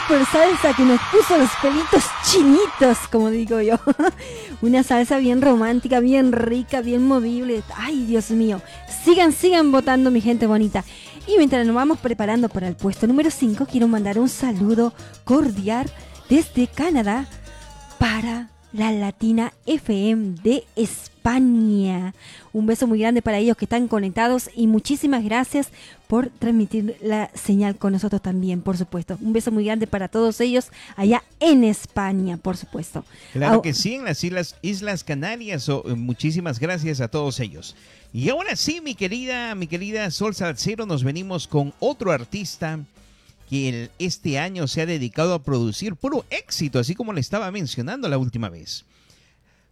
Super 0.07 0.25
salsa 0.25 0.73
que 0.73 0.83
nos 0.83 1.01
puso 1.11 1.37
los 1.37 1.49
pelitos 1.61 2.03
chinitos, 2.23 2.97
como 3.11 3.29
digo 3.29 3.59
yo. 3.59 3.75
Una 4.61 4.81
salsa 4.81 5.17
bien 5.17 5.41
romántica, 5.41 5.99
bien 5.99 6.31
rica, 6.31 6.79
bien 6.79 7.05
movible. 7.05 7.61
Ay, 7.75 8.05
Dios 8.05 8.31
mío. 8.31 8.61
Sigan, 9.03 9.33
sigan 9.33 9.71
votando, 9.71 10.09
mi 10.09 10.21
gente 10.21 10.47
bonita. 10.47 10.85
Y 11.27 11.37
mientras 11.37 11.65
nos 11.65 11.75
vamos 11.75 11.99
preparando 11.99 12.47
para 12.47 12.69
el 12.69 12.75
puesto 12.75 13.05
número 13.05 13.29
5, 13.29 13.65
quiero 13.69 13.89
mandar 13.89 14.17
un 14.17 14.29
saludo 14.29 14.93
cordial 15.25 15.91
desde 16.29 16.67
Canadá 16.67 17.27
para 17.99 18.49
la 18.71 18.93
Latina 18.93 19.51
FM 19.65 20.35
de 20.41 20.63
España. 20.77 22.13
Un 22.57 22.65
beso 22.65 22.87
muy 22.87 22.97
grande 22.99 23.21
para 23.21 23.37
ellos 23.37 23.55
que 23.55 23.65
están 23.65 23.87
conectados 23.87 24.49
y 24.55 24.65
muchísimas 24.65 25.23
gracias 25.23 25.67
por 26.07 26.29
transmitir 26.39 26.97
la 27.03 27.29
señal 27.35 27.75
con 27.75 27.93
nosotros 27.93 28.19
también, 28.19 28.61
por 28.61 28.77
supuesto. 28.77 29.15
Un 29.21 29.31
beso 29.31 29.51
muy 29.51 29.65
grande 29.65 29.85
para 29.85 30.07
todos 30.07 30.41
ellos 30.41 30.69
allá 30.95 31.23
en 31.39 31.63
España, 31.63 32.37
por 32.37 32.57
supuesto. 32.57 33.05
Claro 33.33 33.61
que 33.61 33.75
sí, 33.75 33.93
en 33.93 34.05
las 34.05 34.23
Islas, 34.23 34.55
Islas 34.63 35.03
Canarias. 35.03 35.69
eh, 35.69 35.73
muchísimas 35.95 36.57
gracias 36.59 36.99
a 36.99 37.09
todos 37.09 37.39
ellos. 37.39 37.75
Y 38.11 38.29
ahora 38.29 38.55
sí, 38.55 38.81
mi 38.81 38.95
querida, 38.95 39.53
mi 39.53 39.67
querida 39.67 40.09
Sol 40.09 40.33
Salcero, 40.33 40.87
nos 40.87 41.03
venimos 41.03 41.47
con 41.47 41.75
otro 41.79 42.11
artista 42.11 42.79
que 43.51 43.69
el- 43.69 43.91
este 43.99 44.39
año 44.39 44.67
se 44.67 44.81
ha 44.81 44.85
dedicado 44.87 45.35
a 45.35 45.43
producir 45.43 45.95
puro 45.95 46.25
éxito, 46.31 46.79
así 46.79 46.95
como 46.95 47.13
le 47.13 47.21
estaba 47.21 47.51
mencionando 47.51 48.09
la 48.09 48.17
última 48.17 48.49
vez. 48.49 48.83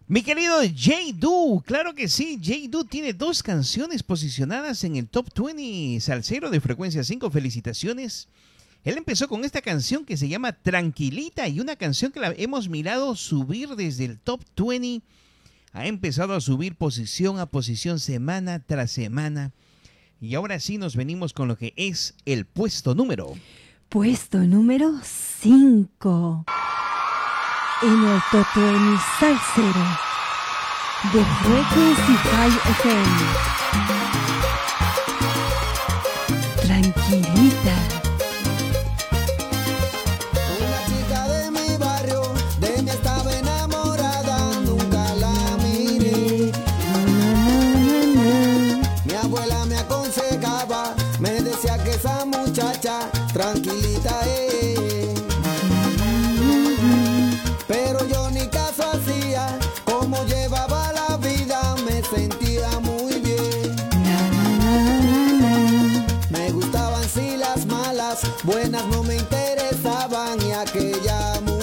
Mi 0.08 0.22
querido 0.22 0.58
Jay 0.78 1.14
Du, 1.14 1.64
claro 1.66 1.96
que 1.96 2.08
sí, 2.08 2.40
Jay 2.40 2.68
Du 2.68 2.86
tiene 2.86 3.12
dos 3.12 3.42
canciones 3.42 4.04
posicionadas 4.04 4.84
en 4.84 4.98
el 4.98 5.08
top 5.08 5.28
20 5.36 6.00
salsero 6.00 6.52
de 6.52 6.62
frecuencia 6.62 7.04
5, 7.04 7.32
felicitaciones. 7.32 8.28
Él 8.84 9.00
empezó 9.00 9.28
con 9.28 9.44
esta 9.44 9.64
canción 9.64 10.06
que 10.06 10.16
se 10.16 10.28
llama 10.28 10.52
Tranquilita 10.54 11.48
y 11.48 11.60
una 11.60 11.76
canción 11.76 12.12
que 12.12 12.20
la 12.20 12.36
hemos 12.38 12.70
mirado 12.70 13.16
subir 13.16 13.70
desde 13.70 14.06
el 14.06 14.20
top 14.20 14.42
20. 14.56 15.04
Ha 15.74 15.88
empezado 15.88 16.36
a 16.36 16.42
subir 16.42 16.76
posición 16.76 17.40
a 17.40 17.48
posición 17.48 18.00
semana 18.00 18.60
tras 18.60 18.92
semana. 18.92 19.54
Y 20.22 20.36
ahora 20.36 20.60
sí 20.60 20.78
nos 20.78 20.96
venimos 20.96 21.34
con 21.34 21.48
lo 21.48 21.58
que 21.58 21.74
es 21.78 22.14
el 22.26 22.46
puesto 22.46 22.94
número. 22.94 23.34
Puesto 23.90 24.38
número 24.38 25.00
5. 25.04 26.46
En 27.82 27.90
el 27.90 28.22
20 28.32 29.02
Salsero 29.20 29.86
de 31.12 31.26
Frequency 31.44 32.16
5 32.24 32.70
FM. 32.70 33.16
Tranquilita. 36.62 37.75
Buenas 68.46 68.86
no 68.88 69.04
me 69.04 69.16
interesaban 69.16 70.42
y 70.42 70.52
aquella. 70.52 71.55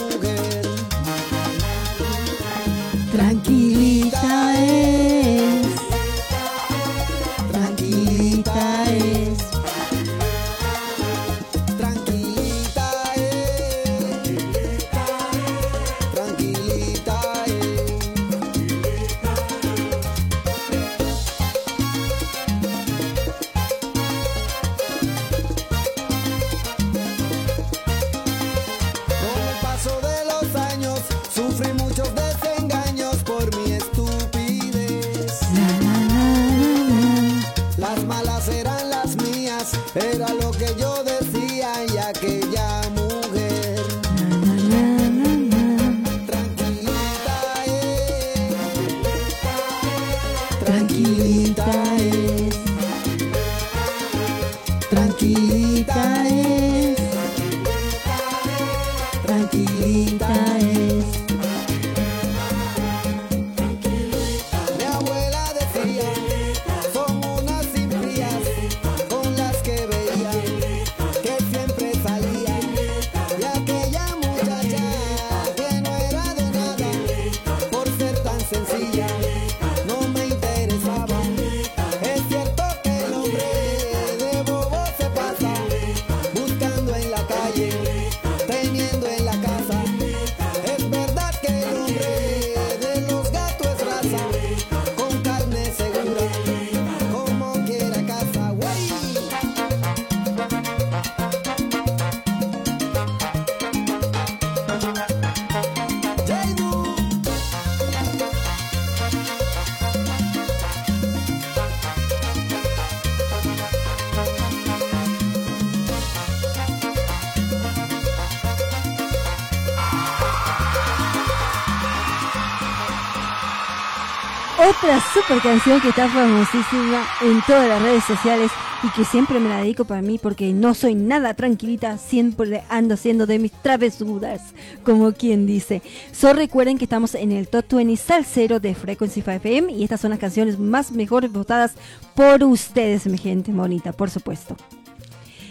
Super 125.33 125.51
canción 125.53 125.81
que 125.81 125.89
está 125.89 126.09
famosísima 126.11 127.07
en 127.23 127.41
todas 127.47 127.67
las 127.67 127.81
redes 127.81 128.05
sociales 128.05 128.51
y 128.83 128.91
que 128.91 129.05
siempre 129.05 129.41
me 129.41 129.49
la 129.49 129.63
dedico 129.63 129.87
para 129.87 130.03
mí 130.03 130.19
porque 130.19 130.53
no 130.53 130.75
soy 130.75 130.95
nada 130.95 131.33
tranquilita, 131.33 131.97
siempre 131.97 132.63
ando 132.69 132.95
haciendo 132.95 133.25
de 133.25 133.39
mis 133.39 133.53
travesuras, 133.53 134.43
como 134.85 135.13
quien 135.13 135.47
dice. 135.47 135.81
Solo 136.13 136.35
recuerden 136.35 136.77
que 136.77 136.85
estamos 136.85 137.15
en 137.15 137.33
el 137.33 137.49
Top 137.49 137.65
20 137.71 137.97
Salsero 137.97 138.61
de 138.61 138.75
Frequency 138.75 139.23
5 139.23 139.31
FM 139.31 139.73
y 139.73 139.85
estas 139.85 140.03
son 140.03 140.11
las 140.11 140.19
canciones 140.19 140.59
más 140.59 140.93
mejores 140.93 141.33
votadas 141.33 141.73
por 142.15 142.43
ustedes, 142.45 143.07
mi 143.07 143.17
gente 143.17 143.53
bonita, 143.53 143.93
por 143.93 144.11
supuesto. 144.11 144.57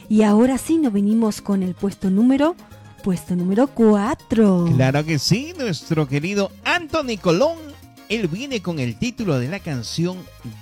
Y 0.09 0.21
ahora 0.21 0.59
sí 0.59 0.77
nos 0.77 0.93
venimos 0.93 1.41
con 1.41 1.63
el 1.63 1.73
puesto 1.73 2.11
número, 2.11 2.55
puesto 3.03 3.35
número 3.35 3.67
4. 3.67 4.65
Claro 4.75 5.05
que 5.05 5.17
sí, 5.17 5.53
nuestro 5.57 6.07
querido 6.07 6.51
Anthony 6.65 7.17
Colón. 7.19 7.70
Él 8.11 8.27
viene 8.27 8.61
con 8.61 8.79
el 8.79 8.97
título 8.97 9.39
de 9.39 9.47
la 9.47 9.61
canción 9.61 10.17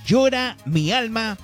Llora 0.05 0.55
mi 0.65 0.91
alma. 0.91 1.35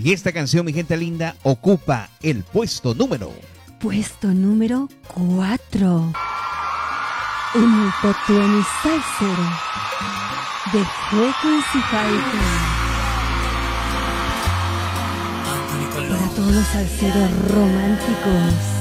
Y 0.00 0.12
esta 0.12 0.30
canción, 0.30 0.64
mi 0.64 0.72
gente 0.72 0.96
linda, 0.96 1.34
ocupa 1.42 2.08
el 2.22 2.44
puesto 2.44 2.94
número. 2.94 3.32
Puesto 3.80 4.28
número 4.28 4.88
4. 5.12 6.12
En 7.56 7.64
el 7.64 7.90
Top 8.00 8.16
20 8.28 8.64
Salsero 8.80 9.48
de 10.72 10.84
Frequency 11.10 11.80
5 11.90 11.94
Para 16.10 16.28
todos 16.36 16.52
los 16.52 16.66
salseros 16.68 17.30
románticos. 17.48 18.73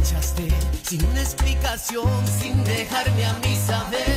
Sin 0.00 1.04
una 1.04 1.20
explicación, 1.20 2.08
sin 2.26 2.64
dejarme 2.64 3.26
a 3.26 3.34
mí 3.34 3.54
saber. 3.56 4.11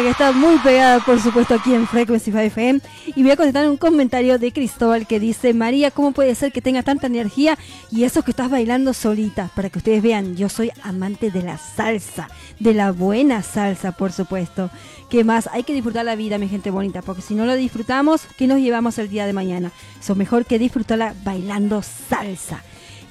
Que 0.00 0.08
está 0.08 0.32
muy 0.32 0.56
pegada, 0.58 1.04
por 1.04 1.20
supuesto, 1.20 1.54
aquí 1.54 1.74
en 1.74 1.86
Frequency 1.86 2.30
5 2.30 2.38
FM. 2.38 2.80
Y 3.14 3.22
voy 3.22 3.32
a 3.32 3.36
contestar 3.36 3.68
un 3.68 3.76
comentario 3.76 4.38
de 4.38 4.50
Cristóbal 4.50 5.06
que 5.06 5.20
dice: 5.20 5.52
María, 5.52 5.90
¿cómo 5.90 6.12
puede 6.12 6.34
ser 6.34 6.50
que 6.50 6.62
tenga 6.62 6.82
tanta 6.82 7.08
energía 7.08 7.58
y 7.90 8.04
eso 8.04 8.22
que 8.22 8.30
estás 8.30 8.50
bailando 8.50 8.94
solita? 8.94 9.50
Para 9.54 9.68
que 9.68 9.78
ustedes 9.78 10.02
vean, 10.02 10.34
yo 10.34 10.48
soy 10.48 10.70
amante 10.82 11.30
de 11.30 11.42
la 11.42 11.58
salsa, 11.58 12.30
de 12.58 12.72
la 12.72 12.92
buena 12.92 13.42
salsa, 13.42 13.92
por 13.92 14.12
supuesto. 14.12 14.70
¿Qué 15.10 15.24
más? 15.24 15.50
Hay 15.52 15.62
que 15.62 15.74
disfrutar 15.74 16.06
la 16.06 16.16
vida, 16.16 16.38
mi 16.38 16.48
gente 16.48 16.70
bonita, 16.70 17.02
porque 17.02 17.20
si 17.20 17.34
no 17.34 17.44
lo 17.44 17.54
disfrutamos, 17.54 18.22
¿qué 18.38 18.46
nos 18.46 18.60
llevamos 18.60 18.96
el 18.98 19.10
día 19.10 19.26
de 19.26 19.34
mañana? 19.34 19.72
Eso 20.00 20.14
mejor 20.14 20.46
que 20.46 20.58
disfrutarla 20.58 21.14
bailando 21.22 21.82
salsa. 21.82 22.62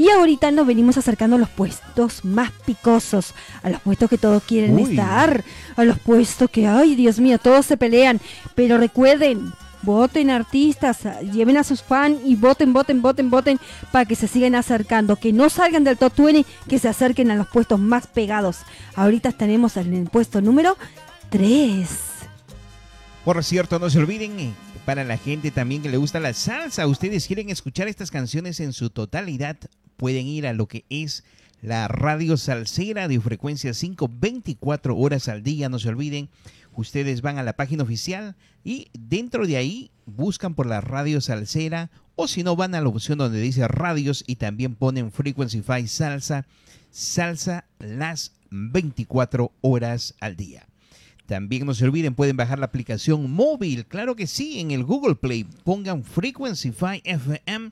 Y 0.02 0.10
ahorita 0.10 0.50
nos 0.50 0.66
venimos 0.66 0.98
acercando 0.98 1.36
a 1.36 1.40
los 1.40 1.50
puestos 1.50 2.26
más 2.26 2.50
picosos, 2.66 3.36
a 3.62 3.70
los 3.70 3.82
puestos 3.82 4.10
que 4.10 4.18
todos 4.18 4.42
quieren 4.42 4.74
Uy. 4.74 4.90
estar, 4.90 5.44
a 5.76 5.84
los 5.84 6.00
puestos 6.00 6.50
que, 6.50 6.66
ay 6.66 6.96
Dios 6.96 7.20
mío, 7.20 7.38
todos 7.38 7.68
se 7.68 7.78
pelean. 7.78 8.20
Pero 8.56 8.80
recuerden, 8.80 9.54
voten 9.84 10.32
artistas, 10.32 11.02
lleven 11.32 11.56
a 11.56 11.64
sus 11.64 11.84
fans 11.84 12.20
y 12.26 12.36
voten, 12.36 12.74
voten, 12.74 13.04
voten, 13.04 13.30
voten 13.30 13.60
para 13.92 14.06
que 14.06 14.16
se 14.16 14.28
sigan 14.28 14.56
acercando, 14.56 15.18
que 15.18 15.34
no 15.34 15.52
salgan 15.52 15.84
del 15.84 16.00
top 16.00 16.14
20, 16.16 16.50
que 16.68 16.80
se 16.80 16.90
acerquen 16.90 17.30
a 17.30 17.36
los 17.36 17.46
puestos 17.46 17.80
más 17.80 18.08
pegados. 18.08 18.62
Ahorita 18.96 19.32
tenemos 19.34 19.78
en 19.78 19.94
el 19.94 20.10
puesto 20.10 20.42
número 20.42 20.78
3. 21.30 21.88
Por 23.24 23.44
cierto, 23.44 23.78
no 23.78 23.88
se 23.92 24.00
olviden, 24.00 24.40
eh, 24.40 24.54
para 24.84 25.04
la 25.04 25.18
gente 25.18 25.52
también 25.52 25.84
que 25.84 25.90
le 25.90 25.98
gusta 25.98 26.20
la 26.20 26.34
salsa, 26.34 26.88
ustedes 26.88 27.28
quieren 27.28 27.52
escuchar 27.52 27.88
estas 27.88 28.10
canciones 28.10 28.60
en 28.60 28.74
su 28.74 28.90
totalidad, 28.90 29.58
pueden 30.02 30.26
ir 30.26 30.48
a 30.48 30.54
lo 30.54 30.68
que 30.68 30.84
es 30.90 31.24
la 31.62 31.88
radio 31.88 32.36
salsera 32.36 33.08
de 33.08 33.22
frecuencia 33.22 33.72
5, 33.72 34.10
24 34.12 34.98
horas 34.98 35.28
al 35.28 35.44
día, 35.44 35.70
no 35.70 35.78
se 35.78 35.90
olviden. 35.90 36.28
Ustedes 36.74 37.22
van 37.22 37.38
a 37.38 37.44
la 37.44 37.54
página 37.54 37.84
oficial 37.84 38.36
y 38.64 38.88
dentro 38.98 39.46
de 39.46 39.58
ahí 39.58 39.92
buscan 40.08 40.56
por 40.56 40.66
la 40.66 40.82
radio 40.82 41.22
salsera 41.22 41.92
o 42.16 42.28
si 42.28 42.42
no 42.42 42.56
van 42.56 42.74
a 42.74 42.82
la 42.82 42.88
opción 42.90 43.20
donde 43.20 43.40
dice 43.40 43.68
radios 43.68 44.24
y 44.26 44.38
también 44.38 44.74
ponen 44.74 45.12
Frequency 45.12 45.62
5 45.62 45.86
salsa, 45.86 46.48
salsa 46.90 47.66
las 47.78 48.32
24 48.50 49.52
horas 49.62 50.16
al 50.20 50.36
día. 50.36 50.66
También 51.28 51.68
no 51.68 51.76
se 51.76 51.86
olviden, 51.86 52.16
pueden 52.16 52.38
bajar 52.38 52.58
la 52.58 52.66
aplicación 52.66 53.30
móvil. 53.30 53.86
Claro 53.86 54.16
que 54.16 54.26
sí, 54.26 54.62
en 54.62 54.72
el 54.72 54.84
Google 54.84 55.14
Play. 55.14 55.44
Pongan 55.64 56.04
Frequency 56.04 56.72
5 56.72 57.02
FM. 57.04 57.72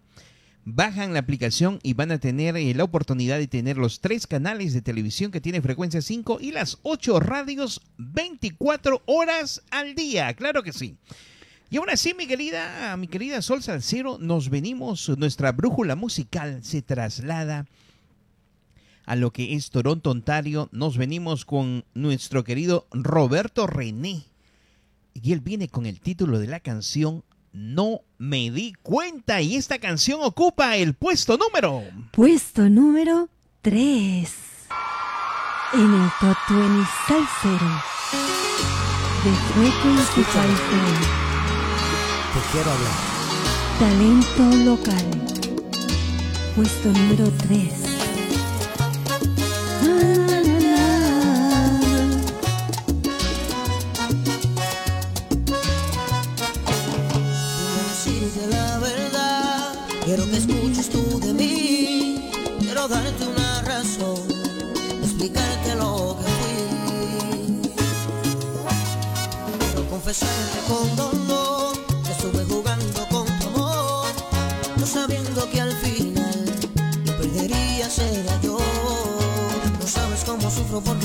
Bajan 0.71 1.13
la 1.13 1.19
aplicación 1.19 1.79
y 1.81 1.95
van 1.95 2.11
a 2.11 2.19
tener 2.19 2.55
eh, 2.55 2.75
la 2.75 2.83
oportunidad 2.83 3.39
de 3.39 3.47
tener 3.47 3.77
los 3.77 4.01
tres 4.01 4.27
canales 4.27 4.71
de 4.71 4.83
televisión 4.83 5.31
que 5.31 5.41
tiene 5.41 5.63
Frecuencia 5.63 5.99
5 5.99 6.37
y 6.41 6.51
las 6.51 6.77
ocho 6.83 7.19
radios 7.19 7.81
24 7.97 9.01
horas 9.07 9.63
al 9.71 9.95
día. 9.95 10.31
Claro 10.35 10.61
que 10.61 10.71
sí. 10.71 10.95
Y 11.71 11.77
aún 11.77 11.89
así, 11.89 12.13
mi 12.13 12.27
querida, 12.27 12.95
mi 12.97 13.07
querida 13.07 13.41
Sol 13.41 13.63
Salcero, 13.63 14.19
nos 14.19 14.51
venimos, 14.51 15.09
nuestra 15.17 15.53
brújula 15.53 15.95
musical 15.95 16.63
se 16.63 16.83
traslada 16.83 17.65
a 19.07 19.15
lo 19.15 19.31
que 19.31 19.55
es 19.55 19.71
Toronto, 19.71 20.11
Ontario. 20.11 20.69
Nos 20.71 20.97
venimos 20.97 21.45
con 21.45 21.83
nuestro 21.95 22.43
querido 22.43 22.85
Roberto 22.91 23.65
René. 23.65 24.23
Y 25.15 25.33
él 25.33 25.39
viene 25.39 25.67
con 25.67 25.87
el 25.87 25.99
título 25.99 26.37
de 26.37 26.45
la 26.45 26.59
canción 26.59 27.23
No 27.51 28.01
me 28.17 28.51
di 28.51 28.73
cuenta. 28.81 29.41
Y 29.41 29.55
esta 29.55 29.79
canción 29.79 30.19
ocupa 30.21 30.75
el 30.77 30.93
puesto 30.93 31.37
número. 31.37 31.83
Puesto 32.11 32.69
número 32.69 33.29
3. 33.61 34.33
En 35.73 35.93
el 35.93 36.09
top 36.19 36.37
20 36.49 36.89
salsero 37.07 37.69
de 39.23 39.31
Frequency 39.53 40.23
5 40.23 40.23
FM. 40.23 40.99
Te 42.33 42.51
quiero 42.51 42.71
hablar. 42.71 43.09
Talento 43.79 44.43
local. 44.65 45.05
Puesto 46.55 46.89
número 46.89 47.31
3. 47.47 47.78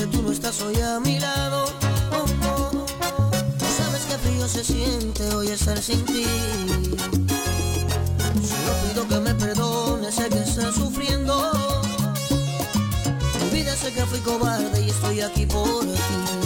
Tú 0.07 0.21
no 0.21 0.31
estás 0.31 0.61
hoy 0.61 0.75
a 0.81 0.99
mi 0.99 1.19
lado. 1.19 1.65
Oh, 2.11 2.25
oh. 2.47 2.71
No 2.73 3.67
sabes 3.77 4.05
qué 4.07 4.17
frío 4.17 4.47
se 4.47 4.63
siente 4.63 5.27
hoy 5.35 5.47
estar 5.49 5.81
sin 5.81 6.03
ti. 6.05 6.25
Solo 8.43 8.73
pido 8.83 9.07
que 9.07 9.19
me 9.19 9.33
perdones, 9.35 10.15
sé 10.15 10.29
que 10.29 10.39
estás 10.39 10.75
sufriendo. 10.75 11.51
Olvídese 13.41 13.93
que 13.93 14.05
fui 14.05 14.19
cobarde 14.19 14.81
y 14.81 14.89
estoy 14.89 15.21
aquí 15.21 15.45
por 15.45 15.81
ti. 15.81 16.44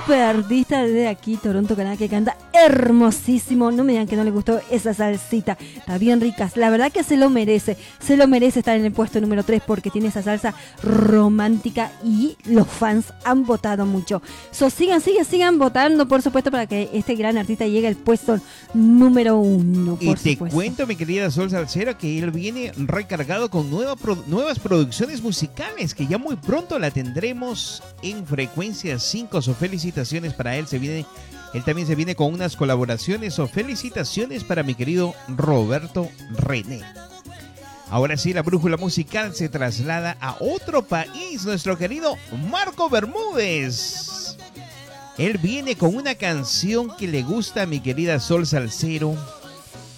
Otro 0.00 0.14
super 0.14 0.22
artista 0.22 0.82
de 0.82 1.08
aquí, 1.08 1.36
Toronto, 1.36 1.76
Canadá, 1.76 1.96
que 1.96 2.08
canta 2.08 2.36
hermosísimo. 2.66 3.70
No 3.70 3.84
me 3.84 3.92
digan 3.92 4.06
que 4.06 4.16
no 4.16 4.24
le 4.24 4.30
gustó 4.30 4.60
esa 4.70 4.94
salsita. 4.94 5.56
Está 5.76 5.98
bien 5.98 6.20
ricas. 6.20 6.56
La 6.56 6.70
verdad 6.70 6.92
que 6.92 7.02
se 7.04 7.16
lo 7.16 7.30
merece. 7.30 7.76
Se 7.98 8.16
lo 8.16 8.26
merece 8.28 8.60
estar 8.60 8.76
en 8.76 8.84
el 8.84 8.92
puesto 8.92 9.20
número 9.20 9.42
3 9.44 9.62
porque 9.66 9.90
tiene 9.90 10.08
esa 10.08 10.22
salsa 10.22 10.54
romántica 10.82 11.92
y 12.04 12.36
los 12.44 12.66
fans 12.68 13.06
han 13.24 13.44
votado 13.44 13.86
mucho. 13.86 14.22
So, 14.50 14.70
sigan, 14.70 15.00
sigan, 15.00 15.24
sigan 15.24 15.58
votando, 15.58 16.06
por 16.08 16.22
supuesto, 16.22 16.50
para 16.50 16.66
que 16.66 16.90
este 16.92 17.14
gran 17.14 17.38
artista 17.38 17.66
llegue 17.66 17.88
al 17.88 17.96
puesto 17.96 18.40
número 18.74 19.38
1. 19.38 19.98
Y 20.00 20.14
te 20.14 20.36
cuento, 20.36 20.86
mi 20.86 20.96
querida 20.96 21.30
Sol 21.30 21.50
Salcero, 21.50 21.96
que 21.98 22.18
él 22.18 22.30
viene 22.30 22.72
recargado 22.76 23.50
con 23.50 23.70
nueva 23.70 23.96
pro- 23.96 24.22
nuevas 24.26 24.58
producciones 24.58 25.22
musicales, 25.22 25.94
que 25.94 26.06
ya 26.06 26.18
muy 26.18 26.36
pronto 26.36 26.78
la 26.78 26.90
tendremos 26.90 27.82
en 28.02 28.26
Frecuencia 28.26 28.98
5. 28.98 29.42
So, 29.42 29.54
felicitaciones 29.54 30.34
para 30.34 30.56
él. 30.56 30.66
Se 30.66 30.78
viene, 30.78 31.06
él 31.52 31.64
también 31.64 31.86
se 31.86 31.94
viene 31.94 32.14
con 32.14 32.32
unas 32.32 32.56
colaboraciones. 32.56 33.38
O 33.38 33.48
felicitaciones 33.48 34.44
para 34.44 34.62
mi 34.62 34.74
querido 34.74 35.14
Roberto 35.28 36.08
René. 36.30 36.82
Ahora 37.90 38.16
sí, 38.16 38.32
la 38.32 38.42
brújula 38.42 38.76
musical 38.76 39.34
se 39.34 39.48
traslada 39.48 40.16
a 40.20 40.36
otro 40.38 40.82
país, 40.82 41.44
nuestro 41.44 41.76
querido 41.76 42.16
Marco 42.50 42.88
Bermúdez. 42.88 44.36
Él 45.18 45.38
viene 45.38 45.76
con 45.76 45.96
una 45.96 46.14
canción 46.14 46.96
que 46.96 47.08
le 47.08 47.22
gusta 47.22 47.62
a 47.62 47.66
mi 47.66 47.80
querida 47.80 48.20
Sol 48.20 48.46
Salcero. 48.46 49.16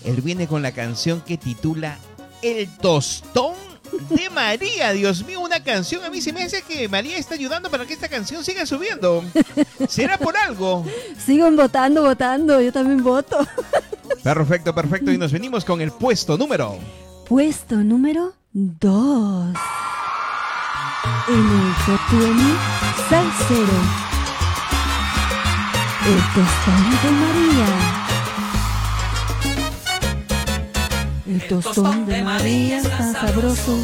Él 0.04 0.22
viene 0.22 0.46
con 0.46 0.62
la 0.62 0.72
canción 0.72 1.20
que 1.20 1.36
titula 1.36 1.98
El 2.40 2.66
Tostón 2.78 3.71
de 4.10 4.30
María. 4.30 4.92
Dios 4.92 5.24
mío, 5.24 5.40
una 5.40 5.62
canción. 5.62 6.04
A 6.04 6.10
mí 6.10 6.20
se 6.20 6.32
me 6.32 6.42
hace 6.42 6.62
que 6.62 6.88
María 6.88 7.18
está 7.18 7.34
ayudando 7.34 7.70
para 7.70 7.86
que 7.86 7.94
esta 7.94 8.08
canción 8.08 8.44
siga 8.44 8.66
subiendo. 8.66 9.24
¿Será 9.88 10.18
por 10.18 10.36
algo? 10.36 10.84
Sigan 11.24 11.56
votando, 11.56 12.02
votando. 12.02 12.60
Yo 12.60 12.72
también 12.72 13.02
voto. 13.02 13.38
Perfecto, 14.22 14.74
perfecto. 14.74 15.10
Y 15.10 15.18
nos 15.18 15.32
venimos 15.32 15.64
con 15.64 15.80
el 15.80 15.92
puesto 15.92 16.36
número. 16.36 16.78
Puesto 17.28 17.76
número 17.76 18.34
2. 18.52 19.56
En 21.28 21.34
el 21.34 21.72
20, 22.20 22.44
Salsero. 23.08 23.78
El 26.04 26.18
tostón 26.34 26.90
de 27.02 27.10
María. 27.10 28.01
El 31.32 31.48
tostón 31.48 32.04
de 32.04 32.22
María 32.22 32.76
está 32.76 33.10
sabroso. 33.10 33.78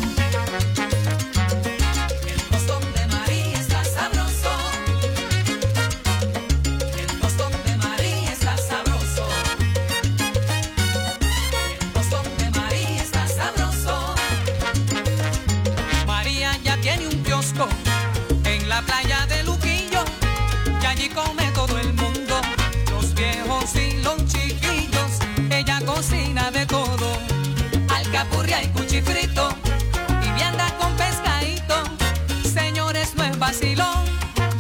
Vacilón, 33.48 34.04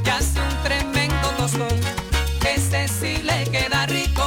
ya 0.02 0.16
hace 0.16 0.40
un 0.40 0.62
tremendo 0.62 1.28
tostón. 1.36 1.78
Ese 2.56 2.88
sí 2.88 3.22
le 3.22 3.44
queda 3.50 3.84
rico, 3.86 4.24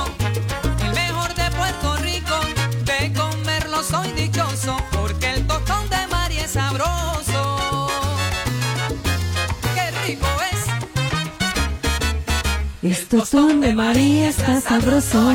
el 0.86 0.94
mejor 0.94 1.34
de 1.34 1.50
Puerto 1.60 1.98
Rico. 1.98 2.38
De 2.86 3.12
comerlo 3.14 3.82
soy 3.84 4.12
dichoso 4.12 4.78
porque 4.92 5.34
el 5.34 5.48
tostón 5.48 5.90
de 5.90 6.06
María 6.16 6.46
es 6.46 6.52
sabroso. 6.52 7.88
¡Qué 9.76 9.86
rico 10.06 10.28
es! 10.52 10.60
El 12.84 13.08
tostón 13.08 13.62
de 13.62 13.74
María 13.74 14.30
está 14.30 14.62
sabroso. 14.62 15.34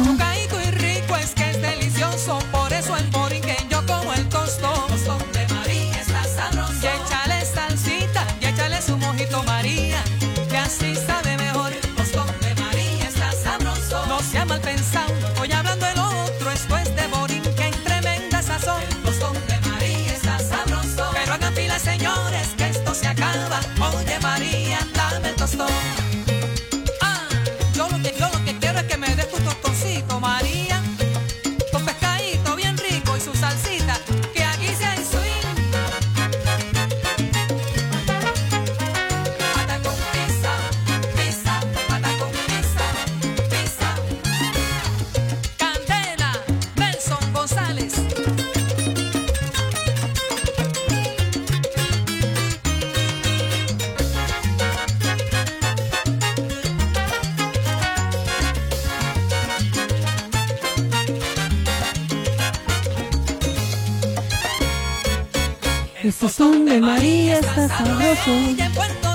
María 67.69 67.75
está 67.75 67.85
sabroso. 67.85 69.06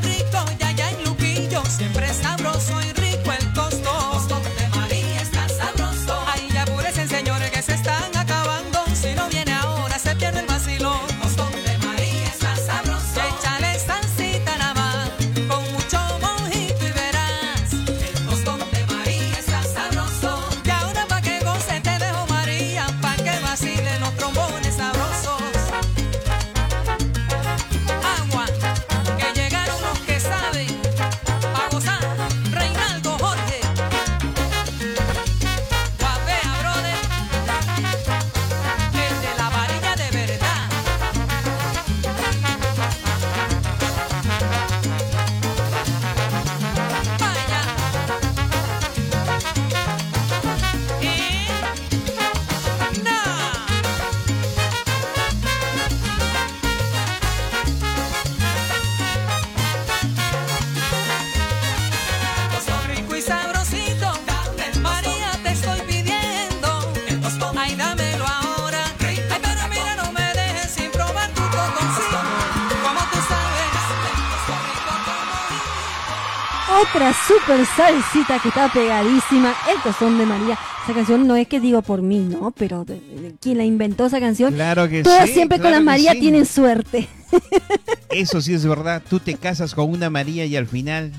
Super 77.51 77.65
salsita 77.65 78.39
que 78.39 78.47
está 78.47 78.71
pegadísima, 78.71 79.53
El 79.69 79.81
Tostón 79.83 80.17
de 80.17 80.25
María. 80.25 80.57
Esa 80.85 80.93
canción 80.93 81.27
no 81.27 81.35
es 81.35 81.49
que 81.49 81.59
digo 81.59 81.81
por 81.81 82.01
mí, 82.01 82.19
¿no? 82.19 82.51
Pero 82.51 82.85
de- 82.85 82.93
de- 83.01 83.35
quien 83.41 83.57
la 83.57 83.65
inventó 83.65 84.05
esa 84.05 84.21
canción, 84.21 84.53
Claro 84.53 84.87
que 84.87 85.03
todos 85.03 85.25
sí, 85.25 85.33
siempre 85.33 85.57
con 85.57 85.63
claro 85.63 85.75
la 85.75 85.79
que 85.81 85.85
María 85.85 86.11
sí. 86.13 86.21
tienen 86.21 86.45
suerte. 86.45 87.09
Eso 88.09 88.39
sí 88.39 88.53
es 88.53 88.65
verdad. 88.65 89.01
Tú 89.09 89.19
te 89.19 89.35
casas 89.35 89.75
con 89.75 89.89
una 89.89 90.09
María 90.09 90.45
y 90.45 90.55
al 90.55 90.65
final 90.65 91.11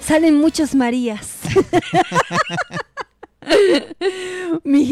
Salen 0.00 0.36
muchas 0.40 0.74
Marías. 0.74 1.32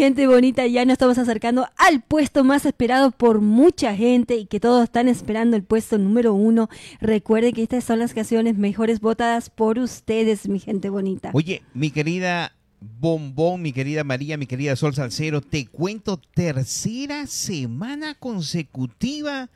Gente 0.02 0.26
bonita, 0.26 0.66
ya 0.66 0.84
nos 0.84 0.94
estamos 0.94 1.16
acercando 1.16 1.68
al 1.76 2.02
puesto 2.02 2.42
más 2.42 2.66
esperado 2.66 3.12
por 3.12 3.40
mucha 3.40 3.94
gente 3.94 4.34
y 4.34 4.46
que 4.46 4.58
todos 4.58 4.82
están 4.82 5.06
esperando 5.06 5.56
el 5.56 5.62
puesto 5.62 5.96
número 5.96 6.34
uno. 6.34 6.68
Recuerden 7.00 7.52
que 7.52 7.62
estas 7.62 7.84
son 7.84 8.00
las 8.00 8.12
canciones 8.12 8.58
mejores 8.58 8.98
votadas 8.98 9.48
por 9.48 9.78
ustedes, 9.78 10.48
mi 10.48 10.58
gente 10.58 10.88
bonita. 10.88 11.30
Oye, 11.34 11.62
mi 11.72 11.92
querida 11.92 12.52
Bombón, 12.80 13.62
mi 13.62 13.72
querida 13.72 14.02
María, 14.02 14.36
mi 14.36 14.46
querida 14.46 14.74
Sol 14.74 14.92
Salcero, 14.92 15.40
te 15.40 15.68
cuento 15.68 16.16
tercera 16.16 17.28
semana 17.28 18.16
consecutiva. 18.16 19.50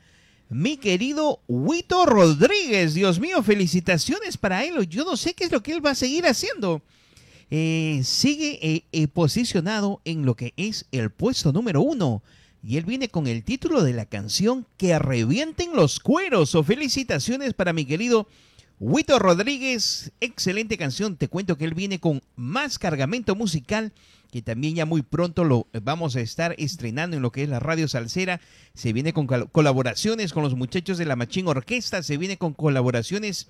Mi 0.47 0.77
querido 0.77 1.41
Huito 1.49 2.05
Rodríguez, 2.05 2.93
Dios 2.93 3.19
mío, 3.19 3.43
felicitaciones 3.43 4.37
para 4.37 4.63
él. 4.63 4.87
Yo 4.87 5.03
no 5.03 5.17
sé 5.17 5.33
qué 5.33 5.43
es 5.43 5.51
lo 5.51 5.61
que 5.61 5.73
él 5.73 5.85
va 5.85 5.89
a 5.89 5.95
seguir 5.95 6.25
haciendo. 6.25 6.81
Eh, 7.49 8.01
sigue 8.03 8.59
eh, 8.61 8.83
eh, 8.91 9.07
posicionado 9.07 10.01
en 10.05 10.25
lo 10.25 10.35
que 10.35 10.53
es 10.57 10.85
el 10.91 11.11
puesto 11.11 11.53
número 11.53 11.81
uno. 11.81 12.21
Y 12.63 12.77
él 12.77 12.85
viene 12.85 13.07
con 13.07 13.27
el 13.27 13.43
título 13.43 13.83
de 13.83 13.93
la 13.93 14.05
canción 14.05 14.65
Que 14.77 14.97
revienten 14.99 15.75
los 15.75 15.99
cueros. 15.99 16.55
O 16.55 16.63
felicitaciones 16.63 17.53
para 17.53 17.71
mi 17.71 17.85
querido 17.85 18.27
Huito 18.79 19.17
Rodríguez, 19.17 20.11
excelente 20.19 20.77
canción. 20.77 21.15
Te 21.15 21.29
cuento 21.29 21.57
que 21.57 21.65
él 21.65 21.73
viene 21.73 21.99
con 21.99 22.21
más 22.35 22.77
cargamento 22.77 23.35
musical, 23.35 23.91
que 24.31 24.41
también 24.41 24.75
ya 24.75 24.85
muy 24.85 25.01
pronto 25.01 25.45
lo 25.45 25.67
vamos 25.81 26.15
a 26.15 26.21
estar 26.21 26.53
estrenando 26.57 27.15
en 27.15 27.23
lo 27.23 27.31
que 27.31 27.43
es 27.43 27.49
la 27.49 27.59
radio 27.59 27.87
salsera. 27.87 28.41
Se 28.73 28.91
viene 28.91 29.13
con 29.13 29.25
col- 29.25 29.49
colaboraciones 29.51 30.33
con 30.33 30.43
los 30.43 30.53
muchachos 30.55 30.97
de 30.97 31.05
la 31.05 31.15
Machín 31.15 31.47
Orquesta, 31.47 32.03
se 32.03 32.17
viene 32.17 32.37
con 32.37 32.53
colaboraciones 32.53 33.47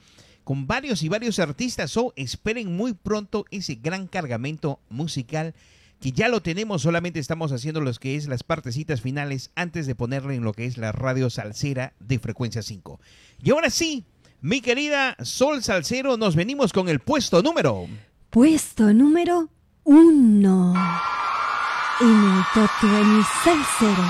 con 0.47 0.65
varios 0.65 1.03
y 1.03 1.09
varios 1.09 1.39
artistas. 1.39 1.97
O 1.97 2.13
esperen 2.15 2.77
muy 2.77 2.93
pronto 2.93 3.43
ese 3.51 3.75
gran 3.75 4.07
cargamento 4.07 4.79
musical 4.87 5.53
que 5.99 6.13
ya 6.13 6.29
lo 6.29 6.41
tenemos, 6.41 6.83
solamente 6.83 7.19
estamos 7.19 7.51
haciendo 7.51 7.81
los 7.81 7.99
que 7.99 8.15
es 8.15 8.29
las 8.29 8.43
partecitas 8.43 9.01
finales 9.01 9.51
antes 9.55 9.87
de 9.87 9.95
ponerle 9.95 10.35
en 10.35 10.45
lo 10.45 10.53
que 10.53 10.65
es 10.65 10.77
la 10.77 10.93
radio 10.93 11.29
salsera 11.29 11.95
de 11.99 12.19
frecuencia 12.19 12.61
5. 12.61 12.97
Y 13.43 13.51
ahora 13.51 13.69
sí, 13.69 14.05
mi 14.39 14.61
querida 14.61 15.17
Sol 15.21 15.63
Salcero, 15.63 16.15
nos 16.15 16.37
venimos 16.37 16.71
con 16.71 16.87
el 16.87 17.01
puesto 17.01 17.43
número. 17.43 17.85
Puesto 18.29 18.93
número 18.93 19.49
uno 19.83 20.75
en 21.99 22.07
el 22.07 22.43
Top 22.53 22.69
20 22.83 23.27
Salsero 23.43 24.03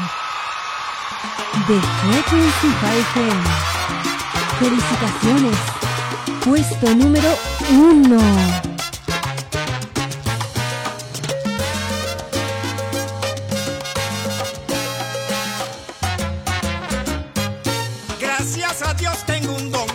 de 1.67 1.81
Frequency 1.81 2.51
5 2.61 2.85
FM. 3.15 3.43
Felicitaciones. 4.59 5.76
Puesto 6.43 6.95
número 6.95 7.29
uno. 7.69 8.17
Gracias 18.19 18.81
a 18.81 18.93
Dios 18.93 19.17
tengo 19.25 19.53
un 19.53 19.71
don, 19.71 19.87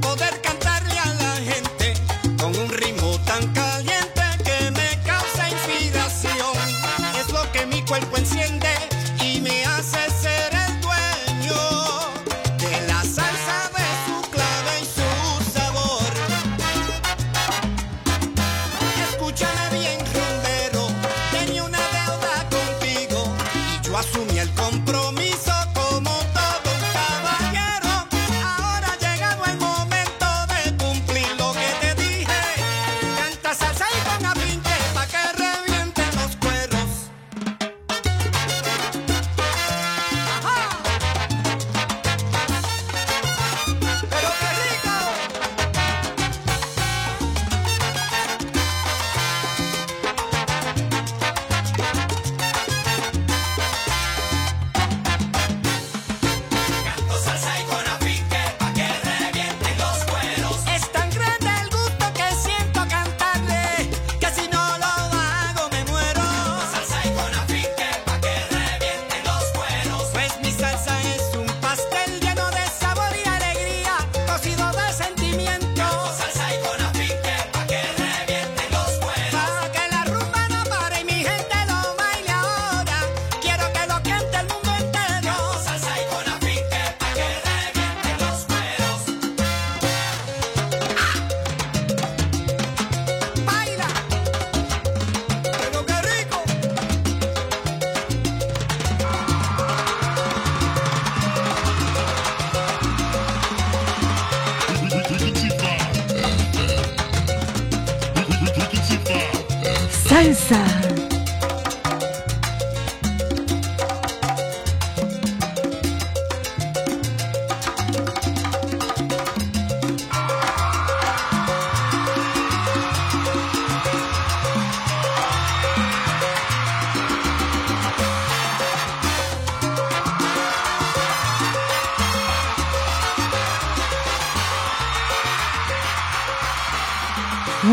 poder 0.00 0.40
cantarle 0.42 0.98
a 0.98 1.14
la 1.14 1.34
gente 1.36 1.94
con 2.38 2.56
un 2.56 2.68
ritmo 2.68 3.18
tan 3.24 3.46
caliente 3.52 4.22
que 4.44 4.70
me 4.72 5.02
causa 5.04 5.48
inspiración. 5.48 6.54
Es 7.18 7.32
lo 7.32 7.50
que 7.52 7.66
mi 7.66 7.82
cuerpo 7.82 8.16
enciende 8.16 8.47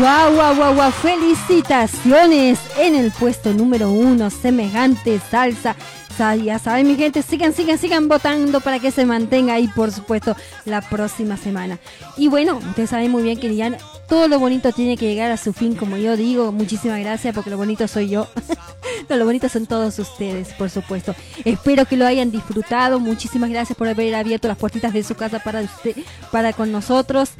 Wow, 0.06 0.36
wow, 0.36 0.54
wow, 0.54 0.72
wow, 0.72 0.92
felicitaciones 0.92 2.60
en 2.78 2.94
el 2.94 3.10
puesto 3.10 3.52
número 3.52 3.90
uno, 3.90 4.30
semejante 4.30 5.18
salsa. 5.18 5.74
Sa- 6.16 6.36
Ya 6.36 6.60
saben, 6.60 6.86
mi 6.86 6.94
gente, 6.94 7.22
sigan, 7.22 7.52
sigan, 7.52 7.76
sigan 7.76 8.06
votando 8.06 8.60
para 8.60 8.78
que 8.78 8.92
se 8.92 9.04
mantenga 9.04 9.54
ahí, 9.54 9.66
por 9.66 9.90
supuesto, 9.90 10.36
la 10.64 10.80
próxima 10.80 11.36
semana. 11.36 11.80
Y 12.16 12.28
bueno, 12.28 12.58
ustedes 12.58 12.90
saben 12.90 13.10
muy 13.10 13.24
bien 13.24 13.40
que 13.40 13.52
ya 13.56 13.76
todo 14.08 14.28
lo 14.28 14.38
bonito 14.38 14.70
tiene 14.70 14.96
que 14.96 15.06
llegar 15.06 15.32
a 15.32 15.36
su 15.36 15.52
fin, 15.52 15.74
como 15.74 15.96
yo 15.96 16.16
digo. 16.16 16.52
Muchísimas 16.52 17.00
gracias, 17.00 17.34
porque 17.34 17.50
lo 17.50 17.56
bonito 17.56 17.88
soy 17.88 18.08
yo. 18.08 18.28
no, 19.08 19.16
lo 19.16 19.24
bonito 19.24 19.48
son 19.48 19.66
todos 19.66 19.98
ustedes, 19.98 20.54
por 20.54 20.70
supuesto. 20.70 21.16
Espero 21.44 21.84
que 21.84 21.96
lo 21.96 22.06
hayan 22.06 22.30
disfrutado. 22.30 23.00
Muchísimas 23.00 23.50
gracias 23.50 23.76
por 23.76 23.88
haber 23.88 24.14
abierto 24.14 24.46
las 24.46 24.56
puertitas 24.56 24.92
de 24.92 25.02
su 25.02 25.16
casa 25.16 25.40
para 25.40 25.60
usted, 25.62 25.96
para 26.30 26.52
con 26.52 26.70
nosotros. 26.70 27.30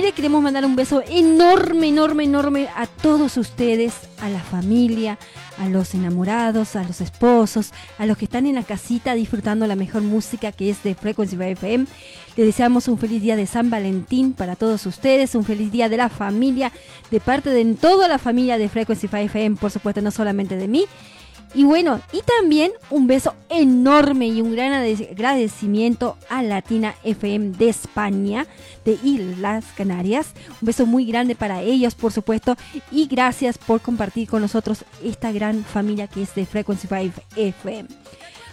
Le 0.00 0.12
queremos 0.12 0.42
mandar 0.42 0.64
un 0.64 0.76
beso 0.76 1.02
enorme, 1.08 1.88
enorme, 1.88 2.24
enorme 2.24 2.68
a 2.74 2.86
todos 2.86 3.36
ustedes, 3.36 3.92
a 4.22 4.30
la 4.30 4.40
familia, 4.40 5.18
a 5.58 5.68
los 5.68 5.94
enamorados, 5.94 6.74
a 6.74 6.84
los 6.84 7.02
esposos, 7.02 7.72
a 7.98 8.06
los 8.06 8.16
que 8.16 8.24
están 8.24 8.46
en 8.46 8.54
la 8.54 8.62
casita 8.62 9.14
disfrutando 9.14 9.66
la 9.66 9.76
mejor 9.76 10.00
música 10.00 10.52
que 10.52 10.70
es 10.70 10.82
de 10.82 10.94
Frequency 10.94 11.36
FM. 11.36 11.86
Les 12.36 12.46
deseamos 12.46 12.88
un 12.88 12.96
feliz 12.96 13.20
día 13.20 13.36
de 13.36 13.46
San 13.46 13.68
Valentín 13.68 14.32
para 14.32 14.56
todos 14.56 14.86
ustedes, 14.86 15.34
un 15.34 15.44
feliz 15.44 15.70
día 15.70 15.90
de 15.90 15.98
la 15.98 16.08
familia, 16.08 16.72
de 17.10 17.20
parte 17.20 17.50
de 17.50 17.64
toda 17.74 18.08
la 18.08 18.18
familia 18.18 18.56
de 18.56 18.70
Frequency 18.70 19.06
5 19.06 19.16
FM, 19.16 19.56
por 19.56 19.70
supuesto, 19.70 20.00
no 20.00 20.10
solamente 20.10 20.56
de 20.56 20.66
mí. 20.66 20.86
Y 21.52 21.64
bueno, 21.64 22.00
y 22.12 22.20
también 22.22 22.70
un 22.90 23.08
beso 23.08 23.34
enorme 23.48 24.28
y 24.28 24.40
un 24.40 24.52
gran 24.52 24.72
ade- 24.72 25.10
agradecimiento 25.10 26.16
a 26.28 26.42
Latina 26.44 26.94
FM 27.02 27.56
de 27.58 27.68
España, 27.68 28.46
de 28.84 28.96
Islas 29.02 29.64
Canarias. 29.76 30.28
Un 30.62 30.66
beso 30.66 30.86
muy 30.86 31.04
grande 31.06 31.34
para 31.34 31.60
ellos, 31.62 31.96
por 31.96 32.12
supuesto, 32.12 32.56
y 32.92 33.06
gracias 33.06 33.58
por 33.58 33.80
compartir 33.80 34.28
con 34.28 34.42
nosotros 34.42 34.84
esta 35.02 35.32
gran 35.32 35.64
familia 35.64 36.06
que 36.06 36.22
es 36.22 36.34
de 36.36 36.46
Frequency 36.46 36.86
5 36.86 37.20
FM. 37.34 37.88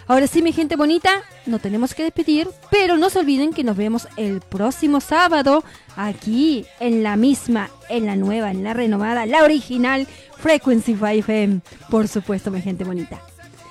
Ahora 0.08 0.26
sí, 0.26 0.40
mi 0.40 0.54
gente 0.54 0.76
bonita, 0.76 1.22
no 1.44 1.58
tenemos 1.58 1.94
que 1.94 2.02
despedir, 2.02 2.48
pero 2.70 2.96
no 2.96 3.10
se 3.10 3.18
olviden 3.18 3.52
que 3.52 3.62
nos 3.62 3.76
vemos 3.76 4.08
el 4.16 4.40
próximo 4.40 5.02
sábado 5.02 5.62
aquí 5.96 6.64
en 6.80 7.02
la 7.02 7.16
misma, 7.16 7.68
en 7.90 8.06
la 8.06 8.16
nueva, 8.16 8.50
en 8.50 8.64
la 8.64 8.72
renovada, 8.72 9.26
la 9.26 9.44
original 9.44 10.08
Frequency 10.38 10.94
5 10.94 11.06
FM. 11.06 11.60
Por 11.90 12.08
supuesto, 12.08 12.50
mi 12.50 12.62
gente 12.62 12.84
bonita. 12.84 13.20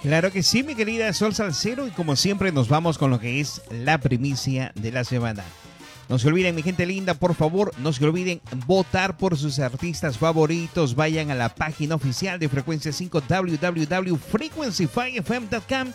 Claro 0.04 0.32
que 0.32 0.44
sí, 0.44 0.62
mi 0.62 0.76
querida 0.76 1.12
Sol 1.12 1.34
Salcero, 1.34 1.88
y 1.88 1.92
como 1.92 2.16
siempre 2.16 2.52
nos 2.52 2.70
vamos 2.70 3.00
con 3.00 3.10
lo 3.10 3.20
que 3.20 3.40
es 3.40 3.64
la 3.72 3.98
primicia 3.98 4.72
de 4.76 4.92
la 4.92 5.04
semana. 5.04 5.44
No 6.08 6.20
se 6.20 6.28
olviden, 6.28 6.54
mi 6.54 6.62
gente 6.62 6.86
linda, 6.86 7.16
por 7.16 7.34
favor, 7.34 7.74
no 7.80 7.94
se 7.94 8.06
olviden 8.06 8.42
votar 8.68 9.18
por 9.18 9.38
sus 9.38 9.58
artistas 9.58 10.20
favoritos. 10.20 10.94
Vayan 10.96 11.32
a 11.32 11.36
la 11.36 11.50
página 11.50 11.96
oficial 11.96 12.38
de 12.38 12.48
Frecuencia 12.48 12.94
5, 12.94 13.24
www.frequency5fm.com. 13.28 15.94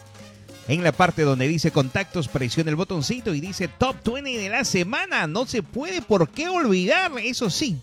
En 0.68 0.84
la 0.84 0.92
parte 0.92 1.22
donde 1.22 1.48
dice 1.48 1.72
contactos, 1.72 2.28
presione 2.28 2.70
el 2.70 2.76
botoncito 2.76 3.34
y 3.34 3.40
dice 3.40 3.66
Top 3.66 3.96
20 4.04 4.38
de 4.38 4.48
la 4.48 4.64
semana. 4.64 5.26
No 5.26 5.44
se 5.44 5.62
puede 5.62 6.02
por 6.02 6.28
qué 6.30 6.48
olvidar, 6.48 7.10
eso 7.22 7.50
sí. 7.50 7.78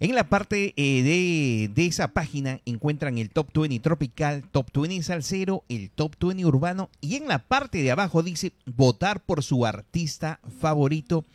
En 0.00 0.14
la 0.14 0.24
parte 0.24 0.72
eh, 0.78 1.02
de, 1.02 1.70
de 1.74 1.86
esa 1.86 2.08
página 2.08 2.60
encuentran 2.64 3.18
el 3.18 3.28
Top 3.28 3.48
20 3.52 3.80
Tropical, 3.80 4.44
Top 4.50 4.70
20 4.72 5.02
Salsero, 5.02 5.62
el 5.68 5.90
Top 5.90 6.16
20 6.18 6.46
Urbano 6.46 6.88
y 7.02 7.16
en 7.16 7.28
la 7.28 7.38
parte 7.38 7.82
de 7.82 7.90
abajo 7.90 8.22
dice 8.22 8.54
votar 8.64 9.20
por 9.20 9.42
su 9.42 9.66
artista 9.66 10.40
favorito. 10.58 11.26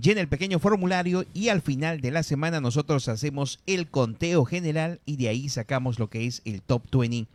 Llena 0.00 0.20
el 0.20 0.28
pequeño 0.28 0.60
formulario 0.60 1.24
y 1.34 1.48
al 1.48 1.62
final 1.62 2.00
de 2.00 2.12
la 2.12 2.22
semana 2.22 2.60
nosotros 2.60 3.08
hacemos 3.08 3.58
el 3.66 3.88
conteo 3.88 4.44
general 4.44 5.00
y 5.04 5.16
de 5.16 5.28
ahí 5.28 5.48
sacamos 5.48 5.98
lo 5.98 6.08
que 6.08 6.26
es 6.26 6.42
el 6.44 6.62
Top 6.62 6.84
20 6.92 7.28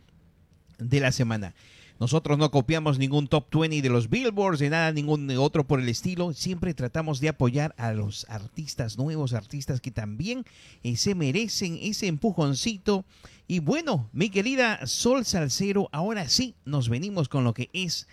de 0.78 1.00
la 1.00 1.12
semana. 1.12 1.52
Nosotros 1.98 2.36
no 2.36 2.50
copiamos 2.50 2.98
ningún 2.98 3.26
top 3.26 3.46
20 3.50 3.80
de 3.80 3.88
los 3.88 4.10
billboards, 4.10 4.58
de 4.58 4.68
nada, 4.68 4.92
ningún 4.92 5.30
otro 5.38 5.66
por 5.66 5.80
el 5.80 5.88
estilo. 5.88 6.34
Siempre 6.34 6.74
tratamos 6.74 7.20
de 7.20 7.30
apoyar 7.30 7.74
a 7.78 7.92
los 7.92 8.26
artistas 8.28 8.98
nuevos, 8.98 9.32
artistas 9.32 9.80
que 9.80 9.90
también 9.90 10.44
eh, 10.82 10.96
se 10.96 11.14
merecen 11.14 11.78
ese 11.80 12.06
empujoncito. 12.06 13.06
Y 13.48 13.60
bueno, 13.60 14.10
mi 14.12 14.28
querida 14.28 14.86
Sol 14.86 15.24
Salcero, 15.24 15.88
ahora 15.90 16.28
sí 16.28 16.54
nos 16.66 16.90
venimos 16.90 17.30
con 17.30 17.44
lo 17.44 17.54
que 17.54 17.70
es 17.72 18.06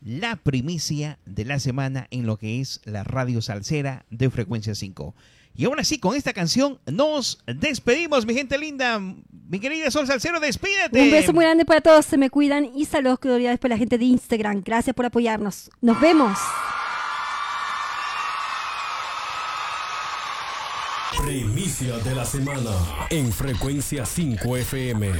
la 0.00 0.36
primicia 0.36 1.18
de 1.24 1.44
la 1.44 1.60
semana 1.60 2.08
en 2.10 2.26
lo 2.26 2.38
que 2.38 2.60
es 2.60 2.80
la 2.84 3.04
radio 3.04 3.40
salsera 3.40 4.04
de 4.10 4.30
frecuencia 4.30 4.74
5. 4.74 5.14
Y 5.58 5.64
ahora 5.64 5.82
sí, 5.82 5.98
con 5.98 6.14
esta 6.14 6.32
canción 6.32 6.78
nos 6.86 7.42
despedimos, 7.44 8.24
mi 8.24 8.32
gente 8.32 8.56
linda. 8.56 9.00
Mi 9.00 9.58
querida 9.58 9.90
Sol 9.90 10.06
Salcero, 10.06 10.38
despídete. 10.38 11.02
Un 11.02 11.10
beso 11.10 11.32
muy 11.32 11.44
grande 11.44 11.64
para 11.64 11.80
todos, 11.80 12.06
se 12.06 12.16
me 12.16 12.30
cuidan 12.30 12.70
y 12.76 12.84
saludos 12.84 13.18
cordiales 13.18 13.58
para 13.58 13.74
la 13.74 13.78
gente 13.78 13.98
de 13.98 14.04
Instagram. 14.04 14.62
Gracias 14.64 14.94
por 14.94 15.06
apoyarnos. 15.06 15.68
Nos 15.80 16.00
vemos. 16.00 16.38
Primicia 21.24 21.98
de 21.98 22.14
la 22.14 22.24
semana 22.24 22.70
en 23.10 23.32
frecuencia 23.32 24.06
5 24.06 24.56
FM. 24.58 25.10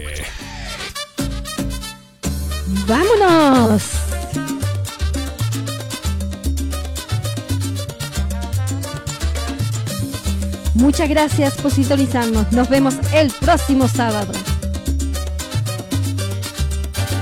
¡Vámonos! 2.87 3.83
Muchas 10.79 11.09
gracias 11.09 11.55
por 11.55 11.73
sintonizarnos. 11.73 12.53
Nos 12.53 12.69
vemos 12.69 12.95
el 13.13 13.33
próximo 13.33 13.89
sábado. 13.89 14.33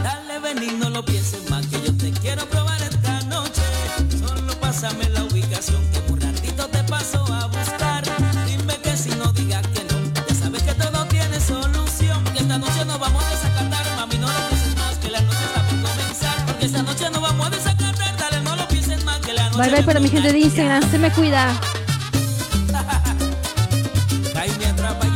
Dale, 0.03 0.39
ven 0.41 0.63
y 0.63 0.77
no 0.77 0.91
lo 0.91 1.03
pienses 1.03 1.49
más, 1.49 1.67
que 1.67 1.81
yo 1.81 1.97
te 1.97 2.13
quiero 2.13 2.45
probar 2.47 2.81
esta 2.83 3.23
noche. 3.23 3.63
Solo 4.21 4.53
pásame 4.61 5.09
la 5.09 5.25
ubicación, 5.25 5.81
que 5.91 6.13
un 6.13 6.21
ratito 6.21 6.67
te 6.69 6.85
paso 6.85 7.25
a 7.33 7.47
buscar. 7.47 8.05
Dime 8.47 8.77
que 8.83 8.95
si 8.95 9.09
no 9.17 9.33
digas 9.33 9.67
que 9.69 9.85
no, 9.85 10.13
ya 10.29 10.35
sabes 10.35 10.63
que 10.63 10.75
todo 10.75 11.07
tiene 11.07 11.41
solución. 11.41 12.23
Que 12.35 12.41
esta 12.41 12.59
noche 12.59 12.85
nos 12.85 13.01
vamos 13.01 13.25
a 13.25 13.31
desacatar, 13.31 13.97
mami, 13.97 14.19
no 14.19 14.27
lo 14.27 14.49
pienses 14.51 14.77
más, 14.77 14.99
que 14.99 15.11
la 15.11 15.21
noche 15.23 15.45
está 15.47 15.63
por 15.63 15.91
comenzar. 15.91 16.47
Porque 16.47 16.67
esta 16.67 16.83
noche 16.83 17.11
nos 17.11 17.23
vamos 17.23 17.47
a 17.47 17.51
desacatar, 17.51 18.17
dale, 18.19 18.43
no 18.43 18.55
lo 18.55 18.69
pienses 18.69 19.03
más, 19.03 19.19
que 19.21 19.33
la 19.33 19.49
noche 19.49 19.59
Bye 19.59 19.71
bye 19.71 19.83
para 19.83 19.99
mi 19.99 20.11
gente 20.11 20.31
de 20.31 20.41
Instagram. 20.41 20.91
Se 20.91 20.99
me 20.99 21.11
cuida. 21.11 21.59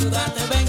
Ayudarte, 0.01 0.41
ven. 0.47 0.67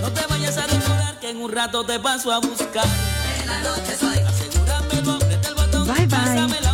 No 0.00 0.12
te 0.12 0.26
vayas 0.28 0.58
a 0.58 0.66
demorar 0.66 1.18
que 1.20 1.30
en 1.30 1.36
un 1.38 1.50
rato 1.52 1.84
te 1.84 1.98
paso 1.98 2.32
a 2.32 2.38
buscar. 2.38 2.86
En 3.40 3.46
la 3.46 3.60
noche 3.62 3.96
soy. 3.98 4.18
Asegúrame, 4.18 5.02
tú 5.02 5.10
aprieta 5.10 5.48
el 5.48 5.54
botón. 5.54 5.86
Bye, 5.86 6.06
bye. 6.06 6.69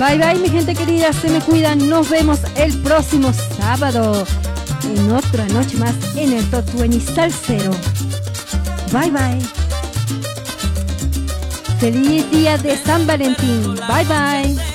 Bye 0.00 0.16
bye 0.16 0.34
mi 0.40 0.48
gente 0.48 0.74
querida, 0.74 1.12
se 1.12 1.28
me 1.28 1.40
cuidan. 1.40 1.90
Nos 1.90 2.08
vemos 2.08 2.40
el 2.56 2.72
próximo 2.78 3.34
sábado 3.34 4.26
en 4.82 5.12
otra 5.12 5.44
noche 5.48 5.76
más 5.76 5.94
en 6.16 6.32
el 6.32 6.50
Top 6.50 6.64
20 6.72 6.98
Salsero. 7.12 7.70
Bye 8.90 9.10
bye. 9.10 9.38
Feliz 11.80 12.30
día 12.30 12.56
de 12.56 12.78
San 12.78 13.06
Valentín. 13.06 13.74
Bye 13.74 14.06
bye. 14.06 14.69